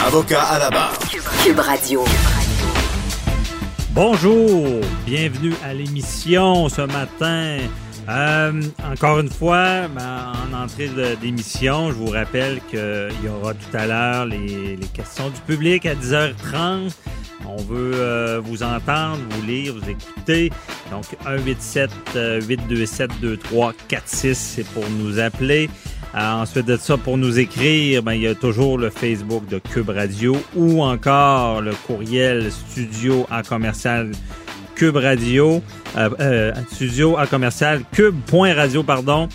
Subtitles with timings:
[0.00, 0.98] Avocat à la barre.
[1.44, 2.04] Cube Radio.
[3.90, 7.58] Bonjour, bienvenue à l'émission ce matin.
[8.08, 13.76] Euh, encore une fois, ben, en entrée d'émission, je vous rappelle qu'il y aura tout
[13.76, 16.90] à l'heure les, questions du public à 10h30.
[17.46, 20.50] On veut euh, vous entendre, vous lire, vous écouter.
[20.90, 21.90] Donc 187
[22.48, 25.68] 827 2346, c'est pour nous appeler.
[26.14, 29.58] Euh, ensuite de ça, pour nous écrire, ben, il y a toujours le Facebook de
[29.58, 34.12] Cube Radio ou encore le courriel studio à commercial
[34.74, 35.62] Cube Radio,
[35.96, 39.28] euh, euh, studio à commercial, cube.radio, pardon.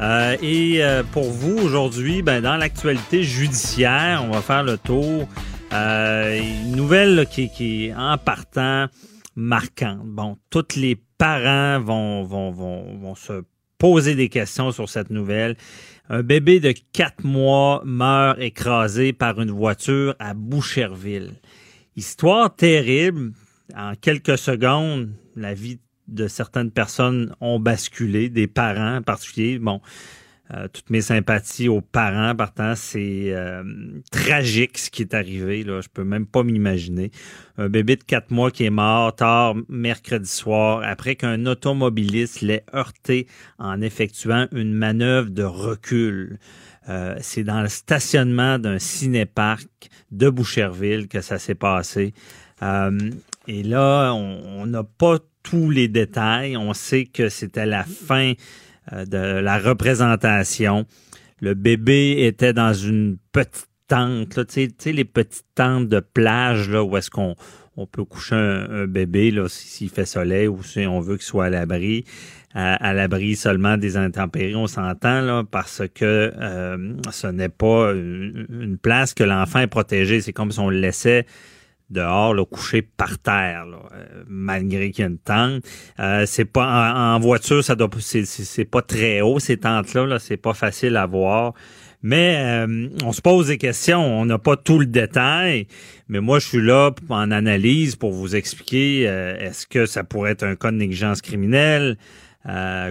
[0.00, 0.80] Euh, et
[1.12, 5.26] pour vous, aujourd'hui, ben, dans l'actualité judiciaire, on va faire le tour.
[5.72, 8.86] une nouvelle qui, qui est en partant
[9.34, 10.04] marquante.
[10.04, 13.42] Bon, tous les parents vont, vont, vont, vont se
[13.78, 15.56] poser des questions sur cette nouvelle.
[16.08, 21.34] Un bébé de quatre mois meurt écrasé par une voiture à Boucherville.
[21.96, 23.32] Histoire terrible,
[23.76, 29.58] en quelques secondes, la vie de certaines personnes ont basculé, des parents en particulier.
[29.58, 29.80] Bon,
[30.52, 33.62] euh, toutes mes sympathies aux parents, partant, c'est euh,
[34.10, 35.62] tragique ce qui est arrivé.
[35.62, 37.10] Là, je peux même pas m'imaginer.
[37.56, 42.64] Un bébé de quatre mois qui est mort tard mercredi soir après qu'un automobiliste l'ait
[42.74, 46.38] heurté en effectuant une manœuvre de recul.
[46.88, 49.68] Euh, c'est dans le stationnement d'un cinéparc
[50.10, 52.12] de Boucherville que ça s'est passé.
[53.48, 56.56] Et là, on n'a pas tous les détails.
[56.56, 58.34] On sait que c'était la fin
[58.90, 60.86] de la représentation.
[61.40, 66.70] Le bébé était dans une petite tente, là, tu sais, les petites tentes de plage
[66.70, 67.34] là, où est-ce qu'on
[67.76, 71.46] on peut coucher un, bébé là s'il fait soleil ou si on veut qu'il soit
[71.46, 72.04] à l'abri.
[72.54, 78.76] À, l'abri seulement des intempéries, on s'entend là, parce que euh, ce n'est pas une
[78.80, 80.20] place que l'enfant est protégé.
[80.20, 81.24] C'est comme si on le laissait
[81.92, 85.62] dehors, là, couché par terre, euh, malgré qu'il y a une tente.
[86.00, 90.36] Euh, c'est pas en, voiture, ça doit c'est pas très haut ces tentes-là, là, c'est
[90.36, 91.54] pas facile à voir.
[92.02, 92.36] Mais
[92.66, 95.68] euh, on se pose des questions, on n'a pas tout le détail,
[96.08, 100.42] mais moi je suis là en analyse pour vous expliquer est-ce que ça pourrait être
[100.42, 101.96] un cas de négligence criminelle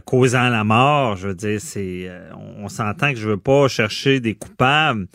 [0.05, 1.17] causant la mort.
[1.17, 5.07] Je veux dire, c'est on, on s'entend que je veux pas chercher des coupables,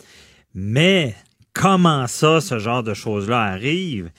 [0.53, 1.15] mais
[1.57, 4.11] comment ça, ce genre de choses-là arrive.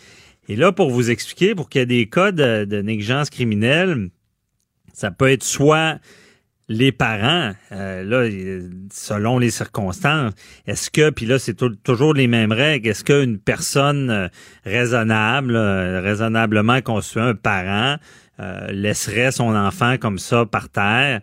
[0.48, 4.10] Et là, pour vous expliquer, pour qu'il y ait des cas de, négligence criminelle,
[4.92, 5.98] ça peut être soit
[6.70, 8.28] les parents, euh, là,
[8.92, 10.32] selon les circonstances,
[10.66, 14.28] est-ce que, puis là, c'est toujours les mêmes règles, est-ce qu'une personne euh,
[14.64, 17.96] raisonnable, euh, raisonnablement conçue, un parent,
[18.70, 21.20] laisserait son enfant comme ça par terre?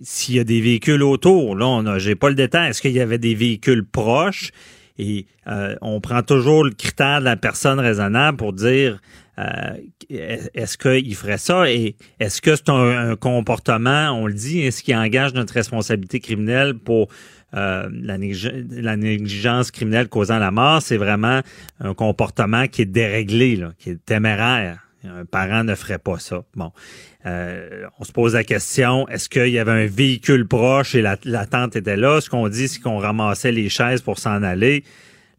[0.00, 2.70] S'il y a des véhicules autour, là, on j'ai pas le détail.
[2.70, 4.52] Est-ce qu'il y avait des véhicules proches?
[4.98, 9.00] Et euh, on prend toujours le critère de la personne raisonnable pour dire
[9.38, 9.76] euh,
[10.10, 11.70] est-ce qu'il ferait ça?
[11.70, 16.74] Et est-ce que c'est un, comportement, on le dit, est-ce qui engage notre responsabilité criminelle
[16.74, 17.08] pour
[17.54, 18.18] euh, la,
[18.96, 21.40] négligence criminelle causant la mort, c'est vraiment
[21.80, 24.87] un comportement qui est déréglé, là, qui est téméraire.
[25.04, 26.42] Un parent ne ferait pas ça.
[26.56, 26.72] Bon,
[27.24, 31.16] euh, on se pose la question est-ce qu'il y avait un véhicule proche et la,
[31.46, 32.20] tente était là?
[32.20, 34.82] Ce qu'on dit, c'est qu'on ramassait les chaises pour s'en aller.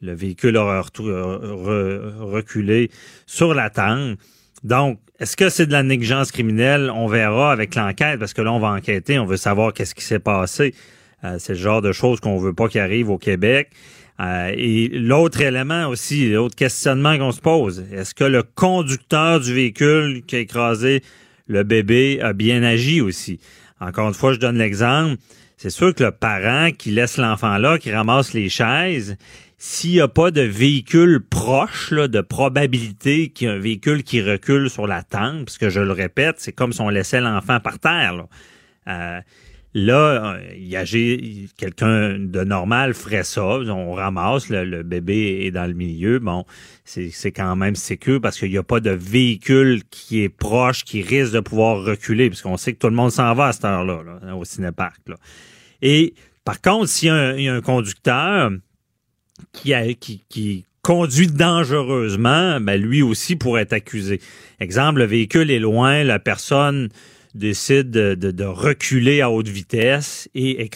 [0.02, 2.90] Le véhicule aurait reculé
[3.26, 4.18] sur la tente.
[4.64, 6.90] Donc, est-ce que c'est de la négligence criminelle?
[6.94, 9.20] On verra avec l'enquête parce que là, on va enquêter.
[9.20, 10.74] On veut savoir qu'est-ce qui s'est passé.
[11.26, 13.72] Euh, c'est le genre de choses qu'on veut pas qu'il arrive au Québec.
[14.20, 19.54] Euh, et l'autre élément aussi, l'autre questionnement qu'on se pose, est-ce que le conducteur du
[19.54, 21.02] véhicule qui a écrasé
[21.48, 23.40] le bébé a bien agi aussi?
[23.80, 25.16] Encore une fois, je donne l'exemple.
[25.56, 29.16] c'est sûr que le parent qui laisse l'enfant là, qui ramasse les chaises,
[29.58, 34.22] s'il n'y a pas de véhicule proche, de probabilité qu'il y a un véhicule qui
[34.22, 37.60] recule sur la tente, parce que je le répète, c'est comme si on laissait l'enfant
[37.60, 38.26] par terre.
[38.88, 39.20] Euh,
[39.76, 40.84] Là, il y a
[41.58, 43.44] quelqu'un de normal ferait ça.
[43.44, 46.18] On ramasse, le, bébé est dans le milieu.
[46.18, 46.46] Bon,
[46.86, 51.04] c'est quand même sécure parce qu'il n'y a pas de véhicule qui est proche, qui
[51.04, 54.36] risque de pouvoir reculer, puisqu'on sait que tout le monde s'en va à cette heure-là,
[54.36, 55.02] au cinéparc.
[55.84, 58.50] Et par contre, s'il y, a un conducteur
[59.54, 59.74] qui,
[60.30, 64.20] qui conduit dangereusement, ben lui aussi pourrait être accusé.
[64.60, 66.90] Exemple, le véhicule est loin, la personne
[67.36, 70.70] décide de, reculer à haute vitesse et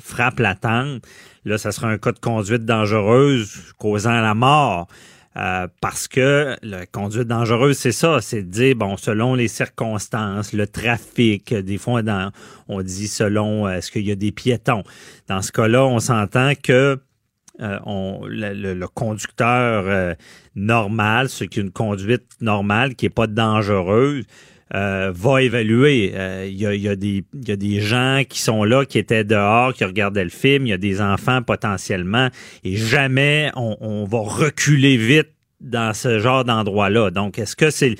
[0.00, 1.02] frappe la tente,
[1.44, 4.88] là, ça sera un cas de conduite dangereuse causant la mort.
[5.36, 10.54] Euh, parce que la conduite dangereuse, c'est ça, c'est de dire, bon, selon les circonstances,
[10.54, 12.00] le trafic, des fois,
[12.68, 14.82] on dit selon, euh, est-ce qu'il y a des piétons?
[15.28, 16.98] Dans ce cas-là, on s'entend que
[17.60, 20.16] euh, on, le, conducteur
[20.54, 24.24] normal, ce qui est une conduite normale, qui n'est pas dangereuse,
[24.74, 26.12] euh, va évaluer.
[26.14, 29.84] Euh, il y, a, y, a des, gens qui sont là, qui étaient dehors, qui
[29.84, 30.66] regardaient le film.
[30.66, 32.30] Il y a des enfants potentiellement.
[32.64, 35.28] Et jamais on, va reculer vite
[35.60, 37.12] dans ce genre d'endroit-là.
[37.12, 37.96] Donc, est-ce que c'est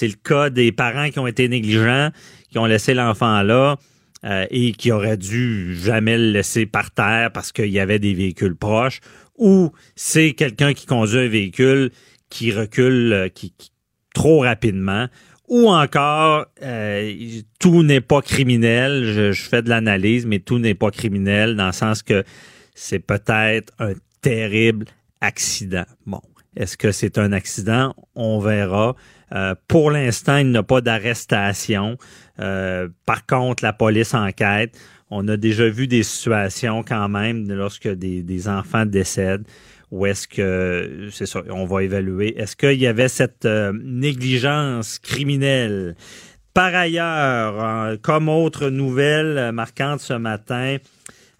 [0.00, 2.10] le cas des parents qui ont été négligents,
[2.50, 3.76] qui ont laissé l'enfant là
[4.24, 8.14] euh, et qui auraient dû jamais le laisser par terre parce qu'il y avait des
[8.14, 9.00] véhicules proches,
[9.36, 11.90] ou c'est quelqu'un qui conduit un véhicule
[12.30, 13.52] qui recule qui
[14.14, 15.08] trop rapidement
[15.48, 17.12] ou encore euh,
[17.58, 19.04] tout n'est pas criminel.
[19.04, 22.24] Je, fais de l'analyse, mais tout n'est pas criminel dans le sens que
[22.74, 24.86] c'est peut-être un terrible
[25.20, 25.84] accident.
[26.06, 26.20] Bon,
[26.56, 27.94] est-ce que c'est un accident?
[28.14, 28.96] On verra.
[29.32, 31.96] Euh, pour l'instant, il n'y a pas d'arrestation.
[32.40, 34.76] Euh, par contre, la police enquête.
[35.10, 39.46] On a déjà vu des situations quand même lorsque des, des enfants décèdent
[39.90, 44.98] ou est-ce que, c'est ça, on va évaluer, est-ce qu'il y avait cette euh, négligence
[44.98, 45.94] criminelle?
[46.54, 50.78] Par ailleurs, comme autre nouvelle marquante ce matin,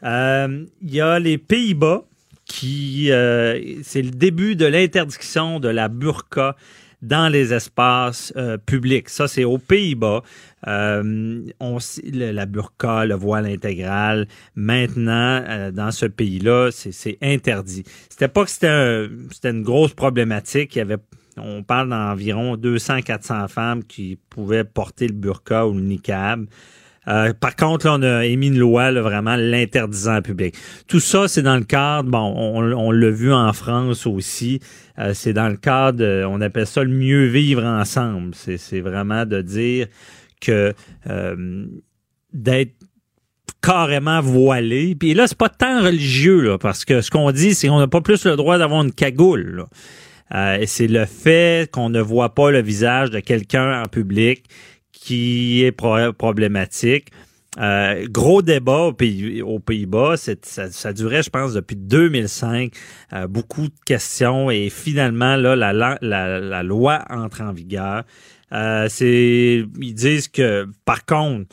[0.02, 2.04] euh, il y a les Pays-Bas
[2.44, 6.54] qui, euh, c'est le début de l'interdiction de la burqa
[7.00, 8.32] dans les espaces
[8.66, 9.08] publics.
[9.08, 10.22] Ça, c'est aux Pays-Bas.
[10.66, 11.78] Euh, on,
[12.12, 17.84] la burqa, le voile intégral, maintenant, euh, dans ce pays-là, c'est interdit.
[18.08, 20.74] C'était pas que c'était une grosse problématique.
[20.76, 20.98] Il y avait
[21.38, 26.46] on parle d'environ 200-400 femmes qui pouvaient porter le burqa ou le niqab.
[27.08, 30.56] Euh, par contre, là, on a émis une loi vraiment l'interdisant en public.
[30.88, 34.60] Tout ça, c'est dans le cadre, bon, on, l'a vu en France aussi,
[35.12, 38.34] c'est dans le cadre, on appelle ça le mieux vivre ensemble.
[38.34, 39.88] C'est vraiment de dire
[40.40, 40.72] que
[41.08, 41.66] euh,
[42.32, 42.74] d'être
[43.62, 44.94] carrément voilé.
[44.94, 47.88] Puis là, c'est pas tant religieux, là, parce que ce qu'on dit, c'est qu'on n'a
[47.88, 49.66] pas plus le droit d'avoir une cagoule.
[50.34, 54.44] Euh, c'est le fait qu'on ne voit pas le visage de quelqu'un en public
[54.92, 57.10] qui est problématique.
[57.58, 62.72] Euh, gros débat aux, Pays, aux Pays-Bas, ça, durait, je pense, depuis 2005.
[63.12, 68.04] Euh, beaucoup de questions et finalement, là, la, loi entre en vigueur.
[68.52, 71.46] Euh, c'est, ils disent que, par contre,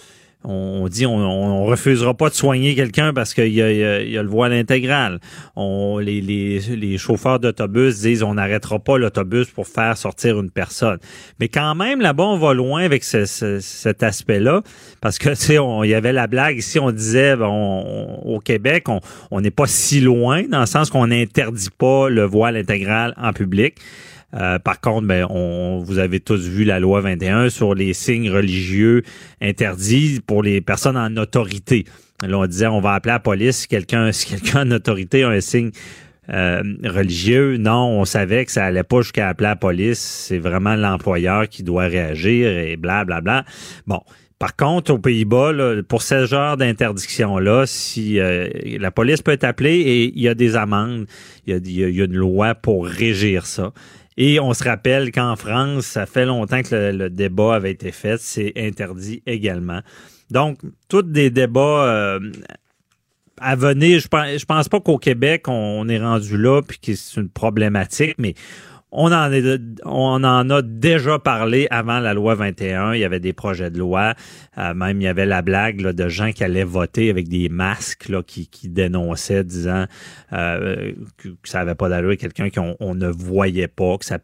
[0.45, 4.23] on dit on, on, refusera pas de soigner quelqu'un parce qu'il y, y, y a,
[4.23, 5.19] le voile intégral.
[5.55, 10.51] On, les, les, les chauffeurs d'autobus disent on n'arrêtera pas l'autobus pour faire sortir une
[10.51, 10.97] personne.
[11.39, 14.63] Mais quand même, là-bas, on va loin avec ce, cet aspect-là
[15.01, 18.87] parce que, tu il y avait la blague ici, on disait au Québec,
[19.31, 23.33] on n'est pas si loin dans le sens qu'on n'interdit pas le voile intégral en
[23.33, 23.75] public.
[24.33, 28.31] Euh, par contre, ben, on, vous avez tous vu la loi 21 sur les signes
[28.31, 29.03] religieux
[29.41, 31.85] interdits pour les personnes en autorité.
[32.21, 35.41] Là, on disait, on va appeler la police quelqu'un, si quelqu'un en autorité a un
[35.41, 35.71] signe
[36.29, 37.57] euh, religieux.
[37.57, 39.99] Non, on savait que ça allait pas jusqu'à appeler la police.
[39.99, 43.21] C'est vraiment l'employeur qui doit réagir et blablabla.
[43.21, 43.45] Bla, bla.
[43.87, 44.01] Bon.
[44.39, 45.53] Par contre, aux Pays-Bas,
[45.87, 50.33] pour ce genre d'interdiction-là, si euh, la police peut être appelée et il y a
[50.33, 51.05] des amendes,
[51.47, 53.71] il y a une loi pour régir ça.
[54.17, 58.19] Et on se rappelle qu'en France, ça fait longtemps que le, débat avait été fait,
[58.19, 59.81] c'est interdit également.
[60.29, 62.19] Donc, tous des débats euh,
[63.37, 63.99] à venir.
[63.99, 67.29] Je pense, je pense pas qu'au Québec, on, est rendu là puis que c'est une
[67.29, 68.33] problématique, mais
[68.93, 72.93] on en, a déjà parlé avant la loi 21.
[72.93, 74.13] Il y avait des projets de loi.
[74.57, 78.07] Euh, même il y avait la blague de gens qui allaient voter avec des masques
[78.07, 79.85] là, qui, dénonçaient, disant
[80.31, 84.19] euh, que, ça n'avait pas d'allure, quelqu'un qu'on on ne voyait pas, que ça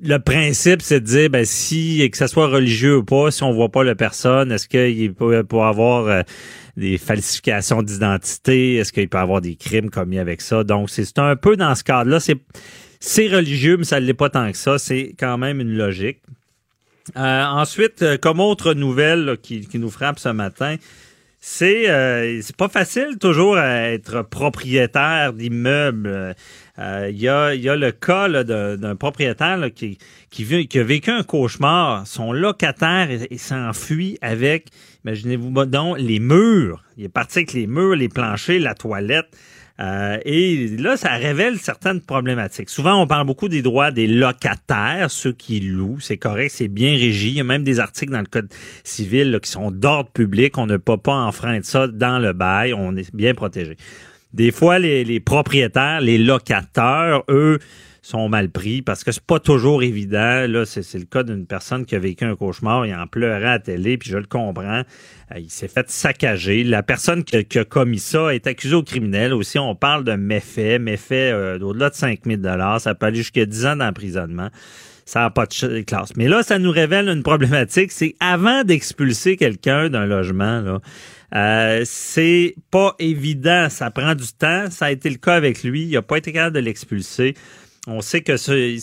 [0.00, 3.52] le principe, c'est de dire, ben, si, que ce soit religieux ou pas, si on
[3.52, 6.22] voit pas la personne, est-ce qu'il peut, peut avoir euh,
[6.76, 8.76] des falsifications d'identité?
[8.76, 10.64] Est-ce qu'il peut avoir des crimes commis avec ça?
[10.64, 12.20] Donc, c'est un peu dans ce cadre-là.
[12.20, 12.38] C'est
[13.04, 14.78] c'est religieux, mais ça ne l'est pas tant que ça.
[14.78, 16.20] C'est quand même une logique.
[17.16, 20.76] Euh, ensuite, euh, comme autre nouvelle qui, nous frappe ce matin,
[21.40, 26.36] c'est euh, c'est pas facile toujours à être propriétaire d'immeubles.
[26.78, 29.98] Il y, a, y a le cas d'un propriétaire qui,
[30.30, 32.06] qui, qui, a vécu un cauchemar.
[32.06, 34.68] Son locataire s'enfuit avec,
[35.04, 36.84] imaginez-vous donc, les murs.
[36.96, 39.36] Il est parti avec les murs, les planchers, la toilette.
[39.82, 42.70] Euh, et là, ça révèle certaines problématiques.
[42.70, 45.98] Souvent, on parle beaucoup des droits des locataires, ceux qui louent.
[45.98, 47.28] C'est correct, c'est bien régi.
[47.30, 48.48] Il y a même des articles dans le Code
[48.84, 50.56] civil qui sont d'ordre public.
[50.56, 52.74] On ne peut pas enfreindre ça dans le bail.
[52.74, 53.76] On est bien protégé.
[54.32, 57.58] Des fois, les, les propriétaires, les locataires, eux,
[58.02, 60.46] sont mal pris parce que c'est pas toujours évident.
[60.48, 63.52] Là, c'est le cas d'une personne qui a vécu un cauchemar, il en pleurait à
[63.52, 64.82] la télé, puis je le comprends.
[64.82, 66.64] Euh, il s'est fait saccager.
[66.64, 69.32] La personne qui a, commis ça est accusée au criminel.
[69.32, 72.80] Aussi, on parle de méfaits, méfaits euh, au-delà de 5000 dollars.
[72.80, 74.48] Ça peut aller jusqu'à 10 ans d'emprisonnement.
[75.04, 76.16] Ça n'a pas de classe.
[76.16, 77.92] Mais là, ça nous révèle une problématique.
[77.92, 80.80] C'est avant d'expulser quelqu'un d'un logement, là,
[81.34, 83.68] euh, c'est pas évident.
[83.70, 84.70] Ça prend du temps.
[84.70, 85.84] Ça a été le cas avec lui.
[85.84, 87.34] Il n'a pas été capable de l'expulser.
[87.88, 88.78] On sait que si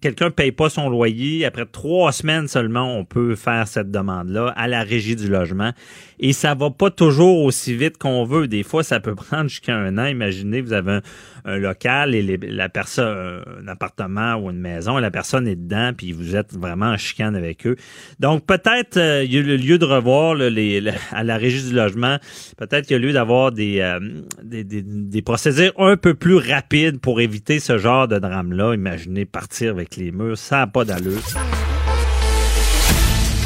[0.00, 4.66] quelqu'un paye pas son loyer, après trois semaines seulement, on peut faire cette demande-là à
[4.68, 5.72] la régie du logement.
[6.20, 8.48] Et ça va pas toujours aussi vite qu'on veut.
[8.48, 10.06] Des fois, ça peut prendre jusqu'à un an.
[10.06, 11.00] Imaginez, vous avez
[11.44, 15.92] un, local et la personne, un appartement ou une maison, et la personne est dedans,
[15.96, 17.76] puis vous êtes vraiment en chicane avec eux.
[18.20, 20.36] Donc, peut-être, euh, il y a le lieu de revoir
[21.12, 22.18] à la régie du logement,
[22.58, 23.98] peut-être qu'il y a lieu d'avoir des, euh,
[24.42, 28.74] des, des, des procédures un peu plus rapides pour éviter ce genre de drame là
[28.74, 31.22] Imaginez partir avec les murs, ça n'a pas d'allure.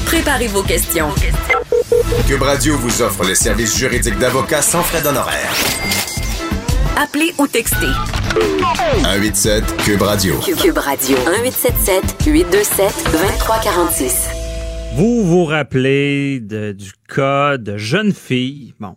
[0.06, 1.08] Préparez vos questions.
[2.20, 5.52] Cube Radio vous offre les services juridiques d'avocats sans frais d'honoraires.
[6.96, 7.86] Appelez ou textez.
[9.02, 10.38] 187 Cube Radio.
[10.38, 11.16] Cube Radio.
[11.16, 14.28] 1877 827 2346.
[14.94, 18.94] Vous vous rappelez du cas de jeunes filles, bon,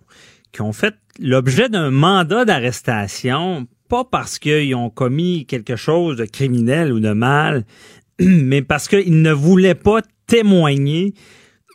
[0.52, 6.26] qui ont fait l'objet d'un mandat d'arrestation pas parce qu'ils ont commis quelque chose de
[6.26, 7.66] criminel ou de mal,
[8.20, 11.14] mais parce qu'ils ne voulaient pas témoigner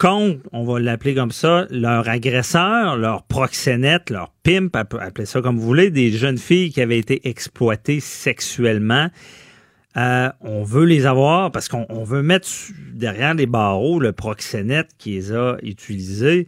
[0.00, 5.58] contre, on va l'appeler comme ça, leur agresseur, leur proxénète, leur pimp, appelez ça comme
[5.58, 9.08] vous voulez, des jeunes filles qui avaient été exploitées sexuellement.
[9.96, 12.48] Euh, on veut les avoir parce qu'on veut mettre
[12.94, 16.46] derrière les barreaux le proxénète qui les a utilisés.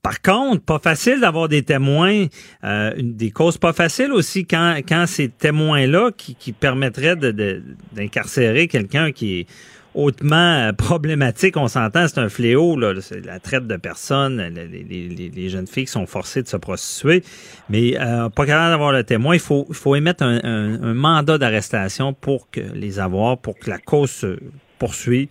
[0.00, 2.26] Par contre, pas facile d'avoir des témoins,
[2.64, 9.12] euh, des causes pas faciles aussi quand, quand ces témoins-là qui, qui permettraient d'incarcérer quelqu'un
[9.12, 9.46] qui est
[9.94, 12.92] hautement euh, problématique, on s'entend, c'est un fléau, là,
[13.24, 17.22] la traite de personnes, les, jeunes filles qui sont forcées de se prostituer,
[17.68, 20.40] mais euh, pas capable d'avoir le témoin, il faut, faut émettre un,
[20.82, 24.38] un mandat d'arrestation pour que les avoir, pour que la cause se
[24.78, 25.28] poursuive.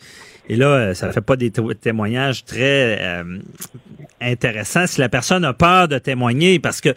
[0.48, 3.40] Et là, euh, ça fait pas des témoignages très euh,
[4.20, 4.88] intéressants.
[4.88, 6.90] Si la personne a peur de témoigner parce que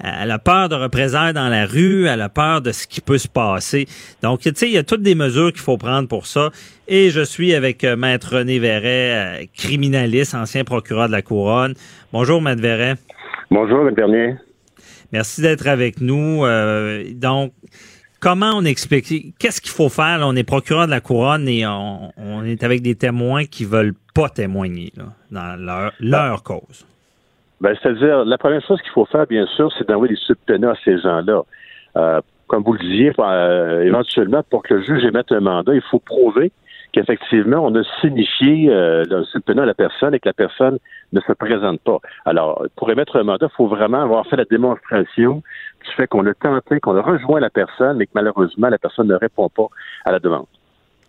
[0.00, 3.18] elle a peur de représailles dans la rue, elle a peur de ce qui peut
[3.18, 3.86] se passer.
[4.22, 6.50] Donc, tu sais, il y a toutes des mesures qu'il faut prendre pour ça.
[6.88, 11.74] Et je suis avec Maître René Verret, criminaliste, ancien procureur de la Couronne.
[12.12, 12.94] Bonjour, Maître Verret.
[13.50, 14.36] Bonjour, Maître Bernier.
[15.12, 16.44] Merci d'être avec nous.
[17.14, 17.52] donc,
[18.20, 20.20] comment on explique, qu'est-ce qu'il faut faire?
[20.22, 24.28] on est procureur de la couronne et on, est avec des témoins qui veulent pas
[24.28, 24.92] témoigner
[25.30, 26.86] dans leur, leur cause.
[27.60, 30.76] Ben, c'est-à-dire, la première chose qu'il faut faire, bien sûr, c'est d'envoyer des subtenants à
[30.84, 31.42] ces gens-là.
[31.96, 35.80] Euh, comme vous le disiez, euh, éventuellement, pour que le juge émette un mandat, il
[35.80, 36.52] faut prouver
[36.92, 40.78] qu'effectivement, on a signifié euh, le subtenant à la personne et que la personne
[41.12, 41.98] ne se présente pas.
[42.24, 45.42] Alors, pour émettre un mandat, il faut vraiment avoir fait la démonstration
[45.84, 49.08] du fait qu'on a tenté, qu'on a rejoint la personne, mais que malheureusement, la personne
[49.08, 49.68] ne répond pas
[50.04, 50.46] à la demande.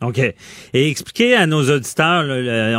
[0.01, 0.20] OK.
[0.20, 2.24] Et expliquez à nos auditeurs,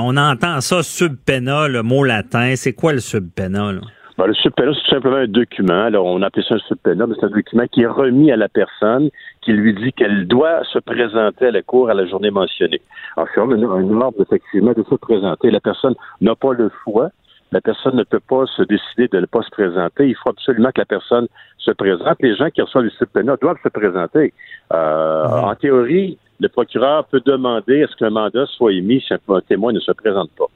[0.02, 2.54] on entend ça, subpena, le mot latin.
[2.56, 3.72] C'est quoi le subpena?
[3.72, 3.80] Là?
[4.16, 5.84] Ben, le subpena, c'est tout simplement un document.
[5.84, 8.48] Alors, on appelle ça un subpena, mais c'est un document qui est remis à la
[8.48, 9.10] personne,
[9.42, 12.80] qui lui dit qu'elle doit se présenter à la cour à la journée mentionnée.
[13.16, 15.50] Alors, c'est un, un ordre, effectivement, de se présenter.
[15.50, 17.10] La personne n'a pas le choix
[17.52, 20.06] la personne ne peut pas se décider de ne pas se présenter.
[20.08, 22.16] Il faut absolument que la personne se présente.
[22.20, 24.34] Les gens qui reçoivent les subpoenas doivent se présenter.
[24.72, 25.44] Euh, Mhm.
[25.44, 29.72] En théorie, le procureur peut demander à ce qu'un mandat soit émis si un témoin
[29.72, 30.46] ne se présente pas.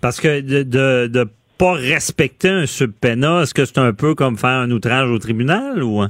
[0.00, 4.36] Parce que de, de, de pas respecter un subpoena, est-ce que c'est un peu comme
[4.36, 6.02] faire un outrage au tribunal ou?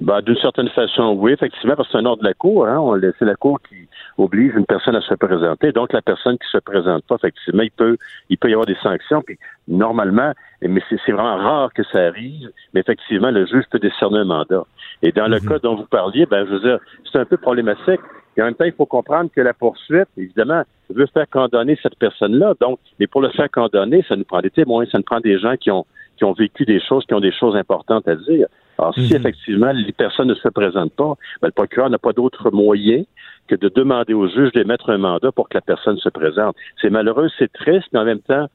[0.00, 2.66] Ben, D'une certaine façon, oui, effectivement, parce que c'est un ordre de la Cour.
[2.66, 3.76] Hein, on- c'est la Cour qui
[4.18, 5.70] oblige une personne à se présenter.
[5.72, 7.96] Donc, la personne qui se présente pas, effectivement, il peut,
[8.28, 9.22] il peut y avoir des sanctions.
[9.22, 9.38] Puis,
[9.68, 14.18] normalement, mais c'est c'est vraiment rare que ça arrive, mais effectivement, le juge peut décerner
[14.18, 14.64] un mandat.
[15.02, 16.78] Et dans le cas dont vous parliez, ben, je veux dire,
[17.10, 18.00] c'est un peu problématique.
[18.36, 21.96] Et en même temps, il faut comprendre que la poursuite, évidemment, veut faire condamner cette
[21.98, 22.54] personne-là.
[22.60, 25.38] Donc, mais pour le faire condamner, ça nous prend des témoins, ça nous prend des
[25.38, 25.86] gens qui ont
[26.16, 28.46] qui ont vécu des choses, qui ont des choses importantes à dire.
[28.78, 29.16] Alors, si Mhm.
[29.16, 33.02] effectivement les personnes ne se présentent pas, ben, le procureur n'a pas d'autre moyen
[33.48, 36.54] que de demander au juge d'émettre un mandat pour que la personne se présente.
[36.80, 38.46] C'est malheureux, c'est triste, mais en même temps,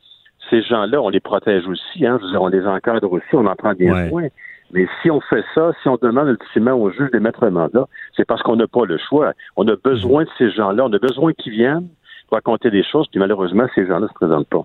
[0.49, 4.09] ces gens-là, on les protège aussi, hein, on les encadre aussi, on en prend bien
[4.09, 4.31] Ouais.
[4.71, 8.25] Mais si on fait ça, si on demande ultimement au juge d'émettre un mandat, c'est
[8.25, 9.33] parce qu'on n'a pas le choix.
[9.55, 11.87] On a besoin de ces gens-là, on a besoin qu'ils viennent
[12.27, 14.63] pour raconter des choses, puis malheureusement, ces gens-là ne se présentent pas.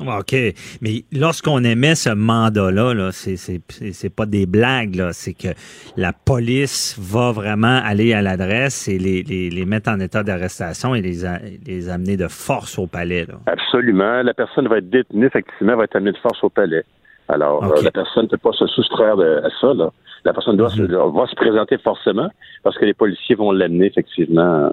[0.00, 0.32] OK.
[0.80, 5.12] Mais lorsqu'on émet ce mandat-là, là, c'est, pas des blagues, là.
[5.12, 5.48] C'est que
[5.96, 10.94] la police va vraiment aller à l'adresse et les, les, les mettre en état d'arrestation
[10.94, 13.34] et les, a- les amener de force au palais, là.
[13.46, 14.22] Absolument.
[14.22, 16.84] La personne va être détenue, effectivement, va être amenée de force au palais.
[17.28, 19.74] Alors, euh, la personne ne peut pas se soustraire de- à ça.
[19.74, 19.90] Là.
[20.24, 22.30] La personne doit se, va se présenter forcément
[22.62, 24.72] parce que les policiers vont l'amener, effectivement,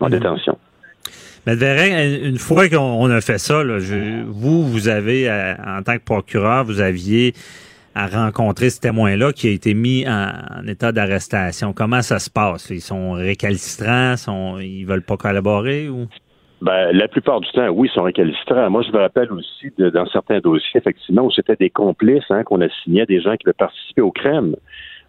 [0.00, 0.10] en Mhm.
[0.12, 0.58] détention.
[1.46, 5.54] Mais Vérin, une fois qu'on on a fait ça, là, je- vous, vous avez, euh,
[5.66, 7.32] en tant que procureur, vous aviez
[7.94, 11.72] à rencontrer ce témoin-là qui a été mis en, en état d'arrestation.
[11.72, 12.68] Comment ça se passe?
[12.70, 14.16] Ils sont récalcitrants?
[14.16, 15.88] Sont, ils veulent pas collaborer?
[15.88, 16.06] ou?
[16.62, 18.68] Ben, la plupart du temps, oui, ils sont récalcitrants.
[18.68, 22.44] Moi, je me rappelle aussi, de, dans certains dossiers, effectivement, où c'était des complices, hein,
[22.44, 24.56] qu'on a signé à des gens qui veulent participer au crème.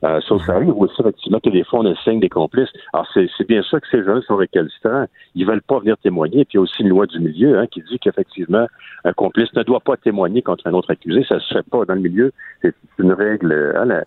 [0.04, 2.72] Euh, ça, arrive aussi, effectivement, que des fois, on assigne des complices.
[2.94, 5.06] Alors, c'est bien sûr que ces gens sont récalcitrants.
[5.36, 6.46] Ils veulent pas venir témoigner.
[6.46, 8.68] Puis, il y a aussi une loi du milieu hein, qui dit qu'effectivement,
[9.04, 11.26] un complice ne doit pas témoigner contre un autre accusé.
[11.28, 12.32] Ça se fait pas dans le milieu.
[12.62, 14.04] C'est une règle, hein, la,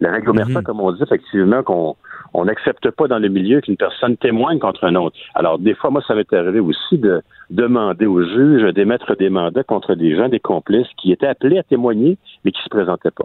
[0.00, 0.62] la règle Mhm.
[0.62, 1.96] comme on dit, effectivement, qu'on
[2.34, 5.16] on n'accepte pas dans le milieu qu'une personne témoigne contre un autre.
[5.34, 9.64] Alors, des fois, moi, ça m'est arrivé aussi de demander au juge d'émettre des mandats
[9.64, 13.24] contre des gens, des complices qui étaient appelés à témoigner, mais qui se présentaient pas.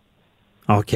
[0.80, 0.96] OK.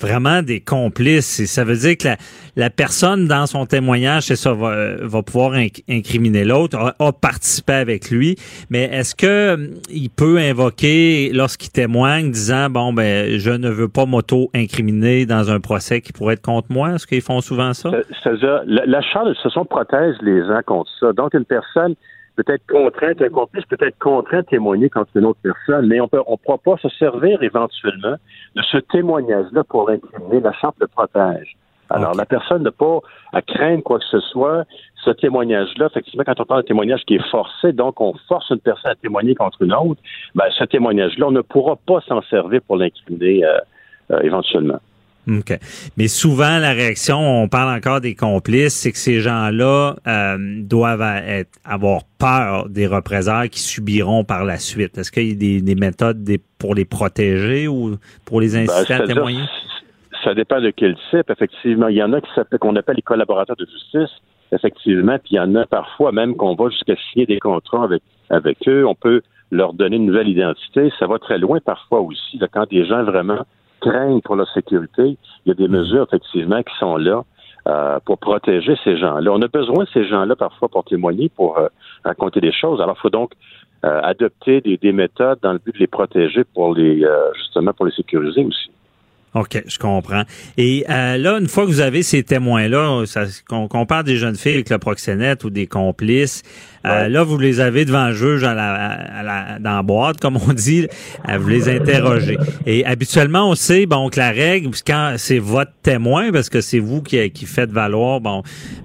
[0.00, 1.40] Vraiment des complices.
[1.40, 2.08] Et ça veut dire que
[2.56, 7.74] la, personne, dans son témoignage, c'est ça, va, va pouvoir inc- incriminer l'autre, a, participé
[7.74, 8.36] avec lui.
[8.70, 13.88] Mais est-ce que hum, il peut invoquer, lorsqu'il témoigne, disant, bon, ben, je ne veux
[13.88, 16.94] pas m'auto-incriminer dans un procès qui pourrait être contre moi?
[16.94, 17.88] Est-ce qu'ils font souvent ça?
[17.88, 19.00] Euh, C'est-à-dire, la, la
[19.54, 21.12] toute protège les uns contre ça.
[21.12, 21.94] Donc, une personne
[22.36, 26.00] peut être contrainte, un complice peut être contraint de témoigner contre une autre personne, mais
[26.00, 28.16] on peut, on pourra pas se servir éventuellement
[28.56, 30.40] de ce témoignage-là pour incriminer.
[30.40, 31.56] La charte le protège.
[31.90, 33.00] Alors, la personne n'a pas
[33.32, 34.64] à craindre quoi que ce soit.
[35.04, 38.58] Ce témoignage-là, effectivement, quand on parle de témoignage qui est forcé, donc on force une
[38.58, 40.00] personne à témoigner contre une autre,
[40.34, 43.58] ben, ce témoignage-là, on ne pourra pas s'en servir pour l'incriminer euh,
[44.10, 44.80] euh, éventuellement.
[45.26, 45.58] OK.
[45.96, 51.00] Mais souvent, la réaction, on parle encore des complices, c'est que ces gens-là euh, doivent
[51.26, 54.98] être, avoir peur des représailles qu'ils subiront par la suite.
[54.98, 58.68] Est-ce qu'il y a des, des méthodes des- pour les protéger ou pour les Ben,
[58.68, 59.44] inciter à témoigner?
[60.22, 61.88] Ça dépend de quel type, effectivement.
[61.88, 64.14] Il y en a qui s'appellent, qu'on appelle les collaborateurs de justice,
[64.52, 68.02] effectivement, puis il y en a parfois même qu'on va jusqu'à signer des contrats avec,
[68.30, 68.86] avec eux.
[68.86, 70.90] On peut leur donner une nouvelle identité.
[70.98, 73.44] Ça va très loin parfois aussi, là, quand des gens vraiment
[73.80, 75.16] craignent pour leur sécurité.
[75.44, 77.24] Il y a des mesures, effectivement, qui sont là
[77.66, 79.30] euh, pour protéger ces gens-là.
[79.32, 81.68] On a besoin de ces gens-là parfois pour témoigner, pour euh,
[82.04, 82.80] raconter des choses.
[82.80, 83.32] Alors, il faut donc
[83.84, 87.72] euh, adopter des, des méthodes dans le but de les protéger pour les euh, justement
[87.72, 88.70] pour les sécuriser aussi.
[89.34, 90.22] OK, je comprends.
[90.56, 93.02] Et euh, là, une fois que vous avez ces témoins-là,
[93.48, 96.42] qu'on parle des jeunes filles avec le proxénète ou des complices,
[96.86, 100.20] euh, là, vous les avez devant le juge à la, à la- dans la boîte,
[100.20, 100.86] comme on dit,
[101.28, 102.36] euh, vous les interrogez.
[102.66, 106.78] Et habituellement, on sait, bon, que la règle, quand c'est votre témoin, parce que c'est
[106.78, 108.42] vous qui, qui faites valoir, bon,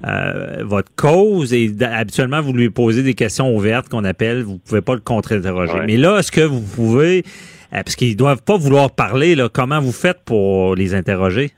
[0.07, 4.81] euh, votre cause, et habituellement, vous lui posez des questions ouvertes qu'on appelle, vous pouvez
[4.81, 5.73] pas le contre-interroger.
[5.73, 5.85] Ouais.
[5.85, 7.23] Mais là, est-ce que vous pouvez
[7.71, 9.49] parce qu'ils doivent pas vouloir parler, là.
[9.51, 11.51] Comment vous faites pour les interroger?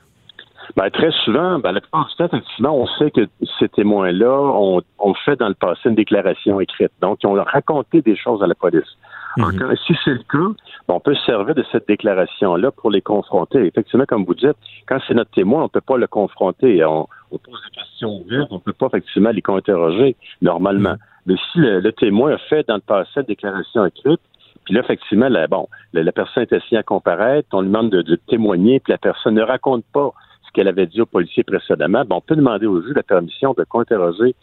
[0.76, 4.80] Ben, très souvent, ben, la plupart du temps, effectivement, on sait que ces témoins-là ont,
[4.98, 6.92] ont fait dans le passé une déclaration écrite.
[7.02, 8.96] Donc, ils ont raconté des choses à la police.
[9.38, 9.74] Mhm.
[9.86, 10.54] si c'est le cas,
[10.88, 13.64] ben, on peut se servir de cette déclaration-là pour les confronter.
[13.66, 16.84] Effectivement, comme vous dites, quand c'est notre témoin, on ne peut pas le confronter.
[16.84, 20.96] On, on pose des questions ouvertes, on ne peut pas effectivement les interroger normalement.
[21.26, 24.20] Mais si le, le témoin a fait dans le passé une déclaration écrite,
[24.64, 27.90] Puis là, effectivement, la, bon, la, la personne est assise à comparaître, on lui demande
[27.90, 30.12] de, de témoigner, puis la personne ne raconte pas
[30.46, 32.04] ce qu'elle avait dit au policier précédemment.
[32.04, 34.34] Bon, on peut demander au juge la permission de co-interroger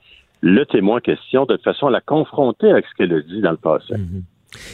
[0.42, 3.52] le témoin en question de façon à la confronter avec ce qu'elle a dit dans
[3.52, 3.96] le passé.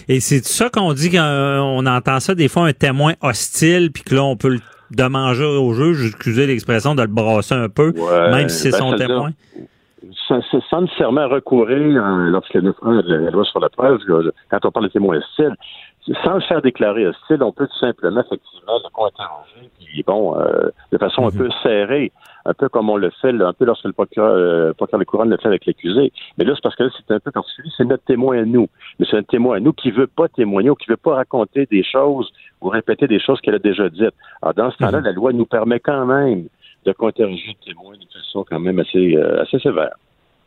[0.07, 4.15] Et c'est ça qu'on dit qu'on entend ça des fois un témoin hostile puis que
[4.15, 4.59] là on peut le
[4.91, 8.77] demander au juge, excusez l'expression, de le brasser un peu, Ouais, même si c'est ben,
[8.77, 9.31] son témoin?
[10.27, 14.65] Sans- sans nécessairement recourir, euh, lorsqu'il y a la loi sur la preuve, là, quand
[14.65, 15.55] on parle de témoin hostile,
[16.23, 20.69] sans le faire déclarer hostile, on peut tout simplement, effectivement, le co-interroger, puis bon, euh,
[20.91, 22.11] de façon un peu serrée,
[22.45, 25.05] un peu comme on le fait, là, un peu lorsque le procureur, euh, procureur de
[25.05, 26.11] couronne le fait avec l'accusé.
[26.37, 28.67] Mais là, c'est parce que là, c'est un peu particulier, c'est notre témoin à nous.
[28.99, 31.65] Mais c'est un témoin à nous qui veut pas témoigner ou qui veut pas raconter
[31.65, 34.13] des choses ou répéter des choses qu'elle a déjà dites.
[34.43, 36.47] Alors, dans ce temps-là, la loi nous permet quand même
[36.85, 39.95] de co-interroger le témoin de façon quand même assez, euh, assez sévère.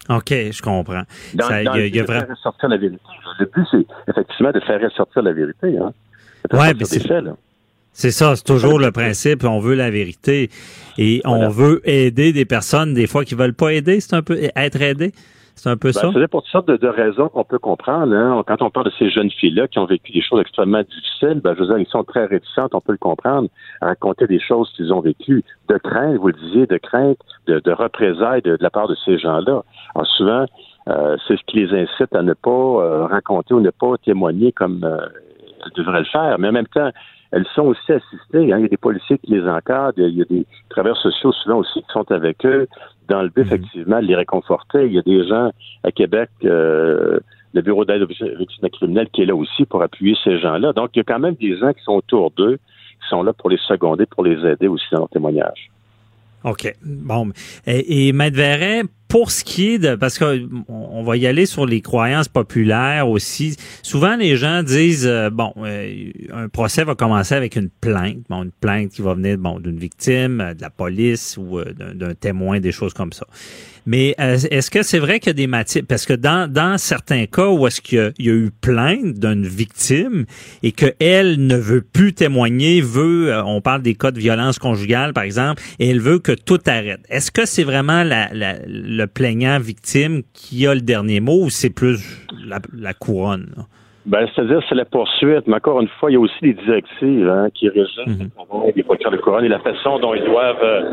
[0.08, 1.02] OK, je comprends.
[1.34, 3.02] Dans, Ça, dans y a- le il y a but de faire ressortir la vérité.
[3.40, 5.76] Le but, c'est effectivement de faire ressortir la vérité.
[5.78, 5.92] Hein.
[6.50, 7.36] De Ouais, mais c'est- faits, là.
[7.92, 9.42] C'est ça, c'est toujours le principe.
[9.44, 10.50] On veut la vérité
[10.98, 11.48] et on Voilà.
[11.48, 13.98] veut aider des personnes des fois qui veulent pas aider.
[14.00, 15.12] C'est un peu être aidé?
[15.58, 16.10] C'est un peu Ben, ça.
[16.12, 18.14] c'est pour toutes sortes de, de raisons qu'on peut comprendre.
[18.14, 18.42] Hein.
[18.46, 21.54] Quand on parle de ces jeunes filles-là qui ont vécu des choses extrêmement difficiles, ben,
[21.54, 23.48] je veux dire, ils sont très réticentes, on peut le comprendre,
[23.80, 27.60] à raconter des choses qu'ils ont vécues, de crainte, vous le disiez, de crainte, de,
[27.60, 29.62] de représailles de, de la part de ces gens-là.
[29.94, 30.46] Alors souvent,
[30.88, 34.52] euh, c'est ce qui les incite à ne pas euh, raconter ou ne pas témoigner
[34.52, 35.06] comme euh,
[35.64, 36.38] elles devraient le faire.
[36.38, 36.90] Mais en même temps,
[37.30, 38.52] elles sont aussi assistées.
[38.52, 38.58] Hein.
[38.58, 41.58] Il y a des policiers qui les encadrent, il y a des travailleurs sociaux souvent
[41.58, 42.66] aussi qui sont avec eux
[43.08, 44.86] dans le but, effectivement, de les réconforter.
[44.86, 45.50] Il y a des gens
[45.84, 47.20] à Québec, euh,
[47.54, 50.72] le Bureau d'aide aux victimes criminelles qui est là aussi pour appuyer ces gens-là.
[50.72, 53.32] Donc, il y a quand même des gens qui sont autour d'eux, qui sont là
[53.32, 55.70] pour les seconder, pour les aider aussi dans leur témoignage.
[56.44, 56.72] OK.
[56.82, 57.30] Bon.
[57.66, 61.46] Et, et Maître Verret, pour ce qui est de, parce que on va y aller
[61.46, 63.56] sur les croyances populaires aussi.
[63.82, 68.18] Souvent, les gens disent, euh, bon, euh, un procès va commencer avec une plainte.
[68.28, 71.60] Bon, une plainte qui va venir, bon, d'une victime, euh, de la police ou
[71.94, 73.26] d'un témoin, des choses comme ça.
[73.86, 77.24] Mais est-ce que c'est vrai qu'il y a des matières, parce que dans, dans certains
[77.24, 80.26] cas où est-ce qu'il y a- eu plainte d'une victime
[80.62, 85.22] et qu'elle ne veut plus témoigner, veut, on parle des cas de violence conjugale par
[85.24, 87.00] exemple, et elle veut que tout arrête.
[87.08, 88.58] Est-ce que c'est vraiment la, la-
[88.98, 93.52] le plaignant victime qui a le dernier mot ou c'est plus la, la couronne?
[93.56, 93.62] là?
[94.06, 95.46] Ben, c'est-à-dire, c'est la poursuite.
[95.46, 98.72] Mais encore une fois, il y a aussi des directives hein, qui régissent le travail
[98.72, 100.90] des procureurs de couronne et la façon dont ils doivent euh,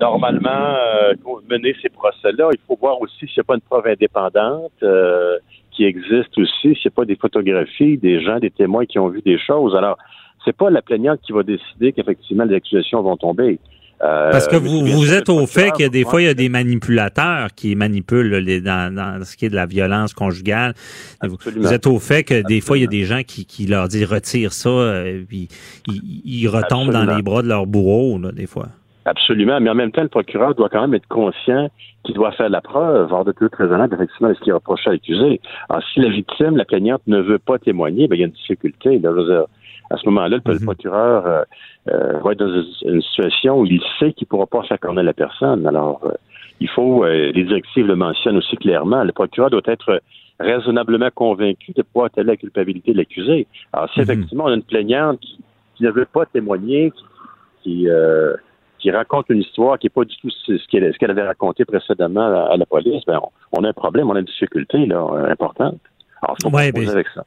[0.00, 1.14] normalement euh,
[1.50, 2.50] mener ces procès-là.
[2.52, 5.38] Il faut voir aussi s'il n'y a pas une preuve indépendante euh,
[5.72, 9.08] qui existe aussi, s'il n'y a pas des photographies, des gens, des témoins qui ont
[9.08, 9.74] vu des choses.
[9.74, 9.98] Alors,
[10.44, 13.58] c'est pas la plaignante qui va décider qu'effectivement les accusations vont tomber.
[14.02, 16.34] Euh, Parce que vous, bien vous êtes au fait a des fois, il y a
[16.34, 20.74] des manipulateurs qui manipulent les, dans, dans ce qui est de la violence conjugale.
[21.22, 21.66] Vous, Absolument.
[21.66, 23.88] vous êtes au fait que des fois, il y a des gens qui, qui leur
[23.88, 25.48] disent retire ça, euh, puis
[25.88, 28.68] ils, ils retombent dans les bras de leur bourreau, là, des fois.
[29.06, 31.70] Absolument, mais en même temps, le procureur doit quand même être conscient
[32.04, 34.90] qu'il doit faire la preuve, hors de tout raisonnable, effectivement, de ce qui est reproché
[34.90, 35.40] à l'accusé.
[35.68, 38.32] Alors, si la victime, la plaignante, ne veut pas témoigner, ben, il y a une
[38.32, 38.98] difficulté.
[38.98, 39.12] Là,
[39.90, 41.42] à ce moment-là, le, le procureur euh,
[41.88, 45.06] euh, va être dans une, situation où il sait qu'il ne pourra pas faire condamner
[45.06, 45.66] la personne.
[45.66, 46.12] Alors, euh,
[46.60, 50.00] il faut, les directives le mentionnent aussi clairement, le procureur doit être
[50.40, 53.46] raisonnablement convaincu de pouvoir étaler la culpabilité de l'accusé.
[53.74, 54.04] Alors, si Mhm.
[54.04, 55.38] effectivement on a une plaignante qui,
[55.74, 57.04] qui ne veut pas témoigner, qui,
[57.62, 57.88] qui,
[58.78, 62.54] qui raconte une histoire qui n'est pas du tout ce qu'elle avait raconté précédemment à,
[62.54, 65.78] à la police, ben on, on a un problème, on a une difficulté là, importante.
[66.22, 67.26] Alors, il faut Ouais, ben, avec ça.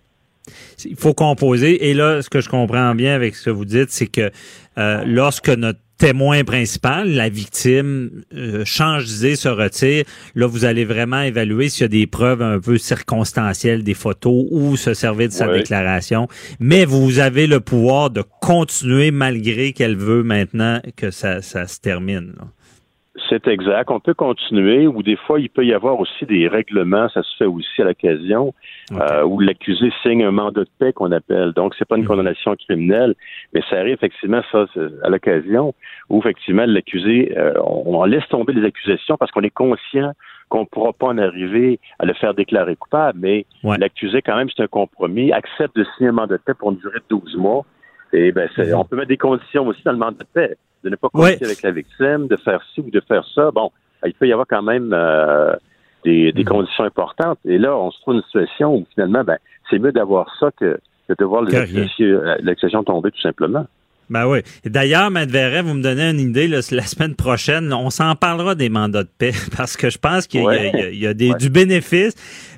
[0.86, 1.90] Il faut composer.
[1.90, 4.32] Et là, ce que je comprends bien avec ce que vous dites, c'est que
[4.78, 10.86] euh, lorsque notre témoin principal, la victime, euh, change d'idée, se retire, là, vous allez
[10.86, 15.28] vraiment évaluer s'il y a des preuves un peu circonstancielles, des photos ou se servir
[15.28, 16.28] de sa déclaration.
[16.60, 21.80] Mais vous avez le pouvoir de continuer malgré qu'elle veut maintenant que ça, ça se
[21.80, 22.34] termine.
[22.38, 22.48] là.
[23.30, 23.92] C'est exact.
[23.92, 27.36] On peut continuer, ou des fois, il peut y avoir aussi des règlements, ça se
[27.38, 28.54] fait aussi à l'occasion,
[28.92, 31.52] euh, où l'accusé signe un mandat de paix qu'on appelle.
[31.54, 32.08] Donc, c'est pas une Mhm.
[32.08, 33.14] condamnation criminelle,
[33.54, 34.66] mais ça arrive effectivement, ça,
[35.04, 35.74] à l'occasion,
[36.10, 40.14] où effectivement, l'accusé, euh, on, on laisse tomber les accusations parce qu'on est conscient
[40.50, 43.78] qu'on ne pourra pas en arriver à le faire déclarer coupable, mais Ouais.
[43.78, 46.78] l'accusé, quand même, c'est un compromis, accepte de signer un mandat de paix pour une
[46.78, 47.64] durée de 12 mois.
[48.12, 48.80] Et ben, c'est- Mhm.
[48.80, 51.22] on peut mettre des conditions aussi dans le mandat de paix, de ne pas Ouais.
[51.22, 53.52] communiquer avec la victime, de faire ci ou de faire ça.
[53.52, 53.72] Bon,
[54.06, 55.54] il peut y avoir quand même euh,
[56.06, 56.50] des, des Mhm.
[56.50, 57.40] conditions importantes.
[57.46, 59.38] Et là, on se trouve dans une situation où finalement, ben,
[59.70, 61.56] c'est mieux d'avoir ça que, que de voir accusations-
[62.06, 62.36] euh,
[62.84, 63.66] tomber tout simplement.
[64.10, 64.40] Ben oui.
[64.66, 68.70] D'ailleurs, Maître Verret, vous me donnez une idée, la semaine prochaine, on s'en parlera des
[68.70, 72.14] mandats de paix parce que je pense qu'il y, a, des, du bénéfice,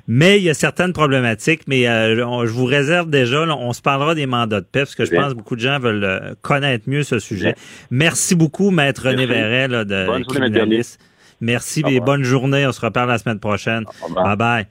[0.06, 1.62] mais il y a certaines problématiques.
[1.66, 5.04] Mais euh, je vous réserve déjà, on se parlera des mandats de paix parce que
[5.04, 7.54] je pense que beaucoup de gens veulent euh, connaître mieux ce sujet.
[7.90, 10.98] Merci beaucoup, Maître René Verret, de bonne criminaliste.
[11.40, 12.66] Merci et bonne journée.
[12.66, 13.84] On se reparle la semaine prochaine.
[14.14, 14.66] Bye bye.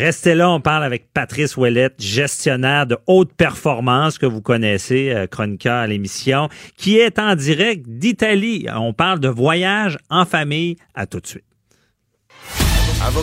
[0.00, 5.26] Restez là, on parle avec Patrice Ouellette, gestionnaire de haute performance que vous connaissez, euh,
[5.26, 8.66] chroniqueur à l'émission, qui est en direct d'Italie.
[8.74, 10.78] On parle de voyage en famille.
[10.94, 11.44] À tout de suite.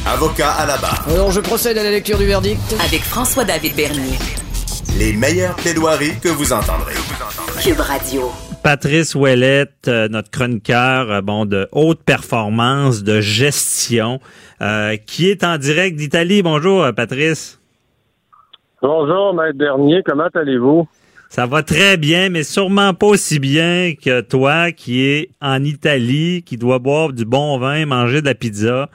[0.06, 1.04] Avocat à la barre.
[1.10, 2.62] Alors je procède à la lecture du verdict.
[2.86, 4.20] Avec François-David Bernier.
[5.00, 6.94] Les meilleures plaidoiries que vous entendrez.
[7.60, 8.32] Cube Radio.
[8.64, 14.20] Patrice Ouellette, euh, notre chroniqueur euh, bon, de haute performance, de gestion,
[14.62, 16.42] euh, qui est en direct d'Italie.
[16.44, 17.60] Bonjour, Patrice.
[18.82, 20.04] Bonjour, Maître Dernier.
[20.06, 20.88] Comment allez-vous?
[21.30, 26.44] Ça va très bien, mais sûrement pas aussi bien que toi qui es en Italie,
[26.46, 28.90] qui doit boire du bon vin, manger de la pizza.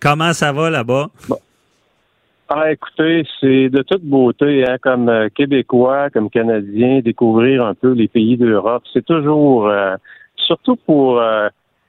[0.00, 1.08] Comment ça va là-bas?
[2.48, 7.90] Ah, écoutez, c'est de toute beauté, hein, comme euh, Québécois, comme Canadien, découvrir un peu
[7.92, 8.84] les pays d'Europe.
[8.92, 9.96] C'est toujours, euh,
[10.36, 11.48] surtout pour euh,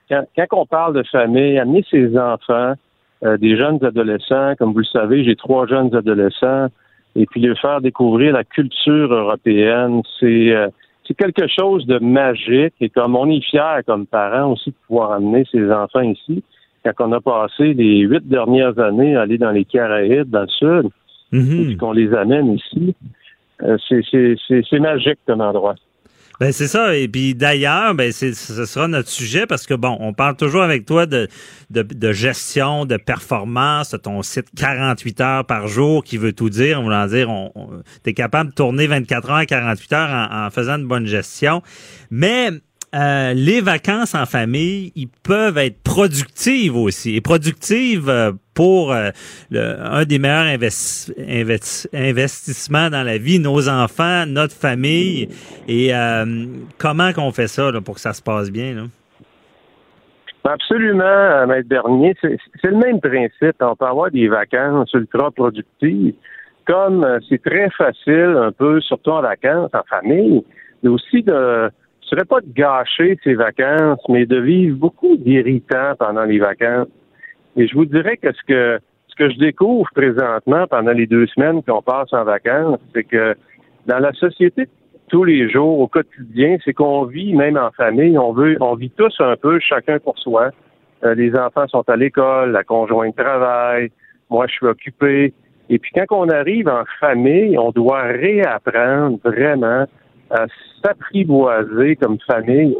[0.09, 2.73] quand, on parle de famille, amener ses enfants,
[3.21, 6.67] des jeunes adolescents, comme vous le savez, j'ai trois jeunes adolescents,
[7.15, 10.53] et puis les faire découvrir la culture européenne, c'est
[11.05, 12.75] c'est quelque chose de magique.
[12.79, 16.43] Et comme on est fiers comme parents aussi de pouvoir amener ses enfants ici
[16.83, 20.47] quand on a passé les huit dernières années à aller dans les Caraïbes, dans le
[20.47, 20.91] sud,
[21.31, 21.71] mhm.
[21.71, 22.95] et qu'on les amène ici,
[23.63, 25.75] euh, c'est magique comme endroit.
[26.39, 26.95] Ben c'est ça.
[26.95, 30.85] Et puis d'ailleurs, ben ce sera notre sujet parce que bon, on parle toujours avec
[30.85, 31.27] toi de,
[31.71, 36.79] de, gestion, de performance, de ton site 48 heures par jour qui veut tout dire.
[36.79, 37.51] On voulant dire, on,
[38.03, 41.07] tu es capable de tourner 24 heures à 48 heures en, en faisant une bonne
[41.07, 41.63] gestion.
[42.11, 42.51] Mais
[42.97, 47.15] euh, les vacances en famille, ils peuvent être productives aussi.
[47.15, 49.11] Et productives euh, pour euh,
[49.51, 50.45] un des meilleurs
[51.93, 55.29] investissements dans la vie, nos enfants, notre famille.
[55.67, 55.91] Et
[56.79, 58.87] comment qu'on fait ça pour que ça se passe bien?
[60.43, 62.15] Absolument, Maître Bernier.
[62.21, 63.57] C'est le même principe.
[63.59, 66.15] On peut avoir des vacances ultra productives.
[66.65, 70.43] Comme c'est très facile, un peu, surtout en vacances, en famille,
[70.81, 71.69] mais aussi de
[72.07, 76.87] ce serait pas de gâcher ses vacances, mais de vivre beaucoup d'irritants pendant les vacances.
[77.57, 81.27] Et je vous dirais que ce que ce que je découvre présentement pendant les deux
[81.27, 83.35] semaines qu'on passe en vacances, c'est que
[83.87, 84.67] dans la société
[85.09, 88.91] tous les jours, au quotidien, c'est qu'on vit, même en famille, on veut, on vit
[88.91, 90.51] tous un peu, chacun pour soi.
[91.03, 93.91] Euh, les enfants sont à l'école, la conjointe travaille,
[94.29, 95.33] moi je suis occupé.
[95.69, 99.85] Et puis quand on arrive en famille, on doit réapprendre vraiment
[100.29, 100.45] à
[100.81, 102.77] s'apprivoiser comme famille.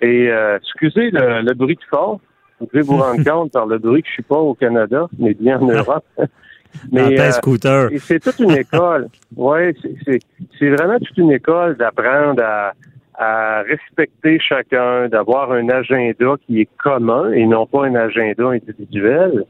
[0.00, 2.20] Et euh, excusez le, bruit de fond.
[2.60, 5.34] Vous devez vous rendre compte par le bruit que je suis pas au Canada, mais
[5.34, 6.04] bien en Europe.
[6.92, 9.08] mais euh, c'est toute une école.
[9.36, 9.74] ouais,
[10.58, 12.72] c'est vraiment toute une école d'apprendre à,
[13.14, 19.44] à respecter chacun, d'avoir un agenda qui est commun et non pas un agenda individuel.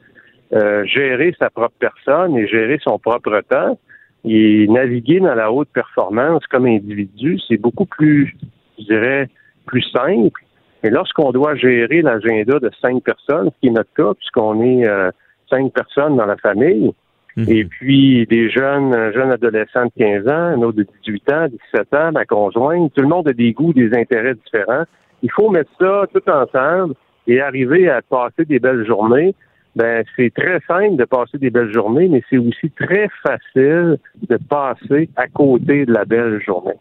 [0.54, 3.78] Euh, gérer sa propre personne et gérer son propre temps.
[4.24, 8.36] Et naviguer dans la haute performance comme individu, c'est beaucoup plus,
[8.78, 9.28] je dirais,
[9.66, 10.44] plus simple.
[10.84, 14.86] Et lorsqu'on doit gérer l'agenda de cinq personnes, ce qui est notre cas, puisqu'on est
[14.86, 15.10] euh,
[15.48, 16.92] cinq personnes dans la famille,
[17.36, 17.44] mhm.
[17.48, 21.94] et puis des jeunes, jeunes adolescents de 15 ans, un autre de 18 ans, 17
[21.94, 24.84] ans, ma conjointe, tout le monde a des goûts, des intérêts différents.
[25.22, 26.94] Il faut mettre ça tout ensemble
[27.28, 29.34] et arriver à passer des belles journées
[29.74, 34.36] ben c'est très simple de passer des belles journées, mais c'est aussi très facile de
[34.36, 36.74] passer à côté de la belle journée.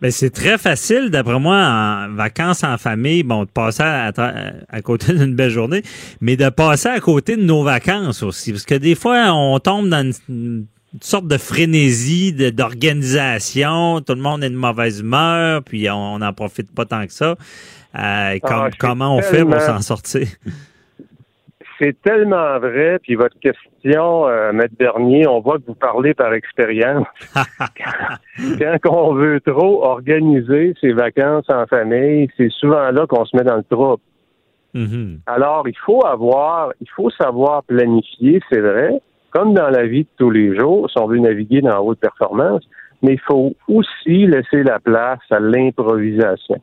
[0.00, 5.12] Ben c'est très facile, d'après moi, en vacances en famille, bon, de passer à, côté
[5.12, 5.82] d'une belle journée,
[6.20, 8.52] mais de passer à côté de nos vacances aussi.
[8.52, 10.66] Parce que des fois, on tombe dans une,
[11.02, 16.74] sorte de frénésie d'organisation, tout le monde est de mauvaise humeur, puis on n'en profite
[16.74, 17.36] pas tant que ça.
[17.94, 20.26] Euh, ah, comment on fait pour s'en sortir?
[21.78, 22.98] c'est tellement vrai.
[23.02, 27.06] Puis votre question, euh, Maître Bernier, on voit que vous parlez par expérience.
[28.82, 33.44] quand, on veut trop organiser ses vacances en famille, c'est souvent là qu'on se met
[33.44, 34.02] dans le trouble.
[34.74, 35.18] Mm-hmm.
[35.26, 40.08] Alors, il faut avoir, il faut savoir planifier, c'est vrai, comme dans la vie de
[40.18, 42.62] tous les jours, si on veut naviguer dans la haute performance,
[43.02, 46.60] mais il faut aussi laisser la place à l'improvisation.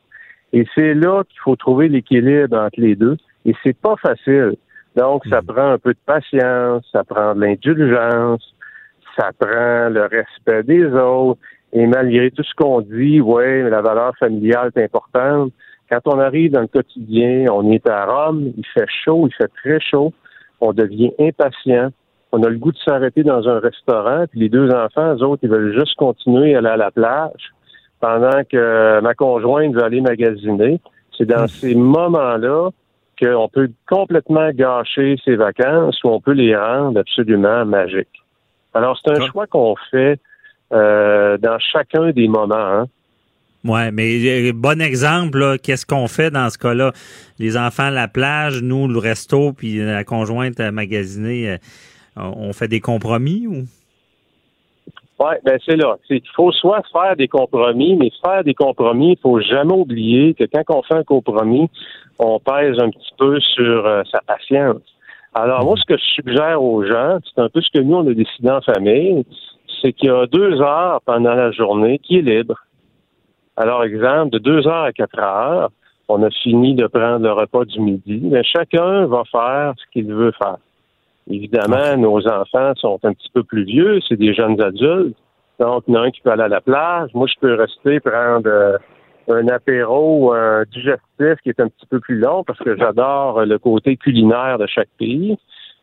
[0.54, 3.17] Et c'est là qu'il faut trouver l'équilibre entre les deux.
[3.45, 4.56] Et c'est pas facile.
[4.95, 5.45] Donc, ça hmm.
[5.45, 8.53] prend un peu de patience, ça prend de l'indulgence,
[9.17, 11.39] ça prend le respect des autres.
[11.73, 15.51] Et malgré tout ce qu'on dit, ouais, la valeur familiale est importante.
[15.89, 19.51] Quand on arrive dans le quotidien, on est à Rome, il fait chaud, il fait
[19.63, 20.13] très chaud,
[20.62, 21.89] on devient impatient,
[22.31, 25.41] on a le goût de s'arrêter dans un restaurant, puis les deux enfants, eux autres,
[25.43, 27.53] ils veulent juste continuer à aller à la plage
[27.99, 30.79] pendant que ma conjointe veut aller magasiner.
[31.17, 32.69] C'est dans ces moments-là
[33.19, 38.21] qu'on peut complètement gâcher ses vacances ou on peut les rendre absolument magiques.
[38.73, 40.19] Alors, c'est un choix qu'on fait
[40.73, 42.56] euh, dans chacun des moments.
[42.56, 42.86] Hein.
[43.63, 46.91] Oui, mais euh, bon exemple, qu'est-ce qu'on fait dans ce cas-là?
[47.39, 51.58] Les enfants à la plage, nous, le resto, puis la conjointe à magasiner, euh,
[52.17, 53.65] on fait des compromis ou?
[55.19, 55.97] Oui, ben c'est là.
[56.10, 60.43] Il faut soit faire des compromis, mais faire des compromis, il faut jamais oublier que
[60.43, 61.69] quand on fait un compromis,
[62.19, 64.82] on pèse un petit peu sur euh, sa patience.
[65.34, 68.08] Alors, moi, ce que je suggère aux gens, c'est un peu ce que nous, on
[68.08, 69.25] a décidé en famille,
[69.82, 72.56] c'est qu'il y a deux heures pendant la journée qui est libre.
[73.58, 75.69] Alors, exemple, de deux heures à quatre heures,
[76.08, 80.13] on a fini de prendre le repas du midi, mais chacun va faire ce qu'il
[80.13, 80.58] veut faire.
[81.30, 85.18] Évidemment, nos enfants sont un petit peu plus vieux, c'est des jeunes adultes.
[85.60, 87.10] Donc, il y en a un qui peut aller à la plage.
[87.14, 88.78] Moi, je peux rester prendre euh,
[89.30, 93.58] un apéro un digestif qui est un petit peu plus long parce que j'adore le
[93.58, 95.38] côté culinaire de chaque pays.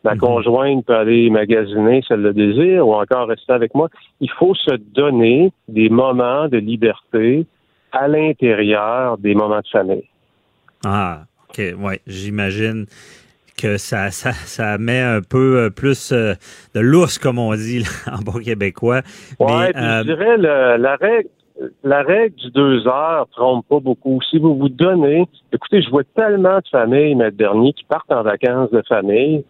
[0.04, 0.20] Ma mhm.
[0.20, 3.88] conjointe peut aller magasiner si elle le désire ou encore rester avec moi.
[4.20, 7.46] Il faut se donner des moments de liberté
[7.92, 10.08] à l'intérieur des moments de famille.
[10.84, 12.86] Ah, OK, ouais, j'imagine
[13.62, 16.34] que ça, ça, ça met un peu euh, plus euh,
[16.74, 19.02] de lousse, comme on dit en bon québécois.
[19.38, 21.28] Oui, je euh, dirais la règle.
[21.84, 24.18] La règle du deux heures trompe pas beaucoup.
[24.28, 28.22] Si vous vous donnez, écoutez, je vois tellement de familles, maître dernier, qui partent en
[28.22, 29.44] vacances de famille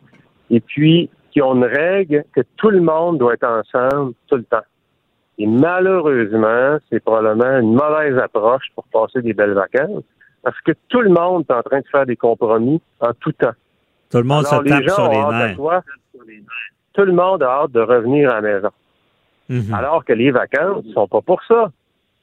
[0.50, 4.44] et puis qui ont une règle que tout le monde doit être ensemble tout le
[4.44, 4.66] temps.
[5.38, 10.04] Et malheureusement, c'est probablement une mauvaise approche pour passer des belles vacances
[10.42, 13.54] parce que tout le monde est en train de faire des compromis en tout temps.
[14.12, 15.82] Tout le monde se tape sur les nerfs.
[16.92, 18.70] tout le monde a hâte de revenir à la maison.
[19.48, 19.74] Mhm.
[19.74, 21.70] Alors que les vacances ne sont pas pour ça.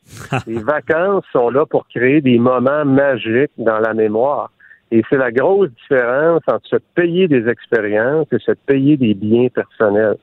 [0.47, 4.51] les vacances sont là pour créer des moments magiques dans la mémoire.
[4.91, 9.47] Et c'est la grosse différence entre se payer des expériences et se payer des biens
[9.49, 10.17] personnels.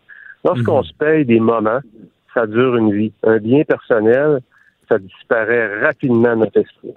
[0.45, 0.85] Lorsqu'on mhm.
[0.85, 1.81] se paye des moments,
[2.33, 3.13] ça dure une vie.
[3.25, 4.41] Un bien personnel,
[4.89, 6.95] ça disparaît rapidement de notre esprit.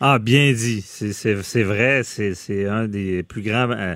[0.00, 0.80] Ah, bien dit.
[0.82, 2.02] C'est vrai.
[2.02, 3.94] C'est un des plus grands euh,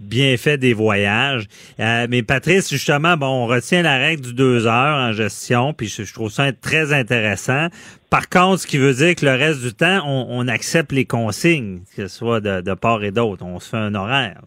[0.00, 1.46] bienfaits des voyages.
[1.78, 5.86] Euh, mais Patrice, justement, bon, on retient la règle du deux heures en gestion, puis
[5.86, 7.68] je, trouve ça très intéressant.
[8.08, 11.80] Par contre, ce qui veut dire que le reste du temps, on, accepte les consignes,
[11.96, 13.44] que ce soit de, part et d'autre.
[13.44, 14.40] On se fait un horaire.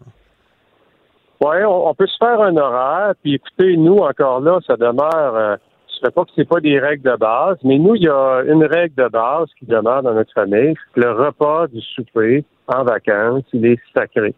[1.40, 3.14] Oui, on, peut se faire un horaire.
[3.22, 5.34] Puis écoutez, nous, encore là, ça demeure...
[5.34, 5.56] Euh,
[6.04, 8.64] sais pas que c'est pas des règles de base, mais nous, il y a une
[8.64, 10.74] règle de base qui demeure dans notre famille.
[10.96, 14.34] Le repas du souper en vacances, il est sacré.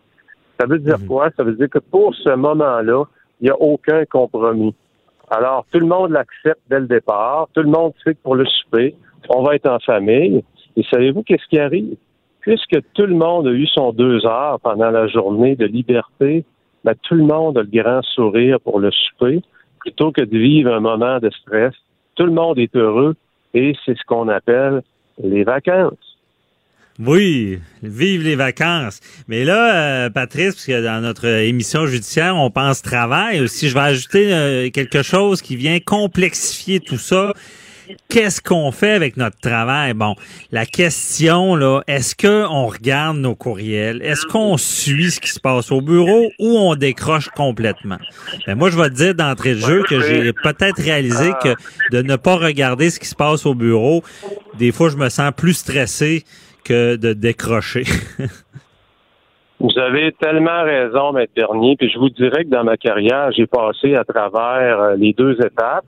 [0.58, 1.06] Ça veut dire mhm.
[1.06, 1.30] quoi?
[1.36, 3.04] Ça veut dire que pour ce moment-là,
[3.40, 4.74] il n'y a aucun compromis.
[5.30, 7.48] Alors, tout le monde l'accepte dès le départ.
[7.52, 8.94] Tout le monde sait que pour le souper,
[9.28, 10.44] on va être en famille.
[10.76, 11.96] Et savez-vous qu'est-ce qui arrive?
[12.40, 16.44] Puisque tout le monde a eu son deux heures pendant la journée de liberté,
[16.84, 19.42] ben, tout le monde a le grand sourire pour le souper
[19.86, 21.72] plutôt que de vivre un moment de stress.
[22.16, 23.14] Tout le monde est heureux
[23.54, 24.82] et c'est ce qu'on appelle
[25.22, 25.94] les vacances.
[26.98, 29.00] Oui, vive les vacances.
[29.28, 33.68] Mais là, euh, Patrice, parce que dans notre émission judiciaire, on pense travail aussi.
[33.68, 37.32] Je vais ajouter euh, quelque chose qui vient complexifier tout ça
[38.08, 39.94] qu'est-ce qu'on fait avec notre travail?
[39.94, 40.14] Bon,
[40.52, 44.02] la question, là, est-ce qu'on regarde nos courriels?
[44.02, 47.98] Est-ce qu'on suit ce qui se passe au bureau ou on décroche complètement?
[48.46, 51.54] Ben, moi, je vais te dire d'entrée de jeu que j'ai peut-être réalisé que
[51.90, 54.02] de ne pas regarder ce qui se passe au bureau,
[54.58, 56.24] des fois, je me sens plus stressé
[56.64, 57.84] que de décrocher.
[59.58, 61.76] Vous avez tellement raison, Maître Bernier.
[61.78, 65.32] Puis je vous dirais que dans ma carrière, j'ai passé à travers euh, les deux
[65.40, 65.86] étapes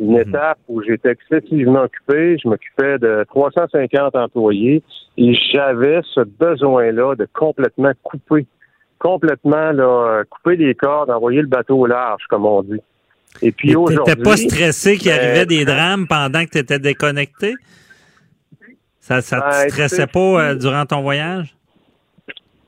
[0.00, 0.28] une mhm.
[0.28, 2.36] étape où j'étais excessivement occupé.
[2.42, 4.82] Je m'occupais de 350 employés
[5.16, 8.46] et j'avais ce besoin-là de complètement couper,
[8.98, 12.80] complètement là, couper les cordes, envoyer le bateau au large, comme on dit.
[13.42, 14.14] Et puis aujourd'hui.
[14.14, 17.54] T'étais pas stressé qu'il ben, arrivait des drames pendant que tu étais déconnecté?
[18.98, 21.54] Ça, ça te ben, stressait pas euh, durant ton voyage?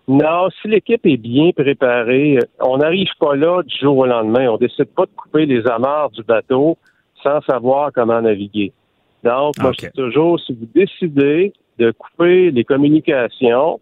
[0.09, 4.49] Non, si l'équipe est bien préparée, on n'arrive pas là du jour au lendemain.
[4.51, 6.77] On décide pas de couper les amarres du bateau
[7.23, 8.73] sans savoir comment naviguer.
[9.23, 13.81] Donc, moi, je dis toujours, si vous décidez de couper les communications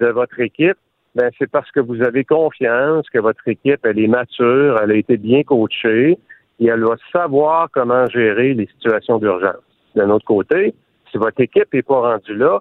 [0.00, 0.76] de votre équipe,
[1.14, 4.96] ben c'est parce que vous avez confiance que votre équipe, elle est mature, elle a
[4.96, 6.18] été bien coachée
[6.58, 9.62] et elle doit savoir comment gérer les situations d'urgence.
[9.94, 10.74] D'un autre côté,
[11.10, 12.60] si votre équipe n'est pas rendue là,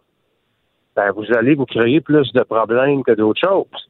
[0.95, 3.89] ben, vous allez vous créer plus de problèmes que d'autres choses.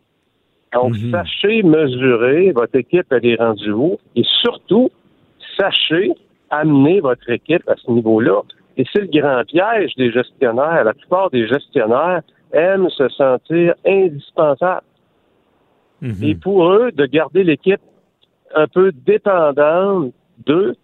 [0.74, 1.12] Donc, Mhm.
[1.12, 4.90] sachez mesurer votre équipe, elle est rendue où, et surtout,
[5.58, 6.14] sachez
[6.50, 8.42] amener votre équipe à ce niveau-là.
[8.78, 10.84] Et c'est le grand piège des gestionnaires.
[10.84, 14.86] La plupart des gestionnaires aiment se sentir indispensables.
[16.02, 16.24] Mhm.
[16.24, 17.82] Et pour eux, de garder l'équipe
[18.56, 20.12] un peu dépendante
[20.46, 20.76] d'eux,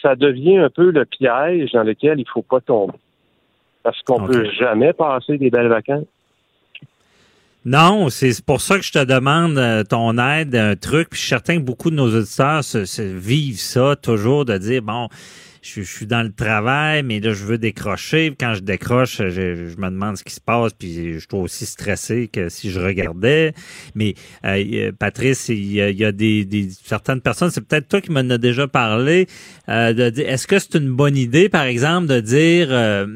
[0.00, 2.94] ça devient un peu le piège dans lequel il faut pas tomber.
[3.82, 4.32] Parce qu'on Ok.
[4.32, 6.06] peut jamais passer des belles vacances.
[7.64, 11.10] Non, c'est pour ça que je te demande euh, ton aide, un truc.
[11.10, 14.58] Puis je suis certain que beaucoup de nos auditeurs se, se vivent ça toujours, de
[14.58, 15.08] dire, bon,
[15.62, 18.34] je, suis dans le travail, mais là, je veux décrocher.
[18.38, 22.26] Quand je décroche, je, me demande ce qui se passe, puis je suis aussi stressé
[22.26, 23.54] que si je regardais.
[23.94, 28.28] Mais euh, euh, Patrice, il y a, des, certaines personnes, c'est peut-être toi qui m'en
[28.28, 29.28] as déjà parlé,
[29.68, 33.06] de dire, est-ce que c'est une bonne idée, par exemple, de dire,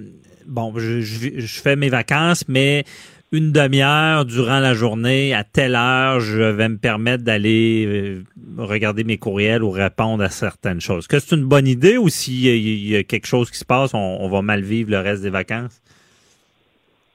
[0.46, 2.84] bon, je fais mes vacances, mais
[3.32, 8.22] une demi-heure durant la journée, à telle heure, je vais me permettre d'aller euh,
[8.56, 11.06] regarder mes courriels ou répondre à certaines choses.
[11.08, 14.28] Que c'est une bonne idée ou s'il y, a- quelque chose qui se passe, on,
[14.28, 15.82] va mal vivre le reste des vacances?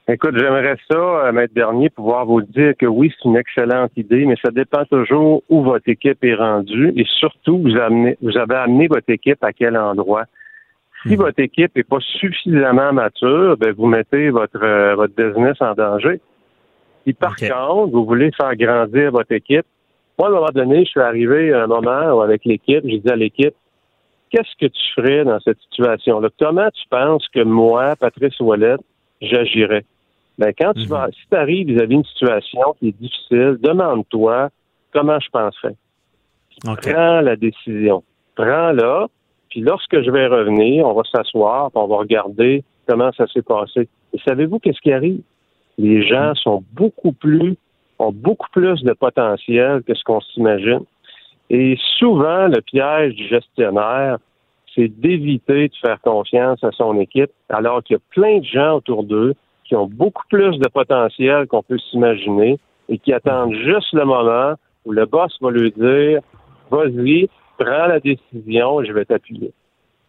[0.08, 4.26] Écoute, j'aimerais ça, euh, Maître Bernier, pouvoir vous dire que oui, c'est une excellente idée,
[4.26, 9.08] mais ça dépend toujours où votre équipe est rendue et surtout, vous avez amené votre
[9.08, 10.24] équipe à quel endroit.
[11.06, 15.74] Si votre équipe n'est pas suffisamment mature, ben vous mettez votre, euh, votre business en
[15.74, 16.20] danger.
[17.04, 19.66] Si par contre, vous voulez faire grandir votre équipe,
[20.18, 22.98] moi, à un moment donné, je suis arrivé à un moment où avec l'équipe, j'ai
[22.98, 23.54] dit à l'équipe,
[24.30, 26.28] qu'est-ce que tu ferais dans cette situation-là?
[26.38, 28.76] Comment tu penses que moi, Patrice Ouellet,
[29.20, 29.84] j'agirais?
[30.38, 30.88] Ben, quand tu Mhm.
[30.88, 34.50] vas, si tu arrives vis-à-vis d'une situation qui est difficile, demande-toi
[34.92, 35.74] comment je penserais.
[36.62, 38.04] Prends la décision.
[38.36, 39.06] Prends-la,
[39.52, 43.86] puis lorsque je vais revenir, on va s'asseoir, on va regarder comment ça s'est passé.
[44.14, 45.20] Et savez-vous qu'est-ce qui arrive?
[45.76, 47.56] Les gens sont beaucoup plus,
[47.98, 50.84] ont beaucoup plus de potentiel que ce qu'on s'imagine.
[51.50, 54.16] Et souvent, le piège du gestionnaire,
[54.74, 58.76] c'est d'éviter de faire confiance à son équipe, alors qu'il y a plein de gens
[58.76, 59.34] autour d'eux
[59.64, 64.54] qui ont beaucoup plus de potentiel qu'on peut s'imaginer et qui attendent juste le moment
[64.86, 66.22] où le boss va lui dire
[66.70, 67.28] Vas-y,
[67.58, 69.52] prends la décision et je vais t'appuyer.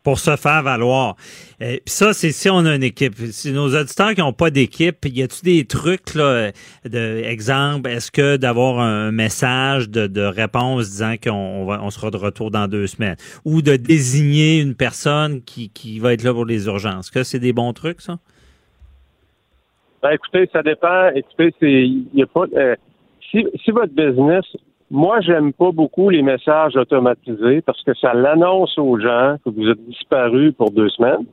[0.03, 1.15] Pour se faire valoir.
[1.61, 3.15] Euh, Puis ça, c'est si on a une équipe.
[3.15, 6.51] Si nos auditeurs qui n'ont pas d'équipe, y a-tu des trucs, là,
[6.83, 11.89] de exemple, est-ce que d'avoir un message de, de réponse disant qu'on on va, on
[11.89, 13.15] sera de retour dans deux semaines,
[13.45, 17.39] ou de désigner une personne qui, qui va être là pour les urgences, que c'est
[17.39, 18.17] des bons trucs, ça?
[20.01, 21.11] Ben, écoutez, ça dépend.
[21.15, 22.75] Écoutez, c'est, il y a pas, euh,
[23.31, 24.43] si, si votre business,
[24.93, 29.67] moi, j'aime pas beaucoup les messages automatisés parce que ça l'annonce aux gens que vous
[29.67, 31.25] êtes disparu pour deux semaines.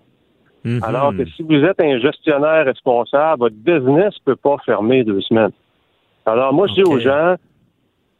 [0.64, 0.80] Mhm.
[0.82, 5.52] Alors que si vous êtes un gestionnaire responsable, votre business peut pas fermer deux semaines.
[6.24, 7.34] Alors, moi, je dis aux gens,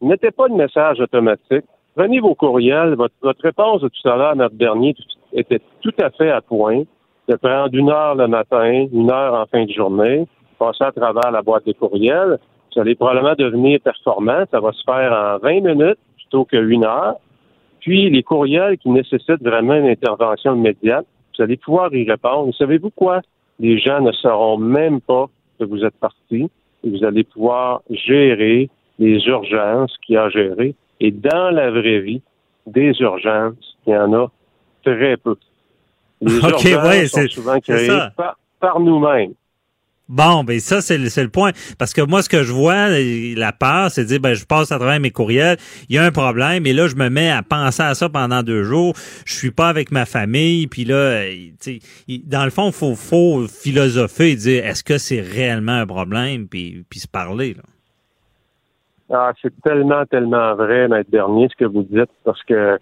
[0.03, 1.65] mettez pas de message automatique.
[1.97, 2.95] Prenez vos courriels.
[2.95, 4.95] Votre, votre réponse de tout à l'heure, notre dernier,
[5.33, 6.83] était tout à fait à point.
[7.29, 10.27] De prendre une heure le matin, une heure en fin de journée,
[10.59, 12.39] passer à travers la boîte des courriels.
[12.75, 14.45] Vous allez probablement devenir performant.
[14.51, 17.17] Ça va se faire en 20 minutes plutôt qu'une heure.
[17.81, 21.07] Puis, les courriels qui nécessitent vraiment une intervention immédiate,
[21.37, 22.55] vous allez pouvoir y répondre.
[22.57, 23.21] Savez-vous quoi?
[23.59, 25.27] Les gens ne sauront même pas
[25.59, 26.51] que vous êtes parti
[26.85, 28.69] et vous allez pouvoir gérer
[28.99, 30.75] les urgences qu'il y a à gérer.
[31.01, 32.21] Et dans la vraie vie,
[32.67, 34.31] des urgences, il y en a
[34.85, 35.37] très peu.
[36.21, 39.33] Les urgences ouais, sont c'est- souvent créées par, par nous-mêmes.
[40.11, 41.53] Bon, ben ça, c'est le, le point.
[41.79, 44.73] Parce que moi, ce que je vois, la peur, c'est de dire, ben, je passe
[44.73, 45.57] à travers mes courriels,
[45.89, 48.43] il y a un problème, et là, je me mets à penser à ça pendant
[48.43, 48.95] deux jours.
[49.25, 51.33] Je suis pas avec ma famille, puis là, euh,
[52.27, 56.85] dans le fond, faut, faut philosopher et dire, est-ce que c'est réellement un problème, puis,
[56.91, 57.55] puis se parler.
[57.55, 57.63] Là.
[59.13, 62.79] Ah, c'est tellement, tellement vrai, Maître Bernier, ce que vous dites, parce que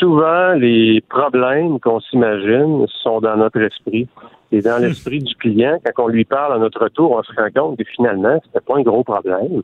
[0.00, 4.08] souvent, les problèmes qu'on s'imagine sont dans notre esprit.
[4.52, 7.48] Et dans l'esprit du client, quand on lui parle à notre retour, on se rend
[7.54, 9.62] compte que finalement, c'était pas un gros problème.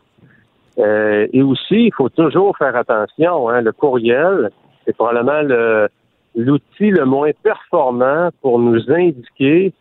[0.79, 3.49] Euh, et aussi, il faut toujours faire attention.
[3.49, 4.51] Hein, le courriel,
[4.85, 5.89] c'est probablement le-
[6.37, 9.73] l'outil le moins performant pour nous indiquer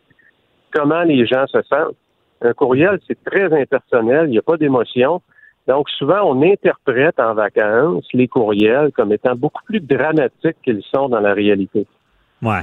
[0.72, 1.94] comment les gens se sentent.
[2.42, 5.22] Un courriel, c'est très impersonnel, il n'y a pas d'émotion.
[5.68, 11.08] Donc, souvent, on interprète en vacances les courriels comme étant beaucoup plus dramatiques qu'ils sont
[11.08, 11.86] dans la réalité.
[12.42, 12.62] Ouais.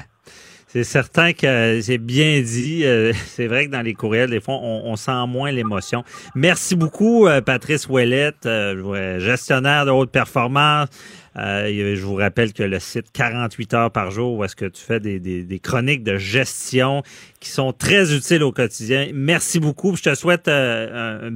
[0.73, 2.83] C'est certain que c'est bien dit.
[2.83, 6.03] Euh, c'est vrai que dans les courriels, des fois, on, sent moins l'émotion.
[6.33, 10.89] Merci beaucoup, euh, Patrice Ouellette, euh, gestionnaire de haute performance.
[11.35, 14.99] je vous rappelle que le site 48 heures par jour, où est-ce que tu fais
[14.99, 17.03] des, chroniques de gestion
[17.39, 19.09] qui sont très utiles au quotidien.
[19.13, 19.95] Merci beaucoup.
[19.95, 21.29] Je te souhaite un,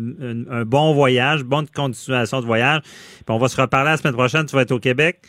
[0.65, 2.81] bon voyage, bonne continuation de voyage.
[2.81, 4.47] Puis on va se reparler la semaine prochaine.
[4.47, 5.19] Tu vas être au Québec?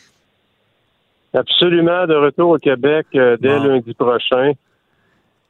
[1.33, 4.53] Absolument, de retour au Québec euh, dès lundi prochain.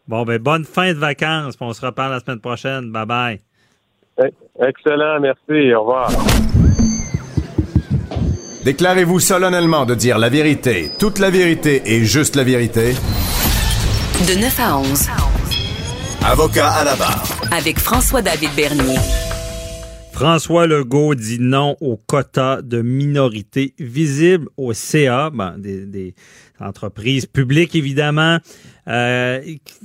[0.08, 1.56] Bon, ben bonne fin de vacances.
[1.62, 2.92] On se reparle la semaine prochaine.
[2.92, 3.40] Bye bye.
[4.60, 5.74] Excellent, merci.
[5.74, 6.10] Au revoir.
[8.66, 12.92] Déclarez-vous solennellement de dire la vérité, toute la vérité et juste la vérité.
[14.28, 15.08] De 9 à 11.
[16.26, 17.24] Avocat à la barre.
[17.58, 19.29] Avec François-David Bernier.
[20.20, 26.14] François Legault dit non au quota de minorités visibles au CA, des,
[26.60, 28.40] entreprises publiques évidemment.
[28.90, 29.42] Euh,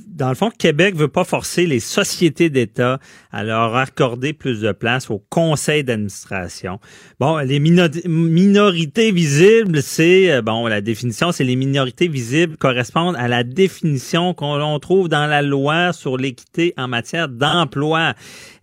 [0.07, 2.99] dans le fond, Québec veut pas forcer les sociétés d'État
[3.33, 6.81] à leur accorder plus de place au conseil d'administration.
[7.21, 13.29] Bon, les minorités visibles, c'est euh, bon, la définition, c'est les minorités visibles correspondent à
[13.29, 18.15] la définition qu'on trouve dans la loi sur l'équité en matière d'emploi.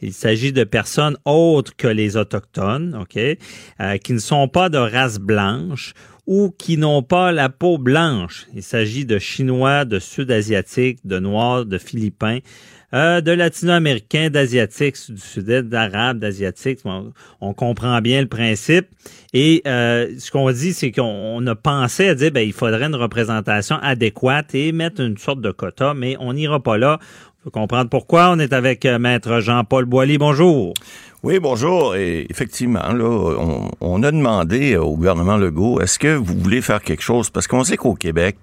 [0.01, 4.77] Il s'agit de personnes autres que les autochtones, ok, euh, qui ne sont pas de
[4.77, 5.93] race blanche
[6.31, 8.47] ou qui n'ont pas la peau blanche.
[8.55, 12.39] Il s'agit de Chinois, de Sud-Asiatiques, de Noirs, de Philippins,
[12.93, 16.79] euh, de Latino-Américains, d'Asiatiques, du Sud-Est, d'Arabes, d'Asiatiques.
[17.41, 18.87] On, comprend bien le principe.
[19.33, 22.95] Et euh, ce qu'on dit, c'est qu'on a pensé à dire ben, il faudrait une
[22.95, 26.99] représentation adéquate et mettre une sorte de quota, mais on n'ira pas là.
[27.43, 28.29] Peut comprendre pourquoi.
[28.29, 30.19] On est avec euh, Maître Jean-Paul Boilly.
[30.19, 30.75] Bonjour.
[31.23, 31.95] Oui, bonjour.
[31.95, 37.01] Et effectivement, là, on, a demandé au gouvernement Legault, est-ce que vous voulez faire quelque
[37.01, 37.31] chose?
[37.31, 38.37] Parce qu'on sait qu'au Québec,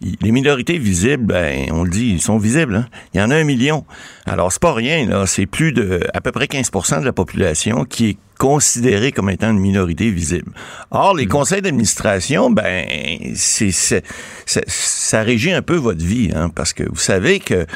[0.00, 2.74] les minorités visibles, ben, on le dit, ils sont visibles.
[2.74, 2.86] Hein.
[3.14, 3.84] Il y en a un million.
[4.26, 5.24] Alors, c'est pas rien, là.
[5.26, 9.50] C'est plus de, à peu près 15% de la population qui est considérée comme étant
[9.50, 10.52] une minorité visible.
[10.90, 11.30] Or, les hmm.
[11.30, 12.86] conseils d'administration, ben,
[13.34, 13.72] c'est,
[14.46, 17.66] ça régit un peu votre vie, hein, parce que vous savez que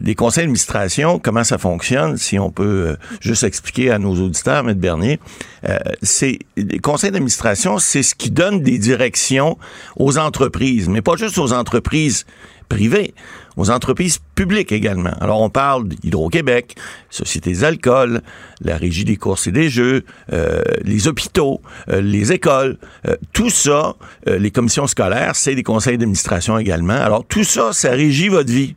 [0.00, 4.68] les conseils d'administration, comment ça fonctionne, si on peut euh, juste expliquer à nos auditeurs,
[4.68, 4.74] M.
[4.74, 5.20] Bernier,
[5.68, 9.58] euh, c'est les conseils d'administration, c'est ce qui donne des directions
[9.96, 12.26] aux entreprises, mais pas juste aux entreprises
[12.68, 13.14] privées,
[13.56, 15.12] aux entreprises publiques également.
[15.20, 16.76] Alors, on parle d'Hydro-Québec,
[17.10, 18.20] Société des alcools,
[18.60, 23.50] la Régie des courses et des jeux, euh, les hôpitaux, euh, les écoles, euh, tout
[23.50, 23.94] ça,
[24.26, 26.94] les commissions scolaires, c'est des conseils d'administration également.
[26.94, 28.74] Alors, tout ça, ça régit votre vie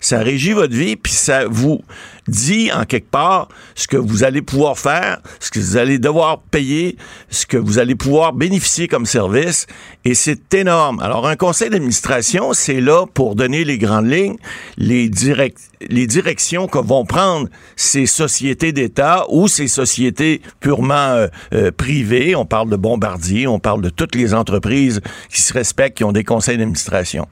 [0.00, 1.82] ça régit votre vie, puis ça vous
[2.28, 6.40] dit en quelque part ce que vous allez pouvoir faire, ce que vous allez devoir
[6.40, 6.96] payer,
[7.30, 9.66] ce que vous allez pouvoir bénéficier comme service,
[10.04, 11.00] et c'est énorme.
[11.00, 14.36] Alors, un conseil d'administration, c'est là pour donner les grandes lignes,
[14.76, 21.26] les, direct les directions que vont prendre ces sociétés d'État ou ces sociétés purement euh,
[21.52, 22.34] euh, privées.
[22.34, 25.00] On parle de Bombardier, on parle de toutes les entreprises
[25.30, 27.26] qui se respectent, qui ont des conseils d'administration.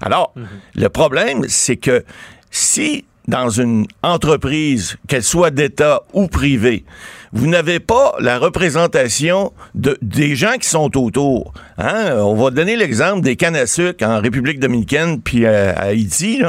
[0.00, 0.46] Alors, mhm.
[0.76, 2.04] le problème, c'est que
[2.50, 6.84] si dans une entreprise, qu'elle soit d'État ou privée,
[7.32, 11.54] vous n'avez pas la représentation de, des gens qui sont autour.
[11.78, 12.16] Hein?
[12.16, 16.42] On va donner l'exemple des cannes à sucre en République dominicaine puis à, Haïti.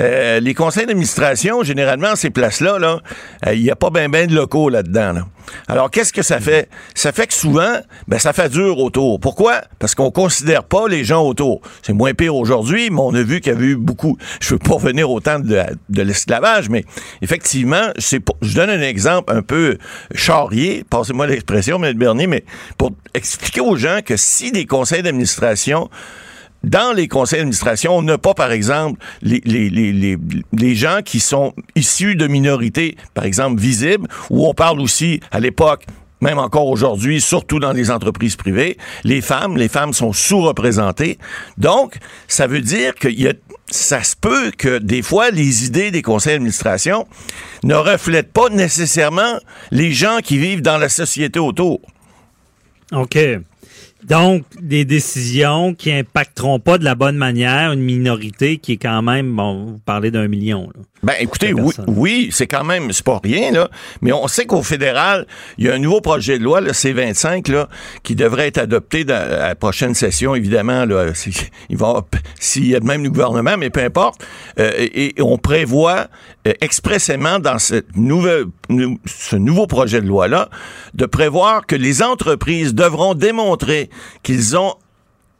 [0.00, 2.98] Euh, les conseils d'administration, généralement, ces places-là, là,
[3.46, 5.12] euh, il n'y a pas bien ben de locaux là-dedans.
[5.12, 5.26] Là.
[5.68, 6.68] Alors, qu'est-ce que ça fait?
[6.94, 7.78] Ça fait que souvent,
[8.08, 9.20] ben, ça fait dur autour.
[9.20, 9.62] Pourquoi?
[9.78, 11.60] Parce qu'on considère pas les gens autour.
[11.82, 14.16] C'est moins pire aujourd'hui, mais on a vu qu'il y avait eu beaucoup.
[14.40, 16.84] Je veux pas revenir au temps de, l'esclavage, mais
[17.22, 19.78] effectivement, c'est je donne un exemple un peu
[20.14, 21.96] charrier, passez-moi l'expression, M.
[21.96, 22.44] Bernier, mais
[22.78, 25.90] pour expliquer aux gens que si des conseils d'administration
[26.64, 30.18] dans les conseils d'administration, on n'a pas, par exemple, les, les, les,
[30.52, 35.40] les, gens qui sont issus de minorités, par exemple, visibles, où on parle aussi, à
[35.40, 35.86] l'époque,
[36.20, 41.18] même encore aujourd'hui, surtout dans les entreprises privées, les femmes, les femmes sont sous-représentées.
[41.56, 41.96] Donc,
[42.28, 43.32] ça veut dire qu'il y a
[43.70, 47.06] ça se peut que des fois, les idées des conseils d'administration
[47.62, 49.38] ne reflètent pas nécessairement
[49.70, 51.80] les gens qui vivent dans la société autour.
[52.92, 53.16] OK.
[54.08, 59.02] Donc, des décisions qui impacteront pas de la bonne manière une minorité qui est quand
[59.02, 60.70] même, bon, vous parlez d'un million.
[60.74, 60.82] Là.
[61.02, 63.70] Ben, écoutez, oui, oui c'est quand même, c'est pas rien, là.
[64.02, 65.26] Mais on sait qu'au fédéral,
[65.56, 67.68] il y a un nouveau projet de loi, le C25, là,
[68.02, 71.12] qui devrait être adopté dans la prochaine session, évidemment, là.
[72.40, 74.24] S'il y a même le gouvernement, mais peu importe.
[74.58, 76.08] Euh, et, on prévoit
[76.46, 78.44] euh, expressément dans ce, nouvel,
[79.06, 80.50] ce nouveau projet de loi-là
[80.94, 83.90] de prévoir que les entreprises devront démontrer
[84.22, 84.74] qu'ils ont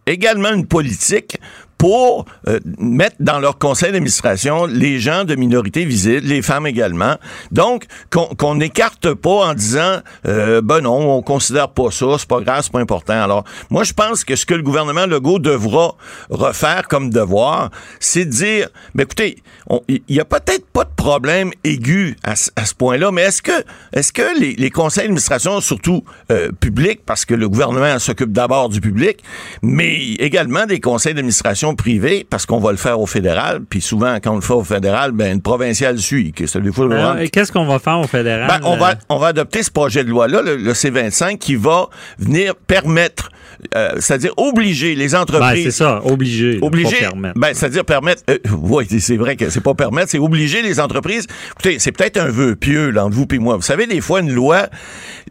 [0.07, 1.39] également une politique
[1.81, 7.17] pour euh, mettre dans leur conseil d'administration les gens de minorité visible, les femmes également.
[7.53, 12.43] Donc, qu'on n'écarte pas en disant, euh, ben non, on considère pas ça, c'est pas
[12.43, 13.23] grave, c'est pas important.
[13.23, 15.95] Alors, moi, je pense que ce que le gouvernement Legault devra
[16.29, 19.43] refaire comme devoir, c'est de dire, ben écoutez,
[19.89, 23.65] il y a peut-être pas de problème aigu à, ce point-là, mais est-ce que,
[23.95, 28.69] est-ce que les, les, conseils d'administration, surtout euh, publics, parce que le gouvernement s'occupe d'abord
[28.69, 29.25] du public,
[29.63, 34.17] mais également des conseils d'administration privé parce qu'on va le faire au fédéral, puis souvent,
[34.23, 36.33] quand on le fait au fédéral, ben, une provinciale suit.
[36.33, 38.49] Qu'est-ce qu'on va faire au fédéral?
[38.49, 42.55] Ben, on, va, on va adopter ce projet de loi-là, le, C25, qui va venir
[42.55, 43.31] permettre,
[43.75, 45.65] euh, c'est-à-dire obliger les entreprises.
[45.65, 46.59] Ben, c'est ça, obliger.
[46.63, 46.97] Obliger.
[46.97, 47.39] permettre.
[47.39, 48.23] Ben, c'est-à-dire permettre.
[48.31, 51.27] Euh, oui, c'est vrai que c'est pas permettre, c'est obliger les entreprises.
[51.53, 53.57] Écoutez, c'est peut-être un vœu pieux, là, entre vous et moi.
[53.57, 54.69] Vous savez, des fois, une loi,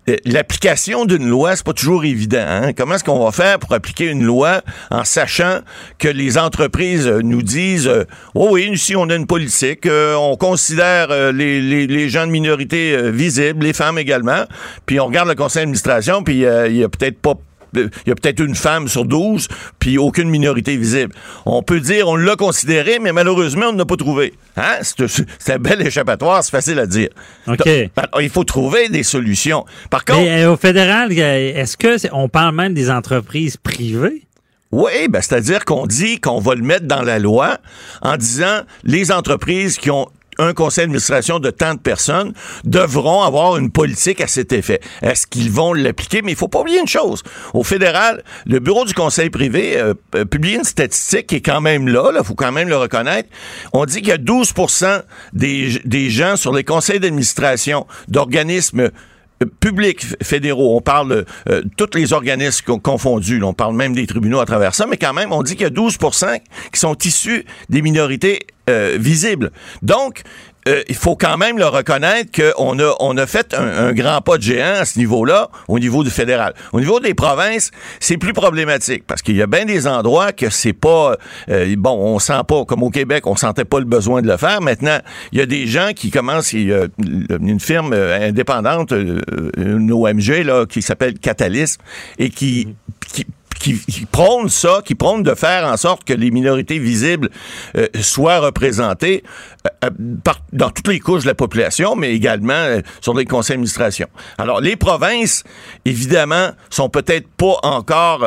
[0.10, 2.46] euh, l'application d'une loi, c'est pas toujours évident.
[2.48, 2.74] Hein?
[2.74, 4.62] Comment est-ce qu'on va faire pour appliquer une loi
[4.92, 5.60] en sachant
[5.98, 7.92] que les entreprises nous disent
[8.36, 13.12] oh oui, ici on a une politique, on considère les, les, les, gens de minorité
[13.12, 14.46] visibles, les femmes également,
[14.86, 17.36] puis on regarde le conseil d'administration, puis il y a peut-être pas
[17.74, 19.48] il y a peut-être une femme sur 12,
[19.80, 21.14] puis aucune minorité visible.
[21.46, 24.34] On peut dire, on l'a considéré, mais malheureusement, on n'a pas trouvé.
[24.58, 24.80] Hein?
[24.82, 27.10] C'est un bel échappatoire, c'est facile à dire.
[27.48, 27.68] OK.
[28.20, 29.66] Il faut trouver des solutions.
[29.90, 30.20] Par contre.
[30.20, 34.24] Euh, au fédéral, euh, est-ce que on parle même des entreprises privées?
[34.72, 37.58] Oui, ben, c'est-à-dire qu'on dit qu'on va le mettre dans la loi
[38.02, 40.08] en disant les entreprises qui ont
[40.40, 42.34] un conseil d'administration de tant de personnes
[42.64, 44.80] devront avoir une politique à cet effet.
[45.02, 46.22] Est-ce qu'ils vont l'appliquer?
[46.22, 47.22] Mais il faut pas oublier une chose.
[47.54, 51.62] Au fédéral, le bureau du conseil privé euh, euh publie une statistique qui est quand
[51.62, 53.30] même là, il faut quand même le reconnaître.
[53.74, 54.54] On dit qu'il y a 12
[55.34, 58.90] des, des gens sur les conseils d'administration d'organismes
[59.60, 64.46] publics fédéraux, on parle euh, tous les organismes confondus, on parle même des tribunaux à
[64.46, 66.40] travers ça, mais quand même, on dit qu'il y a 12%
[66.72, 69.52] qui sont issus des minorités euh, visible.
[69.82, 70.22] Donc,
[70.68, 74.38] euh, il faut quand même le reconnaître qu'on a, on a fait un, grand pas
[74.38, 76.54] de géant à ce niveau-là, au niveau du fédéral.
[76.74, 80.50] Au niveau des provinces, c'est plus problématique parce qu'il y a bien des endroits que
[80.50, 81.16] c'est pas
[81.50, 84.38] euh, bon, on sent pas comme au Québec, on sentait pas le besoin de le
[84.38, 84.62] faire.
[84.62, 85.00] Maintenant,
[85.32, 86.88] il y a des gens qui commencent, il y a
[87.40, 91.82] une firme indépendante, une OMG là, qui s'appelle Catalysm
[92.18, 92.76] et qui
[93.60, 97.30] qui, qui prône ça, qui prône de faire en sorte que les minorités visibles
[97.78, 99.24] euh, soient représentées
[99.66, 99.90] euh, euh,
[100.24, 104.08] par, dans toutes les couches de la population, mais également sur les conseils d'administration.
[104.38, 105.44] Alors, les provinces,
[105.86, 108.26] évidemment, sont peut-être pas encore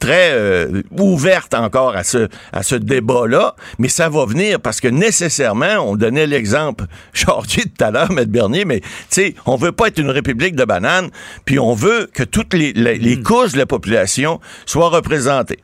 [0.00, 5.76] très ouvertes encore à ce, à ce débat-là, mais ça va venir parce que nécessairement,
[5.86, 8.24] on donnait l'exemple, Georgie tout à l'heure, M.
[8.24, 11.10] Bernier, mais tu sais, on veut pas être une république de bananes,
[11.44, 13.22] puis on veut que toutes les, les, les hmm.
[13.22, 14.23] couches de la population
[14.66, 15.58] soit représentée.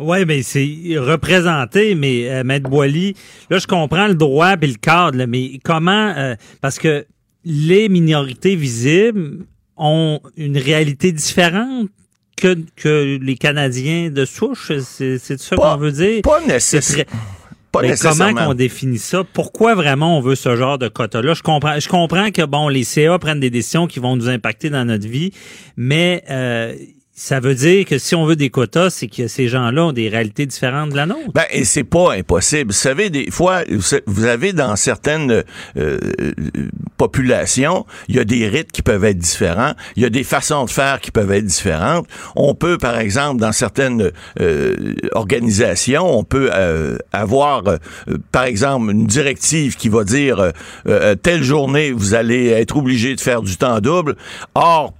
[0.00, 3.14] Oui, mais c'est représenté, mais euh, Maître Boily,
[3.50, 7.04] là, je comprends le droit et le cadre, mais comment, euh, parce que
[7.44, 9.44] les minorités visibles
[9.76, 11.88] ont une réalité différente
[12.36, 16.22] que, que les Canadiens de souche, c'est ça qu'on veut dire?
[16.22, 17.04] Pas nécessairement.
[17.82, 19.22] mais comment qu'on définit ça?
[19.22, 21.34] Pourquoi vraiment on veut ce genre de quota-là?
[21.34, 24.70] Je comprends, je comprends que bon, les CA prennent des décisions qui vont nous impacter
[24.70, 25.32] dans notre vie,
[25.76, 26.74] mais euh,
[27.20, 30.08] ça veut dire que si on veut des quotas, c'est que ces gens-là ont des
[30.08, 31.30] réalités différentes de la nôtre.
[31.34, 32.70] Ben, et c'est pas impossible.
[32.70, 33.60] Vous savez, des fois,
[34.06, 35.44] vous avez dans certaines
[35.76, 35.98] euh,
[36.96, 40.64] populations, il y a des rites qui peuvent être différents, il y a des façons
[40.64, 42.06] de faire qui peuvent être différentes.
[42.36, 47.64] On peut, par exemple, dans certaines euh, organisations, on peut euh, avoir,
[48.32, 50.52] par exemple, une directive qui va dire
[51.22, 54.16] telle journée, vous allez être obligé de faire du temps double.
[54.54, 54.94] Or,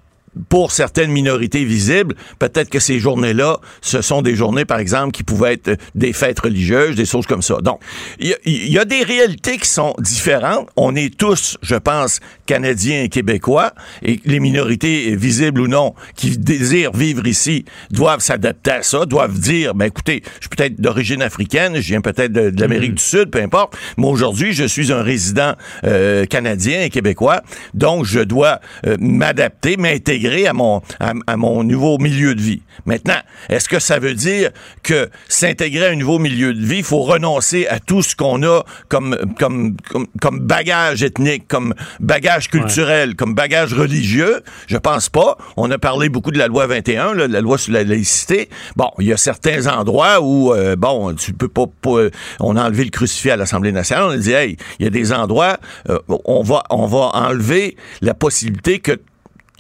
[0.49, 5.25] pour certaines minorités visibles, peut-être que ces journées-là, ce sont des journées, par exemple, qui
[5.25, 7.59] pouvaient être des fêtes religieuses, des choses comme ça.
[7.61, 7.81] Donc,
[8.21, 10.69] il y, a des réalités qui sont différentes.
[10.77, 13.73] On est tous, je pense, Canadiens et Québécois,
[14.03, 19.39] et les minorités, visibles ou non, qui désirent vivre ici, doivent s'adapter à ça, doivent
[19.39, 22.95] dire, ben écoutez, je suis peut-être d'origine africaine, je viens peut-être de, l'Amérique mm-hmm.
[22.95, 25.55] du Sud, peu importe, mais aujourd'hui, je suis un résident
[25.85, 27.43] euh, canadien et québécois,
[27.75, 32.63] donc je dois euh, m'adapter, m'intégrer à mon, à, mon nouveau milieu de vie.
[32.87, 34.51] Maintenant, est-ce que ça veut dire
[34.83, 38.43] que s'intégrer à un nouveau milieu de vie, il faut renoncer à tout ce qu'on
[38.43, 39.77] a comme, comme,
[40.21, 44.43] comme, bagage ethnique, comme bagage culturel, comme bagage religieux?
[44.67, 45.37] Je pense pas.
[45.57, 48.49] On a parlé beaucoup de la loi 21, la loi sur la laïcité.
[48.77, 51.67] Bon, il y a certains endroits où, euh, bon, tu peux pas,
[52.41, 54.05] on a enlevé le crucifix à l'Assemblée nationale.
[54.05, 55.59] On a dit, hey, il y a des endroits,
[55.89, 58.99] euh, on va, on va enlever la possibilité que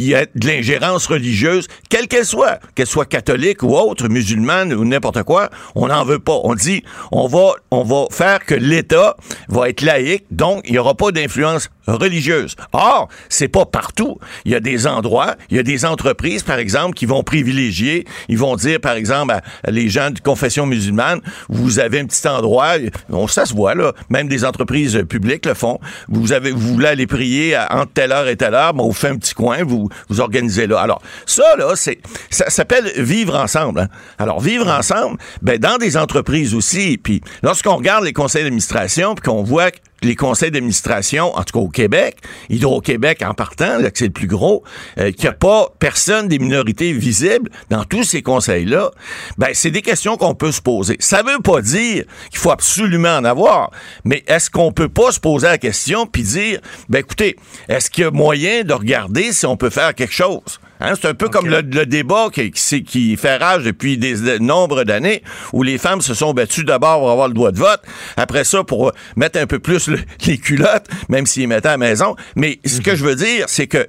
[0.00, 4.72] il y a de l'ingérence religieuse, quelle qu'elle soit, qu'elle soit catholique ou autre, musulmane
[4.72, 6.40] ou n'importe quoi, on n'en veut pas.
[6.42, 6.82] On dit,
[7.12, 9.16] on va, on va faire que l'État
[9.48, 12.56] va être laïque, donc il n'y aura pas d'influence religieuse.
[12.72, 14.18] Or, c'est pas partout.
[14.44, 18.06] Il y a des endroits, il y a des entreprises, par exemple, qui vont privilégier,
[18.28, 22.26] ils vont dire, par exemple, à les gens de confession musulmane, vous avez un petit
[22.28, 22.74] endroit,
[23.10, 25.78] on, ça se voit, là, même des entreprises publiques le font,
[26.08, 29.12] vous avez, vous voulez aller prier entre telle heure et telle heure, bon, vous faites
[29.12, 30.80] un petit coin, vous, vous organisez là.
[30.80, 33.80] Alors, ça, là, c'est, ça s'appelle vivre ensemble.
[33.80, 33.88] Hein.
[34.18, 39.22] Alors, vivre ensemble, ben, dans des entreprises aussi, puis lorsqu'on regarde les conseils d'administration, puis
[39.22, 39.70] qu'on voit
[40.02, 44.12] les conseils d'administration, en tout cas au Québec, Hydro-Québec en partant, là, que c'est le
[44.12, 44.62] plus gros,
[44.98, 48.90] euh, qu'il n'y a pas personne des minorités visibles dans tous ces conseils-là,
[49.38, 50.96] ben, c'est des questions qu'on peut se poser.
[51.00, 53.70] Ça veut pas dire qu'il faut absolument en avoir,
[54.04, 57.36] mais est-ce qu'on peut pas se poser la question puis dire, ben, écoutez,
[57.68, 60.59] est-ce qu'il y a moyen de regarder si on peut faire quelque chose?
[60.80, 65.22] Hein, c'est un peu comme le, débat qui, qui, fait rage depuis des, nombres d'années,
[65.52, 67.82] où les femmes se sont battues d'abord pour avoir le droit de vote,
[68.16, 69.90] après ça pour mettre un peu plus
[70.26, 72.16] les culottes, même s'ils mettaient à la maison.
[72.34, 72.96] Mais ce que mhm.
[72.96, 73.86] je veux dire, c'est que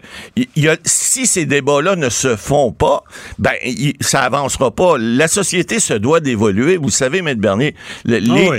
[0.55, 3.03] y a, si ces débats-là ne se font pas,
[3.39, 3.53] ben
[4.01, 4.97] ça avancera pas.
[4.97, 6.77] La société se doit d'évoluer.
[6.77, 7.75] Vous savez, Maître Bernier,
[8.07, 8.11] ah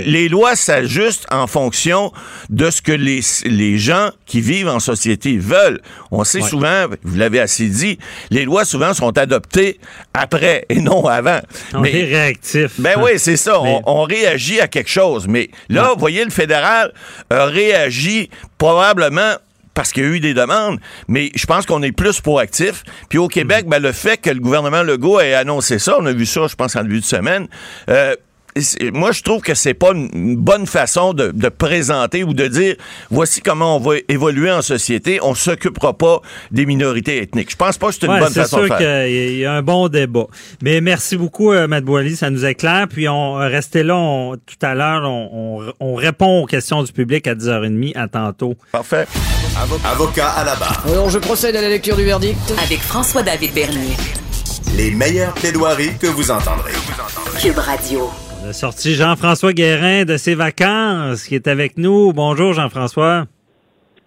[0.05, 2.11] les, lois s'ajustent en fonction
[2.49, 5.81] de ce que les, les gens qui vivent en société veulent.
[6.11, 7.99] On sait souvent, vous l'avez assez dit,
[8.29, 9.79] les lois souvent sont adoptées
[10.13, 11.39] après et non avant.
[11.73, 12.71] On mais, est réactif.
[12.79, 13.59] Ben oui, c'est ça.
[13.61, 15.27] On, réagit à quelque chose.
[15.27, 16.93] Mais là, vous voyez, le fédéral
[17.29, 19.35] a réagi probablement
[19.73, 22.83] parce qu'il y a eu des demandes, mais je pense qu'on est plus proactif.
[23.09, 23.71] Puis au Québec, mhm.
[23.71, 26.55] ben, le fait que le gouvernement Legault ait annoncé ça, on a vu ça, je
[26.55, 27.47] pense, en début de semaine,
[27.89, 28.15] euh,
[28.93, 32.75] moi, je trouve que c'est pas une bonne façon de, présenter ou de dire
[33.09, 35.19] voici comment on va évoluer en société.
[35.21, 37.51] On s'occupera pas des minorités ethniques.
[37.51, 38.77] Je pense pas que c'est une bonne façon de faire.
[38.77, 40.27] C'est sûr qu'il y a un bon débat.
[40.61, 42.87] Mais merci beaucoup, euh, Matt Boily, ça nous éclaire.
[42.89, 45.03] Puis on restait là tout à l'heure.
[45.03, 47.95] On, répond aux questions du public à 10h30.
[47.95, 48.55] À tantôt.
[48.71, 49.05] Parfait.
[49.85, 50.83] Avocat à la barre.
[50.87, 52.37] Alors, je procède à la lecture du verdict.
[52.63, 53.95] Avec François-David Bernier.
[54.75, 56.73] Les meilleures plaidoiries que vous entendrez.
[57.39, 58.09] Cube Radio.
[58.43, 62.11] On a sorti Jean-François Guérin de ses vacances, qui est avec nous.
[62.11, 63.25] Bonjour, Jean-François.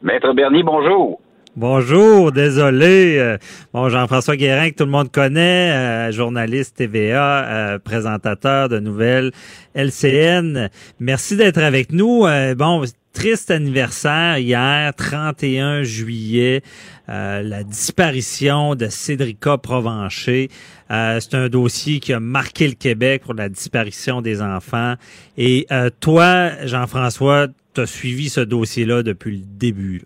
[0.03, 1.21] Maître Bernier, bonjour.
[1.57, 3.17] Bonjour, désolé.
[3.19, 3.39] Euh,
[3.73, 9.33] bon, Jean-François Guérin, que tout le monde connaît, euh, journaliste TVA, euh, présentateur de nouvelles
[9.75, 10.69] LCN.
[11.01, 12.27] Merci d'être avec nous.
[12.59, 12.83] bon,
[13.17, 16.61] triste anniversaire hier, 31 juillet,
[17.09, 20.49] euh, la disparition de Cédrica Provencher.
[20.91, 24.95] Euh, c'est un dossier qui a marqué le Québec pour la disparition des enfants.
[25.39, 30.03] Et euh, toi, Jean-François, tu as suivi ce dossier-là depuis le début.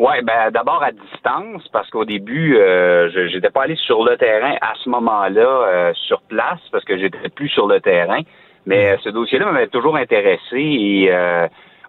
[0.00, 4.56] Oui, ben d'abord à distance, parce qu'au début, je n'étais pas allé sur le terrain
[4.60, 8.22] à ce moment-là, sur place, parce que j'étais plus sur le terrain.
[8.66, 11.12] Mais ce dossier-là m'avait toujours intéressé et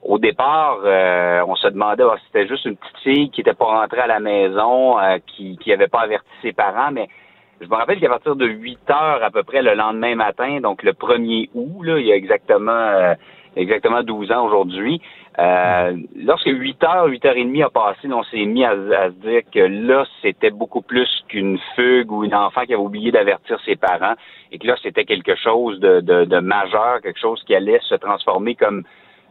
[0.06, 3.66] au départ, euh, on se demandait si c'était juste une petite fille qui n'était pas
[3.66, 7.08] rentrée à la maison, euh, qui n'avait pas averti ses parents, mais
[7.62, 10.84] je me rappelle qu'à partir de 8 heures à peu près le lendemain matin, donc
[10.84, 13.14] le 1er août, là, il y a exactement euh,
[13.56, 14.99] exactement 12 ans aujourd'hui,
[15.38, 19.41] lorsque 8 heures, 8 heures et demie a passé, on s'est mis à, se dire
[19.54, 23.76] que là, c'était beaucoup plus qu'une fugue ou une enfant qui avait oublié d'avertir ses
[23.76, 24.16] parents
[24.51, 27.95] et que là, c'était quelque chose de, de, de majeur, quelque chose qui allait se
[27.95, 28.84] transformer comme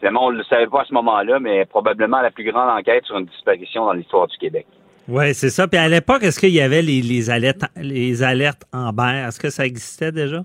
[0.02, 3.16] on ne le savait pas à ce moment-là, mais probablement la plus grande enquête sur
[3.18, 4.66] une disparition dans l'histoire du Québec.
[5.08, 5.66] Oui, c'est ça.
[5.66, 9.24] Puis à l'époque, est-ce qu'il y avait les, alertes, les alertes Amber?
[9.26, 10.44] Est-ce que ça existait déjà?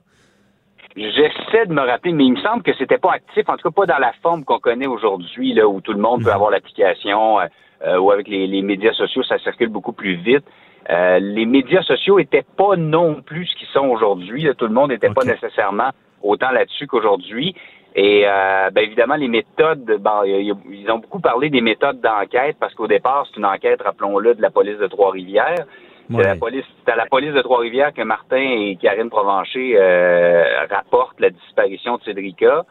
[0.96, 3.82] J'essaie de me rappeler, mais il me semble que c'était pas actif, en tout cas
[3.82, 6.36] pas dans la forme qu'on connaît aujourd'hui, là, où tout le monde peut mhm.
[6.36, 7.46] avoir l'application, euh,
[7.86, 10.44] euh, ou avec les, médias sociaux, ça circule beaucoup plus vite.
[10.90, 14.48] Euh, les médias sociaux étaient pas non plus ce qu'ils sont aujourd'hui.
[14.58, 15.90] Tout le monde n'était pas nécessairement
[16.24, 17.54] autant là-dessus qu'aujourd'hui.
[17.98, 22.76] Et euh, ben évidemment, les méthodes, bon, ils ont beaucoup parlé des méthodes d'enquête parce
[22.76, 25.66] qu'au départ, c'est une enquête, rappelons-le, de la police de Trois-Rivières.
[26.10, 31.20] C'est la police, à la police de Trois-Rivières que Martin et Karine Provencher euh, rapportent
[31.20, 32.66] la disparition de Cédrica.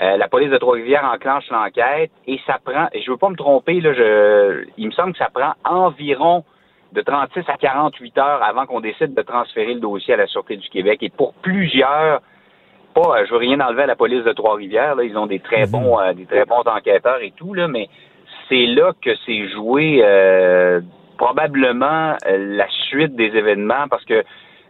[0.00, 3.36] Euh, la police de Trois-Rivières enclenche l'enquête et ça prend, et je veux pas me
[3.36, 6.44] tromper, là, je, il me semble que ça prend environ
[6.92, 10.56] de 36 à 48 heures avant qu'on décide de transférer le dossier à la Sûreté
[10.56, 11.02] du Québec.
[11.02, 12.20] Et pour plusieurs
[12.94, 14.94] pas, je veux rien enlever à la police de Trois-Rivières.
[14.94, 15.70] Là, ils ont des très mhm.
[15.70, 17.88] bons, euh, des très bons enquêteurs et tout là, mais
[18.48, 20.80] c'est là que c'est joué euh,
[21.16, 24.24] probablement euh, la suite des événements parce que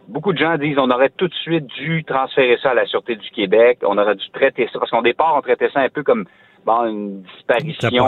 [0.07, 3.15] beaucoup de gens disent on aurait tout de suite dû transférer ça à la sûreté
[3.15, 3.79] du Québec.
[3.83, 6.25] On aurait dû traiter ça parce qu'au départ on traitait ça un peu comme
[6.65, 8.05] bon une disparition.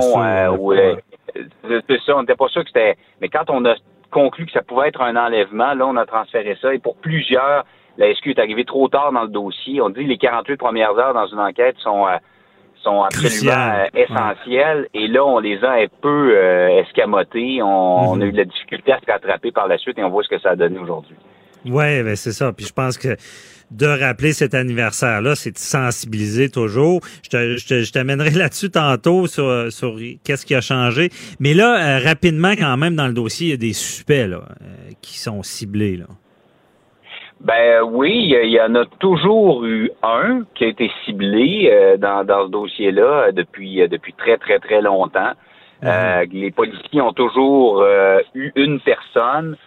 [0.59, 2.95] ou, c'est ça, on n'était pas sûr que c'était.
[3.21, 3.75] Mais quand on a
[4.13, 5.73] conclu que ça pouvait être un enlèvement.
[5.73, 6.73] Là, on a transféré ça.
[6.73, 7.65] Et pour plusieurs,
[7.97, 9.81] la SQ est arrivée trop tard dans le dossier.
[9.81, 12.17] On dit que les 48 premières heures dans une enquête sont, euh,
[12.81, 14.87] sont absolument euh, essentielles.
[14.93, 17.61] Et là, on les a un peu euh, escamotés.
[17.61, 20.09] On, on, a eu de la difficulté à se rattraper par la suite et on
[20.09, 21.15] voit ce que ça a donné aujourd'hui.
[21.65, 22.51] Oui, ben c'est ça.
[22.51, 23.15] Puis je pense que
[23.71, 27.01] de rappeler cet anniversaire-là, c'est de sensibiliser toujours.
[27.31, 31.09] Je, je, je t'amènerai là-dessus tantôt sur, sur qu'est-ce qui a changé.
[31.39, 34.43] Mais là, euh, rapidement, quand même, dans le dossier, il y a des suspects là,
[34.61, 35.97] euh, qui sont ciblés.
[35.97, 36.05] Là.
[37.43, 42.23] Ben oui, il y en a toujours eu un qui a été ciblé euh, dans,
[42.23, 45.33] dans ce dossier-là depuis depuis très très très longtemps.
[45.81, 46.31] Mm-hmm.
[46.31, 47.85] les policiers ont toujours
[48.33, 49.57] eu une personne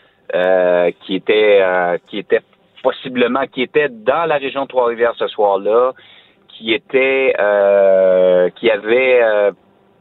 [1.01, 1.63] qui était
[2.07, 2.41] qui était
[2.83, 5.93] possiblement qui était dans la région de Trois-Rivières ce soir-là,
[6.57, 9.51] qui était euh, qui avait euh,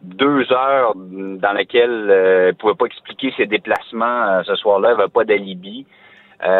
[0.01, 5.01] deux heures dans lesquelles euh, il pouvait pas expliquer ses déplacements euh, ce soir-là, il
[5.01, 5.85] avait pas d'alibi.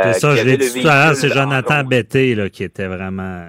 [0.03, 3.45] C'est ça, je l'ai dit tout à l'heure, c'est Jonathan Betté là, qui était vraiment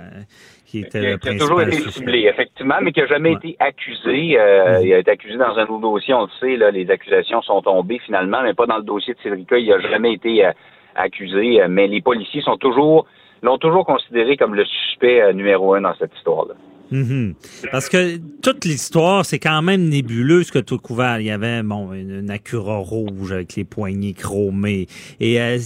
[0.66, 4.36] qui était le qui a toujours été ciblé, effectivement, mais qui n'a jamais été accusé.
[4.38, 7.40] Euh, Il a été accusé dans un autre dossier, on le sait, là, les accusations
[7.42, 9.58] sont tombées finalement, mais pas dans le dossier de Cédrica.
[9.58, 10.44] Il n'a jamais été
[10.96, 13.06] accusé, euh, mais les policiers sont toujours
[13.42, 16.54] l'ont toujours considéré comme le suspect euh, numéro un dans cette histoire-là.
[16.92, 17.70] Mm-hmm.
[17.70, 21.18] Parce que toute l'histoire, c'est quand même nébuleux ce que tout couvert.
[21.20, 24.86] Il y avait bon une, Acura rouge avec les poignées chromées
[25.20, 25.56] et euh,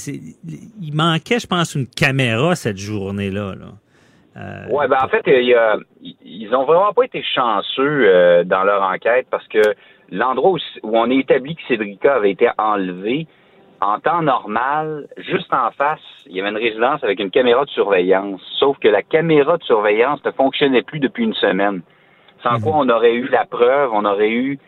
[0.80, 3.54] il manquait, je pense, une caméra cette journée-là.
[3.54, 4.66] Là.
[4.70, 9.60] ouais, ben en fait, ils ont vraiment pas été chanceux dans leur enquête parce que
[10.10, 13.26] l'endroit où, où, on a établi que Cédrica avait été enlevé,
[13.80, 17.70] en temps normal, juste en face, il y avait une résidence avec une caméra de
[17.70, 18.40] surveillance.
[18.58, 21.82] Sauf que la caméra de surveillance ne fonctionnait plus depuis une semaine.
[22.42, 22.62] Sans mhm.
[22.62, 24.58] quoi on aurait eu la preuve, on aurait eu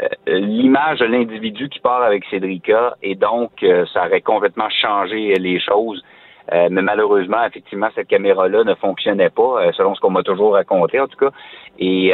[0.00, 5.34] euh, l'image de l'individu qui part avec Cédrica et donc euh, ça aurait complètement changé
[5.34, 6.04] les choses.
[6.52, 10.98] Euh, mais malheureusement, effectivement, cette caméra-là ne fonctionnait pas, selon ce qu'on m'a toujours raconté
[10.98, 11.30] en tout cas.
[11.78, 12.12] Et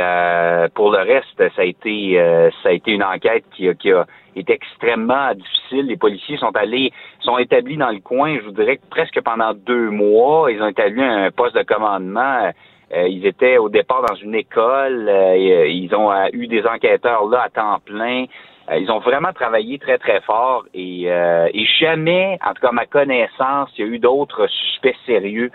[0.75, 2.17] pour le reste, ça a été
[2.63, 4.07] ça a été une enquête qui, qui a
[4.41, 5.87] est extrêmement difficile.
[5.87, 9.91] Les policiers sont allés, sont établis dans le coin, je vous dirais presque pendant deux
[9.91, 10.51] mois.
[10.51, 12.51] Ils ont établi un poste de commandement.
[12.93, 15.09] Euh, ils étaient au départ dans une école.
[15.09, 18.27] Euh, ils ont euh, eu des enquêteurs là à temps plein.
[18.77, 22.87] ils ont vraiment travaillé très, très fort et, et jamais, en tout cas à ma
[22.87, 25.51] connaissance, il y a eu d'autres suspects sérieux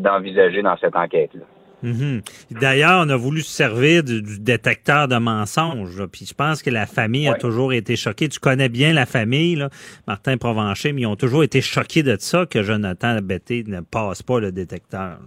[0.00, 1.44] d'envisager dans cette enquête-là.
[1.86, 2.20] Mhm.
[2.50, 6.04] D'ailleurs, on a voulu se servir du, détecteur de mensonges.
[6.10, 8.28] Puis je pense que la famille a toujours été choquée.
[8.28, 9.68] Tu connais bien la famille, là,
[10.08, 14.22] Martin Provencher, mais ils ont toujours été choqués de ça que Jonathan Betté ne passe
[14.22, 15.18] pas le détecteur.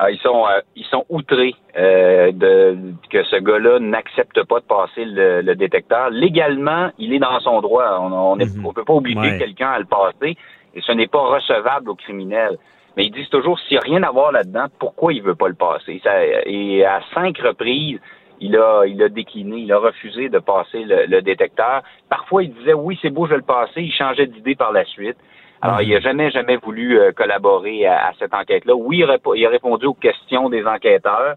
[0.00, 2.76] Ah, ils sont euh, ils sont outrés euh, de
[3.10, 6.10] que ce gars-là n'accepte pas de passer le, détecteur.
[6.10, 7.98] Légalement, il est dans son droit.
[7.98, 8.72] On ne mhm.
[8.74, 10.36] peut pas obliger quelqu'un à le passer
[10.74, 12.58] et ce n'est pas recevable au criminel
[12.98, 15.46] mais ils disent toujours s'il n'y a rien à voir là-dedans, pourquoi il veut pas
[15.46, 16.02] le passer?
[16.46, 18.00] et à cinq reprises,
[18.40, 21.82] il a, il a décliné, il a refusé de passer le, détecteur.
[22.08, 23.82] Parfois, il disait oui, c'est beau, je vais le passer.
[23.82, 25.16] Il changeait d'idée par la suite.
[25.62, 28.74] Alors, il n'a jamais, jamais voulu euh, collaborer à, cette enquête-là.
[28.74, 31.36] Oui, il a, répondu aux questions des enquêteurs,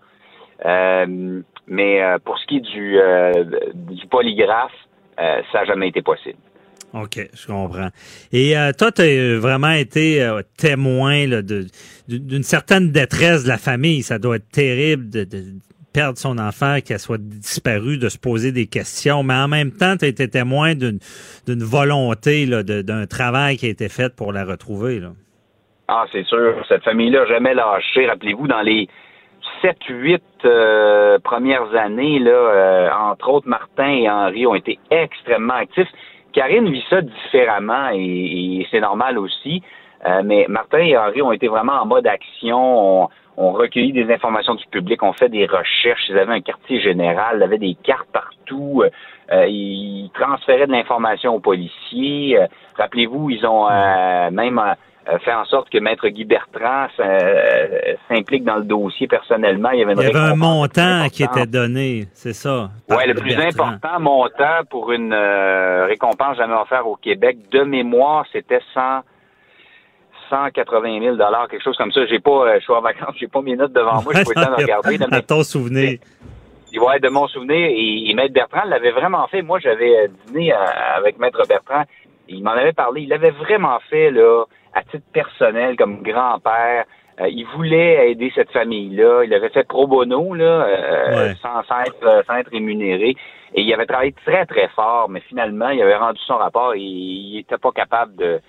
[0.65, 2.99] euh, mais euh, pour ce qui est du,
[3.73, 4.73] du polygraphe,
[5.17, 6.39] ça n'a jamais été possible.
[6.93, 7.89] OK, je comprends.
[8.33, 11.25] Et euh, toi, tu as vraiment été euh, témoin
[12.07, 14.03] d'une certaine détresse de la famille.
[14.03, 15.25] Ça doit être terrible de,
[15.93, 19.23] perdre son enfant, qu'elle soit disparue, de se poser des questions.
[19.23, 20.99] Mais en même temps, tu as été témoin d'une
[21.47, 24.99] volonté, d'un travail qui a été fait pour la retrouver.
[24.99, 25.09] Là.
[25.87, 26.55] Ah, c'est sûr.
[26.67, 28.05] Cette famille-là jamais lâché.
[28.07, 28.87] Rappelez-vous, dans les
[29.61, 35.89] sept, huit euh, premières années, là, entre autres, Martin et Henri ont été extrêmement actifs.
[36.33, 39.61] Karine vit ça différemment et, c'est normal aussi.
[40.05, 43.03] Euh, mais Martin et Henri ont été vraiment en mode action,
[43.37, 47.37] ont, recueilli des informations du public, ont fait des recherches, ils avaient un quartier général,
[47.37, 48.83] ils avaient des cartes partout,
[49.31, 52.37] euh, ils transféraient de l'information aux policiers.
[52.37, 53.69] Euh, rappelez-vous, ils ont
[54.31, 56.87] même euh, fait en sorte que Maître Guy Bertrand
[58.09, 59.71] s'implique dans le dossier personnellement.
[59.71, 62.69] Il y avait, un montant qui était donné, c'est ça.
[62.89, 67.37] Oui, le plus important montant pour une récompense jamais offerte au Québec.
[67.51, 68.81] De mémoire, c'était 100,
[70.29, 71.17] 180 000
[71.49, 72.05] quelque chose comme ça.
[72.05, 74.41] J'ai pas, je suis en vacances, j'ai pas mes notes devant moi, je peux pas
[74.41, 74.99] le temps de regarder.
[75.09, 75.99] à ton souvenir.
[76.79, 77.69] Ouais, de mon souvenir.
[77.71, 79.41] Et, Maître Bertrand l'avait vraiment fait.
[79.41, 81.83] Moi, j'avais dîné avec Maître Bertrand.
[82.27, 83.01] Il m'en avait parlé.
[83.01, 86.85] Il l'avait vraiment fait, là à titre personnel comme grand-père.
[87.19, 89.23] Euh, il voulait aider cette famille-là.
[89.25, 93.15] Il avait fait pro bono là, euh, sans, être, sans être rémunéré.
[93.53, 96.79] Et il avait travaillé très, très fort, mais finalement, il avait rendu son rapport et
[96.79, 98.39] il n'était pas capable de,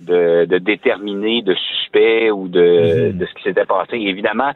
[0.00, 3.96] de, de, déterminer de suspect ou de, de ce qui s'était passé.
[3.96, 4.52] évidemment,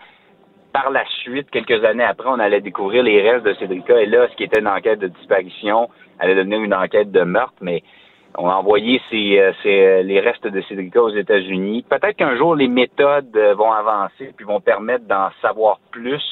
[0.72, 4.00] par la suite, quelques années après, on allait découvrir les restes de Cédrica.
[4.00, 7.54] Et là, ce qui était une enquête de disparition allait devenir une enquête de meurtre,
[7.60, 7.82] mais
[8.38, 11.84] on a envoyé ces, euh, ces, les restes de Cédrica aux États-Unis.
[11.88, 16.22] Peut-être qu'un jour, les méthodes euh, vont avancer puis vont permettre d'en savoir plus.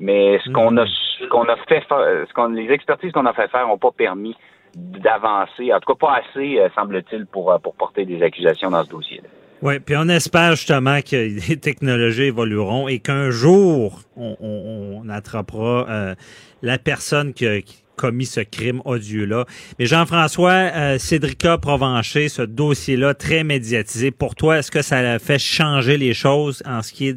[0.00, 3.48] Mais ce qu'on a, ce qu'on a fait, ce qu'on, les expertises qu'on a fait
[3.48, 4.34] faire n'ont pas permis
[4.74, 8.90] d'avancer, en tout cas pas assez, euh, semble-t-il, pour, pour porter des accusations dans ce
[8.90, 9.28] dossier-là.
[9.64, 11.16] Oui, puis on espère justement que
[11.48, 16.14] les technologies évolueront et qu'un jour, on, on, attrapera euh,
[16.60, 17.60] la personne qui a,
[17.96, 19.46] commis ce crime odieux-là.
[19.78, 25.18] Mais Jean-François, euh, Cédrica Provencher, ce dossier-là très médiatisé, pour toi, est-ce que ça a
[25.18, 27.14] fait changer les choses en ce qui,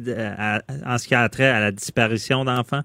[0.86, 2.82] en ce qui a trait à la disparition d'enfants?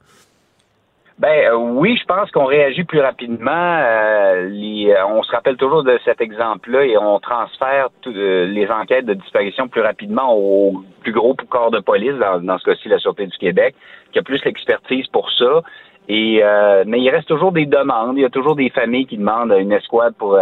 [1.20, 3.52] Ben euh, oui, je pense qu'on réagit plus rapidement.
[3.52, 9.14] Euh, euh, on se rappelle toujours de cet exemple-là et on transfère les enquêtes de
[9.14, 13.38] disparition plus rapidement au plus gros corps de police, dans, ce cas-ci la Sûreté du
[13.38, 13.76] Québec,
[14.12, 15.62] qui a plus l'expertise pour ça.
[16.10, 16.42] Et
[16.86, 18.18] mais il reste toujours des demandes.
[18.18, 20.38] Il y a toujours des familles qui demandent une escouade pour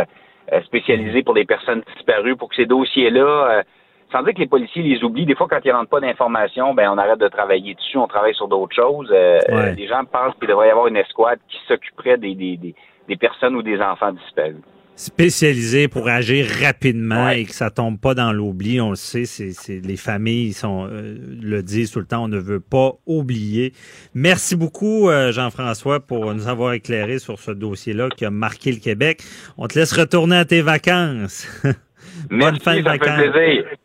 [0.65, 3.63] spécialisée pour des personnes disparues, pour que ces dossiers-là
[4.12, 5.26] sans dire que les policiers les oublient.
[5.26, 8.36] Des fois, quand ils rentrent pas d'informations, ben on arrête de travailler dessus, on travaille
[8.36, 9.09] sur d'autres choses.
[9.12, 12.76] Euh, euh, les gens pensent qu'il devrait y avoir une escouade qui s'occuperait des, des,
[13.07, 14.55] des, personnes ou des enfants disparus.
[14.95, 18.80] Spécialisé pour agir rapidement et que ça tombe pas dans l'oubli.
[18.82, 22.38] On le sait, c'est, les familles sont, euh, le disent tout le temps, on ne
[22.38, 23.74] veut pas oublier.
[24.14, 29.24] Merci beaucoup, Jean-François, pour nous avoir éclairé sur ce dossier-là qui a marqué le Québec.
[29.57, 31.47] On te laisse retourner à tes vacances.
[32.32, 33.36] Bonne fin de vacances.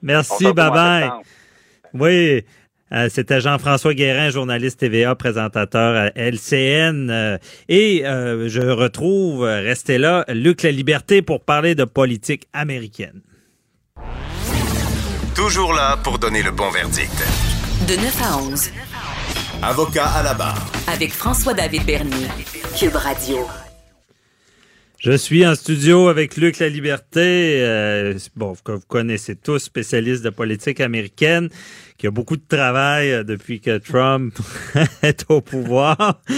[0.02, 1.10] Merci, bye bye.
[1.92, 2.44] Oui.
[2.92, 7.10] Euh, c'était Jean-François Guérin, journaliste TVA, présentateur à LCN.
[7.10, 7.38] Euh,
[7.68, 13.22] et euh, je retrouve, restez là, Luc La Liberté pour parler de politique américaine.
[15.34, 17.12] Toujours là pour donner le bon verdict.
[17.88, 18.70] De 9 à 11.
[19.62, 20.70] Avocat à la barre.
[20.86, 22.28] Avec François-David Bernier.
[22.78, 23.38] Cube Radio.
[24.98, 30.24] Je suis en studio avec Luc La Liberté, euh, bon, que vous connaissez tous, spécialiste
[30.24, 31.50] de politique américaine,
[31.98, 34.34] qui a beaucoup de travail euh, depuis que Trump
[35.02, 36.22] est au pouvoir.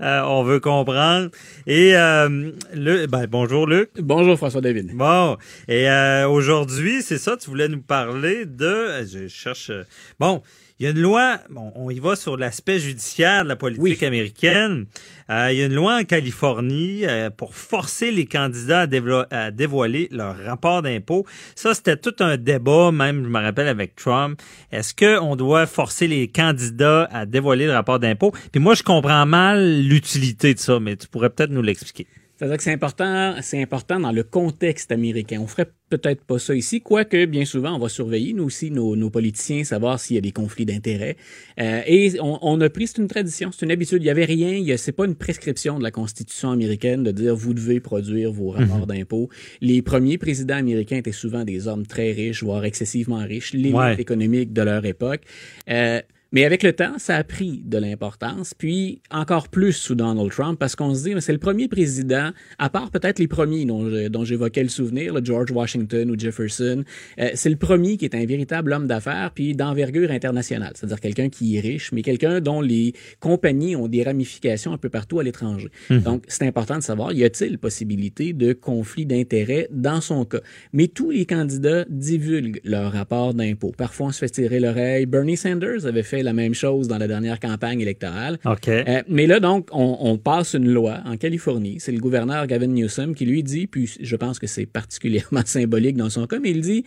[0.00, 1.30] Euh, on veut comprendre.
[1.66, 3.90] Et le, ben, bonjour Luc.
[3.98, 4.94] Bonjour François David.
[4.94, 5.36] Bon,
[5.66, 5.88] et
[6.28, 9.72] aujourd'hui, c'est ça, tu voulais nous parler de, je cherche,
[10.20, 10.42] bon.
[10.78, 14.04] Il y a une loi, bon, on y va sur l'aspect judiciaire de la politique
[14.04, 14.86] américaine.
[15.30, 18.86] Euh, il y a une loi en Californie euh, pour forcer les candidats
[19.30, 21.26] à, dévoiler leur rapport d'impôt.
[21.54, 24.40] Ça, c'était tout un débat, même, je me rappelle, avec Trump.
[24.72, 28.32] Est-ce qu'on doit forcer les candidats à dévoiler le rapport d'impôt?
[28.52, 32.06] Puis moi, je comprends mal l'utilité de ça, mais tu pourrais peut-être nous l'expliquer.
[32.38, 35.40] C'est-à-dire que c'est important, c'est important dans le contexte américain.
[35.40, 38.94] On ferait peut-être pas ça ici, quoique bien souvent on va surveiller nous aussi nos,
[38.94, 41.16] nos politiciens, savoir s'il y a des conflits d'intérêts.
[41.60, 44.04] Euh, et on, on, a pris, c'est une tradition, c'est une habitude.
[44.04, 47.54] Il y avait rien, c'est pas une prescription de la Constitution américaine de dire vous
[47.54, 48.86] devez produire vos rapports mhm.
[48.86, 49.28] d'impôts.
[49.60, 54.52] Les premiers présidents américains étaient souvent des hommes très riches, voire excessivement riches, l'élite économique
[54.52, 55.22] de leur époque.
[55.68, 56.00] Euh,
[56.32, 60.58] mais avec le temps, ça a pris de l'importance, puis encore plus sous Donald Trump,
[60.58, 64.62] parce qu'on se dit, c'est le premier président, à part peut-être les premiers dont, j'évoquais
[64.62, 66.84] le souvenir, le George Washington ou Jefferson,
[67.18, 71.28] euh, c'est le premier qui est un véritable homme d'affaires, puis d'envergure internationale, c'est-à-dire quelqu'un
[71.28, 75.22] qui est riche, mais quelqu'un dont les compagnies ont des ramifications un peu partout à
[75.22, 75.70] l'étranger.
[75.88, 76.00] Mhm.
[76.00, 80.40] Donc, c'est important de savoir, y a-t-il possibilité de conflit d'intérêts dans son cas?
[80.72, 83.72] Mais tous les candidats divulguent leur rapport d'impôt.
[83.76, 85.06] Parfois, on se fait tirer l'oreille.
[85.06, 88.38] Bernie Sanders avait fait la même chose dans la dernière campagne électorale.
[88.46, 91.76] Euh, mais là, donc, on, passe une loi en Californie.
[91.80, 95.96] C'est le gouverneur Gavin Newsom qui lui dit, puis je pense que c'est particulièrement symbolique
[95.96, 96.84] dans son cas, mais il dit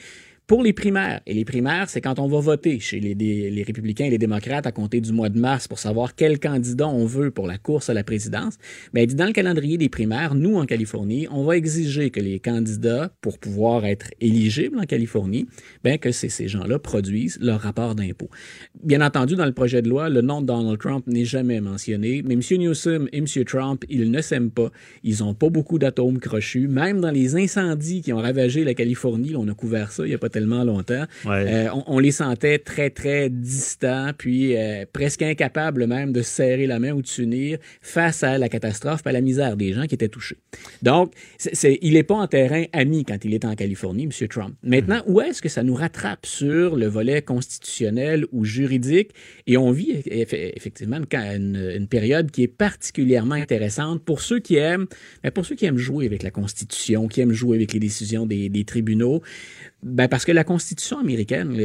[0.48, 1.22] pour les primaires.
[1.26, 4.68] Et les primaires, c'est quand on va voter chez les, les, républicains et les démocrates
[4.68, 7.90] à compter du mois de mars pour savoir quel candidat on veut pour la course
[7.90, 8.58] à la présidence.
[8.94, 12.40] Mais dit dans le calendrier des primaires, nous en Californie, on va exiger que les
[12.40, 15.48] candidats, pour pouvoir être éligibles en Californie,
[15.84, 18.30] ben que ces gens-là produisent leur rapport d'impôt.
[18.84, 22.24] Bien entendu, dans le projet de loi, le nom de Donald Trump n'est jamais mentionné,
[22.26, 22.42] mais M.
[22.58, 23.26] Newsom et M.
[23.46, 24.72] Trump, ils ne s'aiment pas.
[25.04, 26.68] Ils n'ont pas beaucoup d'atomes crochus.
[26.68, 30.16] Même dans les incendies qui ont ravagé la Californie, on a couvert ça il n'y
[30.16, 31.06] a pas tellement longtemps.
[31.26, 31.46] Ouais.
[31.48, 36.30] Euh, on, on les sentait très, très distants, puis euh, presque incapables même de se
[36.32, 39.86] serrer la main ou de s'unir face à la catastrophe, à la misère des gens
[39.86, 40.38] qui étaient touchés.
[40.82, 44.28] Donc, c'est, c'est- il n'est pas en terrain ami quand il est en Californie, M.
[44.28, 44.56] Trump.
[44.64, 49.12] Maintenant, où est-ce que ça nous rattrape sur le volet constitutionnel ou juridique?
[49.48, 54.56] Et on vit eff- effectivement une, une- période qui est particulièrement intéressante pour ceux qui
[54.56, 54.86] aiment,
[55.24, 58.26] ben, pour ceux qui aiment jouer avec la Constitution, qui aiment jouer avec les décisions
[58.26, 59.22] des, des tribunaux.
[59.84, 61.56] Ben parce que la Constitution américaine,